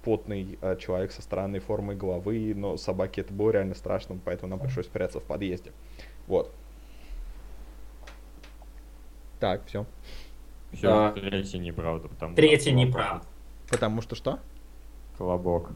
потный 0.03 0.59
а, 0.61 0.75
человек 0.75 1.11
со 1.11 1.23
странной 1.23 1.59
формой 1.59 1.95
головы, 1.95 2.53
но 2.55 2.77
собаки 2.77 3.21
это 3.21 3.33
было 3.33 3.49
реально 3.49 3.73
страшно, 3.73 4.19
поэтому 4.23 4.51
нам 4.51 4.59
пришлось 4.59 4.85
спрятаться 4.85 5.21
в 5.21 5.23
подъезде. 5.23 5.71
Вот. 6.27 6.51
Так, 9.39 9.65
все. 9.65 9.87
Все, 10.71 10.87
Да. 10.87 11.11
третья 11.13 11.57
неправда, 11.57 12.09
потому 12.09 12.37
что 12.37 12.71
неправда. 12.71 13.25
Потому 13.71 14.01
что 14.03 14.15
что? 14.15 14.39
Колобок. 15.17 15.71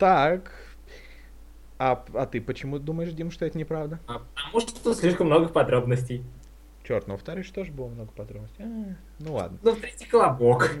Так. 0.00 0.50
А, 1.78 2.04
а 2.14 2.26
ты 2.26 2.40
почему 2.40 2.78
думаешь, 2.78 3.12
Дим, 3.12 3.30
что 3.30 3.44
это 3.44 3.56
неправда? 3.56 4.00
А 4.06 4.22
Потому 4.34 4.60
что 4.60 4.94
слишком 4.94 5.26
много 5.26 5.48
подробностей. 5.48 6.24
Черт, 6.82 7.06
ну 7.06 7.14
во-вторых, 7.14 7.44
что 7.44 7.64
же 7.64 7.70
было 7.70 7.88
много 7.88 8.10
подробностей. 8.10 8.64
А, 8.64 8.96
ну 9.18 9.34
ладно. 9.34 9.58
Ну, 9.62 9.76
третий 9.76 10.06
колобок. 10.06 10.74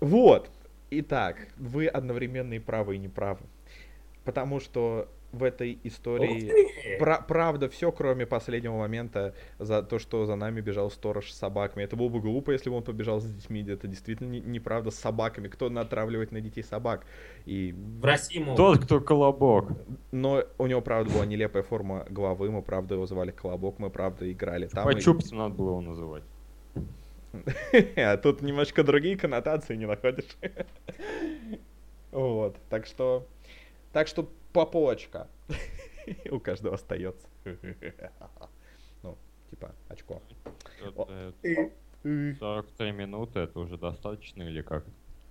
Вот. 0.00 0.48
Итак, 0.90 1.48
вы 1.56 1.88
одновременно 1.88 2.54
и 2.54 2.58
правы, 2.60 2.94
и 2.94 2.98
неправы. 2.98 3.40
Потому 4.24 4.60
что 4.60 5.08
в 5.32 5.42
этой 5.42 5.78
истории 5.84 6.98
пра- 6.98 7.20
правда 7.26 7.68
все, 7.68 7.92
кроме 7.92 8.26
последнего 8.26 8.76
момента 8.78 9.34
за 9.58 9.82
то, 9.82 9.98
что 9.98 10.24
за 10.24 10.34
нами 10.36 10.60
бежал 10.60 10.90
сторож 10.90 11.30
с 11.30 11.36
собаками. 11.36 11.84
Это 11.84 11.96
было 11.96 12.08
бы 12.08 12.20
глупо, 12.20 12.52
если 12.52 12.70
бы 12.70 12.76
он 12.76 12.82
побежал 12.82 13.20
с 13.20 13.24
детьми. 13.26 13.62
Это 13.68 13.86
действительно 13.86 14.28
не- 14.30 14.40
неправда 14.40 14.90
с 14.90 14.94
собаками. 14.98 15.48
Кто 15.48 15.68
натравливает 15.68 16.32
на 16.32 16.40
детей 16.40 16.62
собак? 16.62 17.04
И... 17.44 17.72
В 17.72 18.04
России 18.04 18.38
могут. 18.38 18.56
Тот, 18.56 18.78
кто 18.84 19.00
колобок. 19.00 19.72
Но 20.12 20.44
у 20.58 20.66
него, 20.66 20.80
правда, 20.80 21.12
была 21.12 21.26
нелепая 21.26 21.62
форма 21.62 22.06
головы. 22.08 22.50
Мы, 22.50 22.62
правда, 22.62 22.94
его 22.94 23.06
звали 23.06 23.30
Колобок. 23.30 23.78
Мы, 23.78 23.90
правда, 23.90 24.30
играли 24.30 24.66
там. 24.68 24.88
и- 24.88 24.94
Почупцем 24.94 25.38
надо 25.38 25.54
было 25.54 25.70
его 25.70 25.80
называть. 25.80 26.22
А 27.96 28.16
тут 28.16 28.40
немножко 28.42 28.82
другие 28.82 29.16
коннотации 29.18 29.76
не 29.76 29.86
находишь. 29.86 30.36
Вот, 32.12 32.56
так 32.70 32.86
что... 32.86 33.26
Так 33.92 34.08
что 34.08 34.28
по 34.56 34.64
полочка. 34.64 35.28
У 36.30 36.40
каждого 36.40 36.76
остается. 36.76 37.28
Ну, 39.02 39.18
типа, 39.50 39.74
очко. 39.88 40.22
Э, 41.08 41.32
43 42.02 42.92
минуты, 42.92 43.40
это 43.40 43.60
уже 43.60 43.76
достаточно 43.76 44.42
или 44.44 44.62
как? 44.62 44.84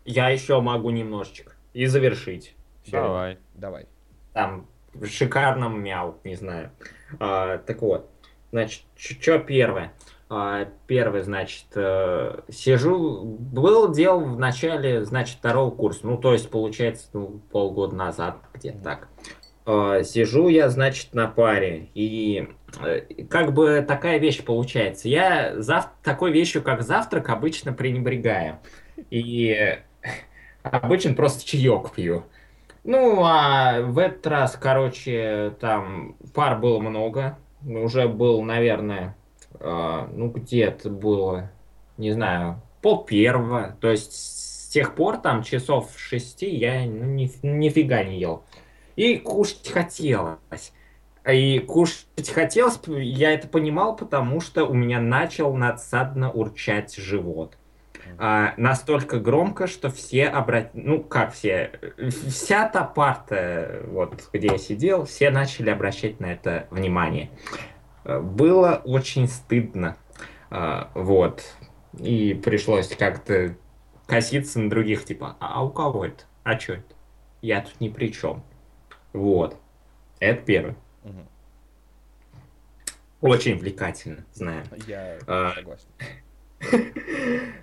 Я 0.05 0.29
еще 0.29 0.61
могу 0.61 0.91
немножечко. 0.91 1.53
И 1.73 1.87
завершить. 1.87 2.55
Давай. 2.85 3.39
Давай. 3.55 3.87
Там 4.33 4.67
в 4.93 5.07
шикарном 5.07 5.81
мяу, 5.83 6.19
не 6.23 6.35
знаю. 6.35 6.69
А, 7.19 7.57
так 7.57 7.81
вот, 7.81 8.07
значит, 8.51 8.83
что 8.95 9.39
первое? 9.39 9.91
А, 10.27 10.67
первое, 10.87 11.21
значит, 11.21 11.65
э, 11.75 12.39
сижу, 12.49 13.23
был 13.23 13.93
дел 13.93 14.19
в 14.19 14.39
начале, 14.39 15.05
значит, 15.05 15.37
второго 15.37 15.69
курса, 15.69 15.99
ну, 16.03 16.17
то 16.17 16.33
есть, 16.33 16.49
получается, 16.49 17.07
ну, 17.13 17.41
полгода 17.51 17.95
назад, 17.95 18.37
где-то 18.55 18.79
так. 18.79 19.07
А, 19.67 20.03
сижу 20.03 20.47
я, 20.47 20.69
значит, 20.69 21.13
на 21.13 21.27
паре, 21.27 21.89
и 21.93 22.49
э, 22.81 23.01
как 23.29 23.53
бы 23.53 23.85
такая 23.87 24.17
вещь 24.17 24.43
получается. 24.43 25.09
Я 25.09 25.61
зав... 25.61 25.91
такой 26.03 26.31
вещью, 26.31 26.63
как 26.63 26.81
завтрак, 26.81 27.29
обычно 27.29 27.71
пренебрегаю. 27.71 28.57
И 29.11 29.77
обычно 30.63 31.13
просто 31.13 31.45
чаек 31.45 31.91
пью. 31.91 32.23
Ну, 32.83 33.23
а 33.23 33.81
в 33.81 33.97
этот 33.99 34.25
раз, 34.27 34.57
короче, 34.59 35.55
там 35.59 36.15
пар 36.33 36.59
было 36.59 36.79
много. 36.79 37.37
Уже 37.63 38.07
был, 38.07 38.43
наверное, 38.43 39.15
э, 39.59 40.07
ну, 40.13 40.29
где-то 40.29 40.89
было, 40.89 41.51
не 41.97 42.11
знаю, 42.11 42.61
пол 42.81 43.03
первого. 43.03 43.75
То 43.79 43.89
есть 43.89 44.13
с 44.13 44.67
тех 44.69 44.95
пор, 44.95 45.17
там, 45.17 45.43
часов 45.43 45.91
шести 45.97 46.49
я 46.49 46.85
ну, 46.85 47.05
ни, 47.05 47.31
нифига 47.43 48.03
не 48.03 48.19
ел. 48.19 48.43
И 48.95 49.17
кушать 49.17 49.69
хотелось. 49.69 50.73
И 51.29 51.59
кушать 51.59 52.29
хотелось, 52.31 52.79
я 52.87 53.33
это 53.33 53.47
понимал, 53.47 53.95
потому 53.95 54.41
что 54.41 54.65
у 54.65 54.73
меня 54.73 54.99
начал 55.01 55.53
надсадно 55.55 56.31
урчать 56.31 56.95
живот. 56.95 57.57
а, 58.19 58.53
настолько 58.57 59.19
громко, 59.19 59.67
что 59.67 59.89
все 59.89 60.27
обратили, 60.27 60.83
ну 60.83 61.03
как 61.03 61.33
все, 61.33 61.71
вся 62.27 62.67
та 62.69 62.83
парта, 62.83 63.81
вот 63.87 64.29
где 64.31 64.47
я 64.47 64.57
сидел, 64.57 65.05
все 65.05 65.31
начали 65.31 65.69
обращать 65.71 66.19
на 66.19 66.27
это 66.27 66.67
внимание. 66.69 67.29
Было 68.05 68.81
очень 68.85 69.27
стыдно, 69.27 69.97
а, 70.51 70.91
вот, 70.93 71.43
и 71.97 72.33
пришлось 72.33 72.87
как-то 72.95 73.55
коситься 74.05 74.59
на 74.59 74.69
других, 74.69 75.05
типа, 75.05 75.35
а 75.39 75.63
у 75.63 75.69
кого 75.69 76.05
это? 76.05 76.23
А 76.43 76.59
что 76.59 76.73
это? 76.73 76.93
Я 77.41 77.61
тут 77.61 77.79
ни 77.81 77.89
при 77.89 78.11
чем. 78.13 78.43
Вот. 79.13 79.57
Это 80.19 80.41
первый. 80.43 80.75
Мгм. 81.03 81.27
Очень 83.21 83.53
увлекательно, 83.55 84.23
знаю. 84.33 84.63
Я 84.87 85.17
А. 85.27 85.53
согласен. 85.55 85.87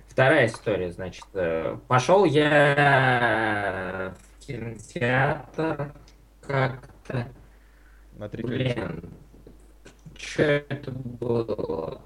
Вторая 0.07 0.47
история, 0.47 0.91
значит, 0.91 1.25
э, 1.33 1.77
пошел 1.87 2.25
я 2.25 4.13
в 4.39 4.45
кинотеатр 4.45 5.93
как-то, 6.41 7.27
На 8.17 8.25
лицо. 8.25 8.47
блин, 8.47 9.13
что 10.23 10.43
это 10.43 10.91
было? 10.91 12.01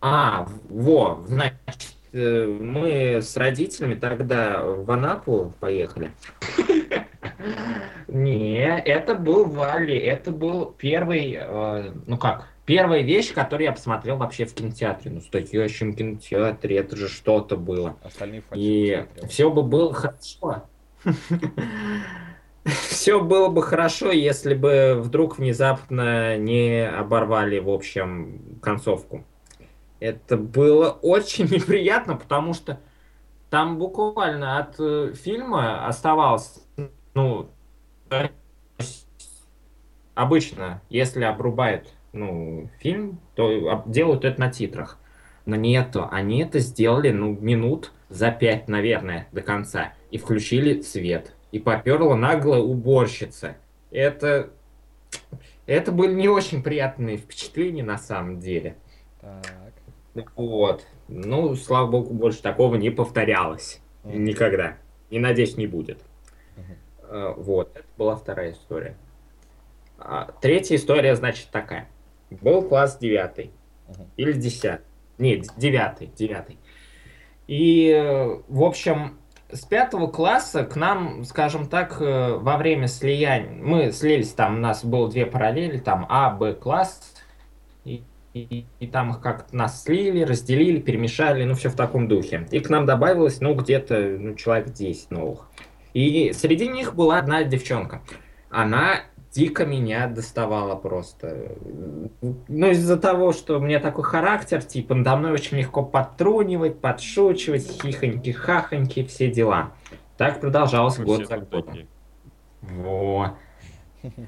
А, 0.00 0.46
во, 0.68 1.24
значит, 1.26 1.94
э, 2.12 2.46
мы 2.46 3.22
с 3.22 3.36
родителями 3.36 3.94
тогда 3.94 4.62
в 4.62 4.90
Анапу 4.90 5.54
поехали. 5.60 6.12
Не, 8.08 8.78
это 8.80 9.14
был 9.14 9.46
Вали, 9.46 9.96
это 9.96 10.30
был 10.30 10.74
первый, 10.76 11.38
э, 11.38 11.92
ну 12.06 12.18
как, 12.18 12.48
первая 12.66 13.02
вещь, 13.02 13.32
которую 13.32 13.66
я 13.66 13.72
посмотрел 13.72 14.16
вообще 14.16 14.44
в 14.44 14.54
кинотеатре. 14.54 15.10
Ну, 15.10 15.20
в 15.20 15.32
настоящем 15.32 15.94
кинотеатре, 15.94 16.76
это 16.76 16.96
же 16.96 17.08
что-то 17.08 17.56
было. 17.56 17.96
Остальные 18.02 18.42
И 18.54 19.06
все 19.28 19.50
бы 19.50 19.62
было 19.62 19.92
хорошо. 19.94 20.64
Все 22.88 23.20
было 23.20 23.48
бы 23.48 23.62
хорошо, 23.62 24.10
если 24.10 24.54
бы 24.54 24.96
вдруг 25.00 25.38
внезапно 25.38 26.36
не 26.36 26.84
оборвали, 26.88 27.60
в 27.60 27.70
общем, 27.70 28.58
концовку. 28.60 29.24
Это 30.00 30.36
было 30.36 30.90
очень 30.90 31.44
неприятно, 31.50 32.16
потому 32.16 32.54
что 32.54 32.80
там 33.50 33.78
буквально 33.78 34.58
от 34.58 34.74
э, 34.80 35.12
фильма 35.14 35.86
оставалось, 35.86 36.60
ну, 37.14 37.50
обычно, 40.14 40.82
если 40.88 41.22
обрубают, 41.22 41.92
ну, 42.12 42.68
фильм, 42.80 43.20
то 43.36 43.84
делают 43.86 44.24
это 44.24 44.40
на 44.40 44.50
титрах. 44.50 44.98
Но 45.44 45.54
нету, 45.54 46.08
они 46.10 46.42
это 46.42 46.58
сделали, 46.58 47.12
ну, 47.12 47.38
минут 47.40 47.92
за 48.08 48.32
пять, 48.32 48.66
наверное, 48.66 49.28
до 49.30 49.42
конца. 49.42 49.92
И 50.10 50.18
включили 50.18 50.80
свет. 50.80 51.35
И 51.52 51.58
поперла 51.58 52.16
наглая 52.16 52.60
уборщица. 52.60 53.56
Это... 53.90 54.50
Это 55.66 55.90
были 55.90 56.14
не 56.14 56.28
очень 56.28 56.62
приятные 56.62 57.16
впечатления 57.16 57.82
на 57.82 57.98
самом 57.98 58.38
деле. 58.38 58.76
Так. 59.20 60.32
Вот. 60.36 60.86
Ну, 61.08 61.54
слава 61.56 61.90
богу, 61.90 62.14
больше 62.14 62.40
такого 62.40 62.76
не 62.76 62.90
повторялось. 62.90 63.80
Мгм. 64.04 64.24
Никогда. 64.24 64.76
И 65.10 65.18
надеюсь, 65.18 65.56
не 65.56 65.66
будет. 65.66 66.02
Э, 67.08 67.34
Вот. 67.36 67.76
Это 67.76 67.86
была 67.96 68.16
вторая 68.16 68.52
история. 68.52 68.96
А, 69.98 70.30
Третья 70.40 70.76
история, 70.76 71.16
значит, 71.16 71.48
такая. 71.50 71.88
Был 72.30 72.62
класс 72.62 72.98
девятый. 72.98 73.50
Мгм. 73.88 74.10
Или 74.16 74.32
десятый. 74.32 74.86
Нет, 75.18 75.46
девятый, 75.56 76.10
девятый. 76.14 76.58
И, 77.46 77.90
э, 77.90 78.40
в 78.48 78.62
общем, 78.62 79.18
с 79.50 79.60
пятого 79.64 80.08
класса 80.08 80.64
к 80.64 80.76
нам, 80.76 81.24
скажем 81.24 81.68
так, 81.68 82.00
э, 82.00 82.34
во 82.34 82.56
время 82.56 82.88
слияния, 82.88 83.50
мы 83.62 83.92
слились, 83.92 84.32
там 84.32 84.56
у 84.56 84.58
нас 84.60 84.84
было 84.84 85.08
две 85.10 85.24
параллели, 85.26 85.78
там 85.78 86.06
А, 86.08 86.30
Б 86.30 86.54
класс, 86.54 87.14
и, 87.84 88.02
и- 88.34 88.66
и 88.80 88.86
там 88.86 89.10
их 89.12 89.20
как-то 89.20 89.54
нас 89.56 89.84
слили, 89.84 90.22
разделили, 90.22 90.80
перемешали, 90.80 91.44
ну, 91.44 91.54
все 91.54 91.68
в 91.68 91.76
таком 91.76 92.08
духе. 92.08 92.46
И 92.50 92.60
к 92.60 92.68
нам 92.70 92.86
добавилось, 92.86 93.40
ну, 93.40 93.54
где-то, 93.54 94.16
ну, 94.18 94.34
человек 94.34 94.70
10 94.72 95.10
новых. 95.10 95.48
И 95.94 96.32
среди 96.34 96.68
них 96.68 96.94
была 96.94 97.18
одна 97.18 97.44
девчонка. 97.44 98.02
Она 98.50 99.00
дико 99.36 99.66
меня 99.66 100.06
доставала 100.08 100.74
просто. 100.76 101.52
Ну, 102.48 102.70
из-за 102.70 102.96
того, 102.96 103.32
что 103.32 103.58
у 103.58 103.60
меня 103.60 103.80
такой 103.80 104.04
характер, 104.04 104.62
типа, 104.62 104.94
надо 104.94 105.16
мной 105.16 105.32
очень 105.32 105.58
легко 105.58 105.82
подтрунивать, 105.82 106.80
подшучивать, 106.80 107.66
хихоньки-хахоньки, 107.84 109.06
все 109.06 109.30
дела. 109.30 109.72
Так 110.16 110.40
продолжалось 110.40 110.98
Мы 110.98 111.04
год 111.04 111.26
за 111.28 111.36
годом. 111.38 111.62
такие. 111.62 111.86
Во. 112.62 113.36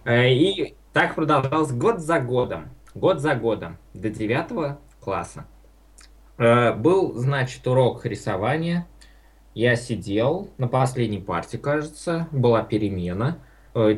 Э, 0.05 0.31
И 0.31 0.77
так 0.93 1.15
продолжалось 1.15 1.73
год 1.73 2.01
за 2.01 2.21
годом. 2.21 2.69
Год 2.95 3.21
за 3.21 3.35
годом. 3.35 3.79
До 3.95 4.11
девятого 4.11 4.79
класса. 5.01 5.47
Э, 6.37 6.75
Был, 6.75 7.15
значит, 7.15 7.67
урок 7.67 8.05
рисования. 8.05 8.87
Я 9.55 9.75
сидел 9.77 10.51
на 10.59 10.69
последней 10.69 11.19
парте, 11.21 11.57
кажется. 11.57 12.29
Была 12.31 12.63
перемена. 12.63 13.39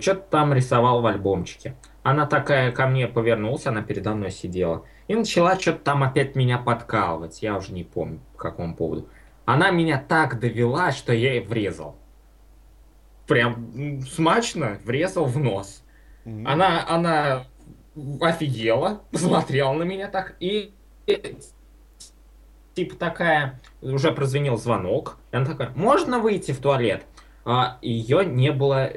Что-то 0.01 0.23
там 0.31 0.53
рисовал 0.53 1.01
в 1.01 1.07
альбомчике. 1.07 1.77
Она 2.03 2.27
такая 2.27 2.73
ко 2.73 2.87
мне 2.87 3.07
повернулась, 3.07 3.67
она 3.67 3.83
передо 3.83 4.15
мной 4.15 4.31
сидела. 4.31 4.85
И 5.09 5.15
начала 5.15 5.59
что-то 5.59 5.79
там 5.79 6.03
опять 6.03 6.35
меня 6.35 6.59
подкалывать. 6.59 7.43
Я 7.43 7.57
уже 7.57 7.73
не 7.73 7.85
помню, 7.85 8.21
по 8.33 8.39
какому 8.39 8.75
поводу. 8.75 9.09
Она 9.45 9.71
меня 9.71 10.03
так 10.07 10.39
довела, 10.39 10.93
что 10.93 11.13
я 11.13 11.35
ей 11.35 11.41
врезал. 11.41 11.97
Прям 13.27 14.01
смачно 14.03 14.79
врезал 14.85 15.25
в 15.25 15.39
нос. 15.39 15.83
Мгм. 16.25 16.47
Она, 16.47 16.87
она 16.89 17.47
офигела, 18.21 19.03
посмотрела 19.11 19.73
на 19.73 19.83
меня 19.83 20.09
так 20.09 20.37
и 20.41 20.75
и, 21.07 21.39
типа 22.75 22.95
такая, 22.97 23.61
уже 23.83 24.13
прозвенел 24.13 24.57
звонок, 24.57 25.19
и 25.33 25.37
она 25.37 25.47
такая, 25.47 25.71
можно 25.75 26.19
выйти 26.19 26.53
в 26.53 26.59
туалет? 26.59 27.05
А 27.45 27.79
ее 27.83 28.25
не 28.25 28.53
было 28.53 28.93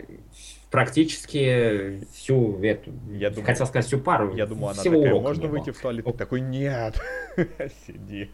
практически 0.73 2.01
всю 2.13 2.59
эту, 2.63 2.91
Я 3.11 3.29
думаю- 3.29 3.45
хотел 3.45 3.67
сказать 3.67 3.85
всю 3.85 3.99
пару, 3.99 4.33
Я 4.35 4.47
думаю, 4.47 4.71
она 4.71 4.81
всего 4.81 4.95
такая, 4.95 5.11
урока 5.13 5.27
можно 5.27 5.41
не 5.43 5.47
было». 5.47 5.57
выйти 5.59 5.69
в 5.69 5.79
туалет? 5.79 6.03
Ты 6.05 6.13
такой, 6.13 6.41
нет. 6.41 6.99
Сиди. 7.85 8.31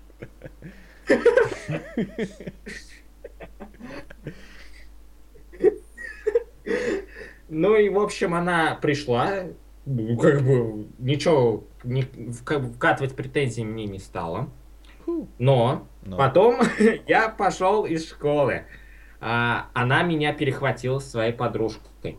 Ну 7.50 7.76
и, 7.76 7.90
в 7.90 8.00
общем, 8.00 8.36
она 8.36 8.76
пришла, 8.82 9.46
ну, 9.86 10.18
как 10.18 10.42
бы 10.42 10.88
ничего 11.00 11.64
не, 11.84 12.04
вка- 12.04 12.72
вкатывать 12.74 13.16
претензии 13.16 13.64
мне 13.64 13.86
не 13.86 14.00
стала. 14.00 14.50
Но 15.40 15.88
Но. 16.06 16.18
потом 16.18 16.62
я 17.08 17.30
пошел 17.30 17.86
из 17.86 18.08
школы. 18.08 18.66
А, 19.20 19.70
она 19.74 20.04
меня 20.04 20.32
перехватила 20.34 21.00
своей 21.00 21.34
подружкой. 21.34 22.18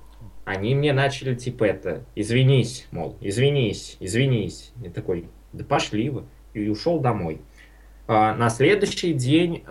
Они 0.50 0.74
мне 0.74 0.92
начали 0.92 1.36
типа 1.36 1.62
это, 1.62 2.04
извинись, 2.16 2.88
мол, 2.90 3.16
извинись, 3.20 3.96
извинись. 4.00 4.72
Я 4.82 4.90
такой, 4.90 5.28
да 5.52 5.64
пошли 5.64 6.10
вы. 6.10 6.24
И 6.54 6.68
ушел 6.68 6.98
домой. 6.98 7.40
А, 8.08 8.34
на 8.34 8.50
следующий 8.50 9.12
день 9.12 9.62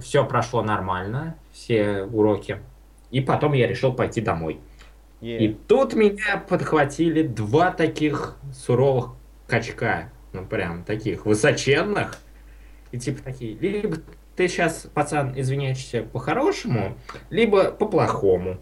все 0.00 0.24
прошло 0.28 0.62
нормально, 0.62 1.36
все 1.52 2.02
уроки. 2.02 2.58
И 3.12 3.20
потом 3.20 3.52
я 3.52 3.68
решил 3.68 3.92
пойти 3.92 4.20
домой. 4.20 4.58
И 5.20 5.44
Е. 5.44 5.56
тут 5.68 5.94
меня 5.94 6.38
подхватили 6.48 7.22
два 7.22 7.70
таких 7.70 8.36
суровых 8.52 9.10
качка. 9.46 10.10
Ну, 10.32 10.44
прям 10.44 10.82
таких 10.82 11.24
высоченных. 11.24 12.18
И 12.90 12.98
типа 12.98 13.22
такие, 13.22 13.54
либо 13.54 13.98
ты 14.34 14.48
сейчас, 14.48 14.88
пацан, 14.92 15.34
извиняешься 15.36 16.02
по-хорошему, 16.02 16.96
либо 17.30 17.70
по-плохому. 17.70 18.58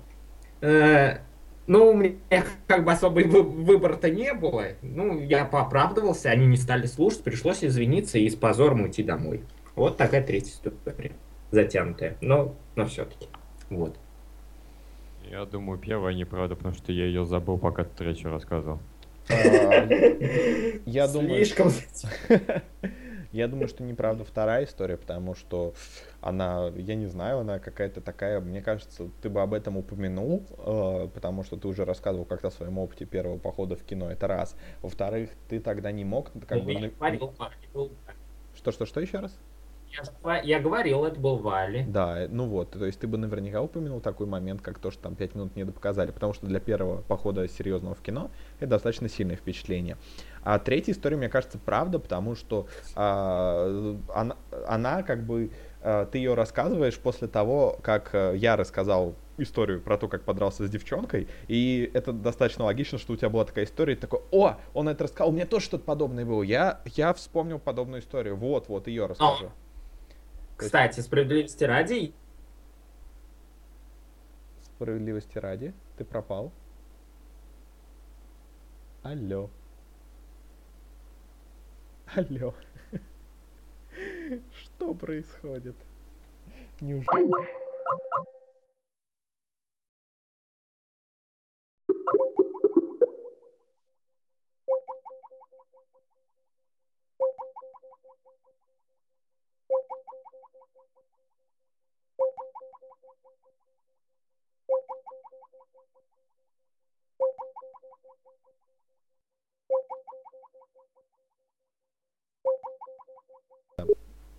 Э, 0.60 1.18
ну, 1.68 1.90
у 1.90 1.94
меня 1.94 2.16
как 2.66 2.84
бы 2.84 2.90
особый 2.92 3.24
вы- 3.24 3.42
выбора-то 3.42 4.10
не 4.10 4.34
было. 4.34 4.64
Ну, 4.82 5.20
я 5.20 5.44
пооправдывался, 5.44 6.30
они 6.30 6.46
не 6.46 6.56
стали 6.56 6.86
слушать, 6.86 7.22
пришлось 7.22 7.62
извиниться 7.62 8.18
и 8.18 8.28
с 8.28 8.34
позором 8.34 8.80
уйти 8.82 9.02
домой. 9.04 9.42
Вот 9.76 9.96
такая 9.96 10.24
третья 10.26 10.50
история. 10.50 11.12
Затянутая. 11.52 12.16
Но, 12.20 12.56
но 12.74 12.86
все-таки. 12.86 13.28
Вот. 13.70 13.96
Я 15.30 15.44
думаю, 15.44 15.78
первая 15.78 16.14
неправда, 16.14 16.56
потому 16.56 16.74
что 16.74 16.90
я 16.90 17.04
ее 17.04 17.24
забыл, 17.24 17.58
пока 17.58 17.84
ты 17.84 17.90
третью 17.98 18.30
рассказывал. 18.30 18.80
А, 19.30 19.86
Я 20.86 21.06
думаю, 21.06 21.44
Слишком 21.44 21.70
Я 23.32 23.46
думаю, 23.46 23.68
что 23.68 23.82
неправда 23.82 24.24
вторая 24.24 24.64
история, 24.64 24.96
потому 24.96 25.34
что 25.34 25.74
она, 26.20 26.68
я 26.76 26.94
не 26.94 27.06
знаю, 27.06 27.40
она 27.40 27.58
какая-то 27.58 28.00
такая, 28.00 28.40
мне 28.40 28.62
кажется, 28.62 29.10
ты 29.20 29.28
бы 29.28 29.42
об 29.42 29.52
этом 29.52 29.76
упомянул, 29.76 30.44
э, 30.58 31.08
потому 31.12 31.42
что 31.44 31.56
ты 31.56 31.68
уже 31.68 31.84
рассказывал 31.84 32.24
как-то 32.24 32.48
о 32.48 32.50
своем 32.50 32.78
опыте 32.78 33.04
первого 33.04 33.38
похода 33.38 33.76
в 33.76 33.84
кино, 33.84 34.10
это 34.10 34.26
раз. 34.28 34.56
Во-вторых, 34.80 35.30
ты 35.48 35.60
тогда 35.60 35.92
не 35.92 36.04
мог, 36.04 36.30
как 36.46 36.64
бы, 36.64 36.72
Я 36.72 36.90
говорил, 36.90 37.30
говорил. 37.32 37.92
что, 38.54 38.72
что, 38.72 38.86
что 38.86 39.00
еще 39.00 39.18
раз? 39.18 39.38
Я, 40.24 40.40
я 40.42 40.60
говорил, 40.60 41.04
это 41.04 41.18
был 41.18 41.36
Вали. 41.38 41.84
Да, 41.88 42.22
э, 42.22 42.28
ну 42.28 42.46
вот, 42.46 42.72
то 42.72 42.84
есть 42.84 43.00
ты 43.00 43.06
бы 43.06 43.16
наверняка 43.18 43.62
упомянул 43.62 44.00
такой 44.00 44.26
момент, 44.26 44.60
как 44.60 44.78
то, 44.78 44.90
что 44.90 45.02
там 45.02 45.16
5 45.16 45.34
минут 45.34 45.56
не 45.56 45.64
показали, 45.64 46.10
потому 46.10 46.34
что 46.34 46.46
для 46.46 46.60
первого 46.60 47.02
похода 47.02 47.48
серьезного 47.48 47.94
в 47.94 48.00
кино 48.00 48.30
это 48.58 48.70
достаточно 48.70 49.08
сильное 49.08 49.36
впечатление. 49.36 49.96
А 50.48 50.58
третья 50.58 50.92
история, 50.92 51.18
мне 51.18 51.28
кажется, 51.28 51.58
правда, 51.58 51.98
потому 51.98 52.34
что 52.34 52.68
а, 52.94 53.98
она, 54.14 54.34
она 54.66 55.02
как 55.02 55.26
бы, 55.26 55.50
а, 55.82 56.06
ты 56.06 56.16
ее 56.16 56.32
рассказываешь 56.32 56.98
после 56.98 57.28
того, 57.28 57.78
как 57.82 58.14
а, 58.14 58.32
я 58.32 58.56
рассказал 58.56 59.14
историю 59.36 59.82
про 59.82 59.98
то, 59.98 60.08
как 60.08 60.22
подрался 60.22 60.66
с 60.66 60.70
девчонкой, 60.70 61.28
и 61.48 61.90
это 61.92 62.14
достаточно 62.14 62.64
логично, 62.64 62.96
что 62.96 63.12
у 63.12 63.16
тебя 63.16 63.28
была 63.28 63.44
такая 63.44 63.66
история, 63.66 63.92
и 63.92 63.96
ты 63.96 64.00
такой, 64.00 64.22
о, 64.30 64.56
он 64.72 64.88
это 64.88 65.04
рассказал, 65.04 65.28
у 65.28 65.32
меня 65.32 65.44
тоже 65.44 65.66
что-то 65.66 65.84
подобное 65.84 66.24
было, 66.24 66.42
я, 66.42 66.80
я 66.94 67.12
вспомнил 67.12 67.58
подобную 67.58 68.00
историю, 68.00 68.34
вот, 68.34 68.70
вот, 68.70 68.86
ее 68.86 69.04
расскажу. 69.04 69.52
Кстати, 70.56 71.00
справедливости 71.00 71.64
ради, 71.64 72.14
Справедливости 74.76 75.36
ради, 75.36 75.74
ты 75.98 76.06
пропал. 76.06 76.52
Алло. 79.02 79.50
Алло. 82.14 82.54
Что 84.52 84.94
происходит? 84.94 85.76
Неужели? 86.80 87.30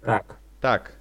Так. 0.02 0.38
Так, 0.62 0.94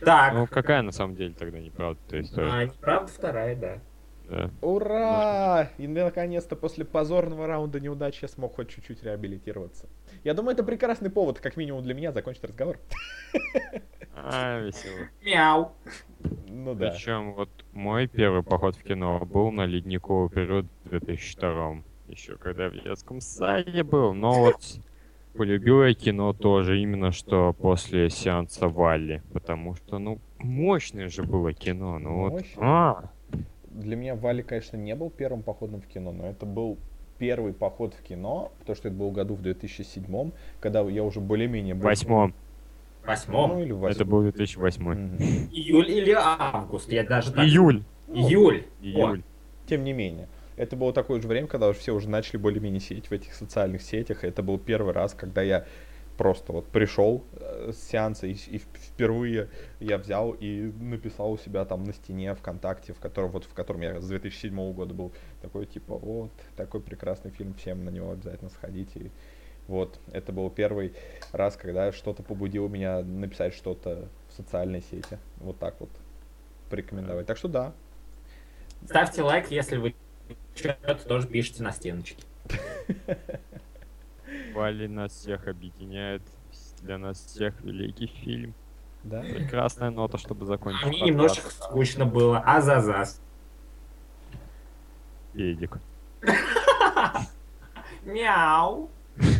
Так. 0.00 0.34
Ну, 0.34 0.46
какая 0.48 0.82
на 0.82 0.90
самом 0.90 1.14
деле 1.14 1.34
тогда 1.38 1.60
неправда 1.60 2.00
эта 2.08 2.20
история? 2.20 2.50
А, 2.50 2.64
неправда 2.64 3.12
вторая, 3.12 3.56
да. 3.56 3.78
Да. 4.28 4.50
ура! 4.62 5.68
И 5.78 5.86
наконец-то 5.86 6.56
после 6.56 6.84
позорного 6.84 7.46
раунда 7.46 7.80
неудачи 7.80 8.20
я 8.22 8.28
смог 8.28 8.56
хоть 8.56 8.70
чуть-чуть 8.70 9.02
реабилитироваться. 9.02 9.88
Я 10.24 10.34
думаю, 10.34 10.54
это 10.54 10.64
прекрасный 10.64 11.10
повод, 11.10 11.40
как 11.40 11.56
минимум 11.56 11.82
для 11.82 11.94
меня, 11.94 12.12
закончить 12.12 12.44
разговор. 12.44 12.78
А, 14.14 14.60
весело. 14.60 15.08
Мяу. 15.22 15.72
Ну 16.48 16.74
да. 16.74 16.90
Причем 16.90 17.34
вот 17.34 17.50
мой 17.72 18.06
первый 18.06 18.42
поход 18.42 18.76
в 18.76 18.82
кино 18.82 19.18
был 19.24 19.50
на 19.50 19.66
ледниковый 19.66 20.30
период 20.30 20.66
в 20.84 20.90
2002 20.90 21.82
еще 22.08 22.36
когда 22.36 22.68
в 22.68 22.74
детском 22.74 23.20
саде 23.20 23.82
был. 23.82 24.12
Но 24.12 24.32
вот 24.32 24.60
полюбил 25.34 25.82
я 25.84 25.94
кино 25.94 26.32
тоже 26.32 26.80
именно 26.80 27.12
что 27.12 27.52
после 27.52 28.10
сеанса 28.10 28.68
Валли. 28.68 29.22
Потому 29.32 29.74
что, 29.74 29.98
ну, 29.98 30.18
мощное 30.38 31.08
же 31.08 31.22
было 31.22 31.52
кино. 31.52 31.98
Ну 31.98 32.30
вот. 32.30 32.44
А, 32.56 33.10
Для 33.70 33.96
меня 33.96 34.14
Вали, 34.14 34.42
конечно, 34.42 34.76
не 34.76 34.94
был 34.94 35.10
первым 35.10 35.42
походом 35.42 35.80
в 35.80 35.86
кино, 35.86 36.12
но 36.12 36.26
это 36.26 36.44
был 36.46 36.78
первый 37.18 37.52
поход 37.52 37.94
в 37.94 38.02
кино, 38.02 38.52
потому 38.58 38.76
что 38.76 38.88
это 38.88 38.96
был 38.96 39.10
году 39.12 39.34
в 39.34 39.42
2007, 39.42 40.32
когда 40.60 40.80
я 40.82 41.04
уже 41.04 41.20
более-менее... 41.20 41.74
был- 41.74 41.84
восьмом. 41.84 42.34
В 43.02 43.06
восьмом. 43.06 43.50
Ну, 43.52 43.62
или 43.62 43.72
в 43.72 43.84
Это 43.84 44.04
восьмом. 44.04 44.08
был 44.10 44.22
2008. 44.22 44.82
Мгм. 44.84 45.16
Июль 45.52 45.90
или 45.90 46.12
август? 46.16 46.90
Я 46.92 47.04
даже 47.04 47.32
так- 47.32 47.44
Июль. 47.44 47.82
Ну, 48.08 48.28
Июль. 48.28 48.64
Июль. 48.80 49.22
Тем 49.66 49.84
не 49.84 49.92
менее. 49.92 50.28
Это 50.56 50.76
было 50.76 50.92
такое 50.92 51.20
же 51.20 51.28
время, 51.28 51.46
когда 51.46 51.68
уже 51.68 51.78
все 51.78 51.94
уже 51.94 52.08
начали 52.08 52.36
более-менее 52.36 52.80
сидеть 52.80 53.08
в 53.08 53.12
этих 53.12 53.34
социальных 53.34 53.82
сетях. 53.82 54.24
Это 54.24 54.42
был 54.42 54.58
первый 54.58 54.92
раз, 54.92 55.14
когда 55.14 55.42
я 55.42 55.66
просто 56.16 56.52
вот 56.52 56.66
пришел 56.66 57.24
э, 57.32 57.72
с 57.72 57.88
сеанса 57.88 58.26
и, 58.26 58.32
и 58.34 58.58
впервые 58.58 59.48
я 59.80 59.96
взял 59.98 60.32
и 60.32 60.70
написал 60.78 61.32
у 61.32 61.38
себя 61.38 61.64
там 61.64 61.84
на 61.84 61.92
стене 61.94 62.34
ВКонтакте, 62.34 62.92
в 62.92 63.00
котором 63.00 63.30
вот 63.30 63.44
в 63.44 63.54
котором 63.54 63.80
я 63.80 64.00
с 64.00 64.06
2007 64.06 64.72
года 64.72 64.94
был 64.94 65.12
такой 65.40 65.66
типа 65.66 65.96
вот 65.96 66.30
такой 66.54 66.80
прекрасный 66.80 67.30
фильм, 67.30 67.54
всем 67.54 67.84
на 67.84 67.90
него 67.90 68.12
обязательно 68.12 68.50
сходите. 68.50 69.00
И 69.00 69.10
вот 69.68 69.98
это 70.12 70.32
был 70.32 70.50
первый 70.50 70.92
раз, 71.32 71.56
когда 71.56 71.92
что-то 71.92 72.22
побудило 72.22 72.68
меня 72.68 73.00
написать 73.00 73.54
что-то 73.54 74.08
в 74.28 74.36
социальной 74.36 74.82
сети, 74.82 75.18
вот 75.38 75.58
так 75.58 75.80
вот 75.80 75.90
порекомендовать. 76.68 77.26
Так 77.26 77.38
что 77.38 77.48
да, 77.48 77.72
Ставьте 78.86 79.22
лайк, 79.22 79.50
если 79.50 79.76
вы 79.76 79.94
тоже 81.06 81.26
пишете 81.26 81.62
на 81.62 81.72
стеночке. 81.72 82.22
Валли 84.54 84.86
нас 84.86 85.12
всех 85.12 85.48
объединяет. 85.48 86.22
Для 86.82 86.98
нас 86.98 87.24
всех 87.24 87.60
великий 87.60 88.06
фильм. 88.06 88.54
да. 89.04 89.20
Прекрасная 89.20 89.90
нота, 89.90 90.18
чтобы 90.18 90.46
закончить. 90.46 90.84
Мне 90.86 91.00
немножечко 91.02 91.50
скучно 91.50 92.06
было. 92.06 92.38
Азазас. 92.40 93.20
Эдик. 95.34 95.78
Мяу. 98.04 98.90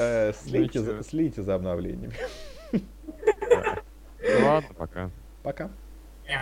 Э, 0.00 0.32
слейте, 0.32 0.80
за, 0.80 1.02
слейте 1.04 1.42
за 1.42 1.54
обновлениями. 1.54 2.14
Ну 2.72 4.46
ладно, 4.46 4.74
пока. 4.76 5.10
Пока. 5.44 5.70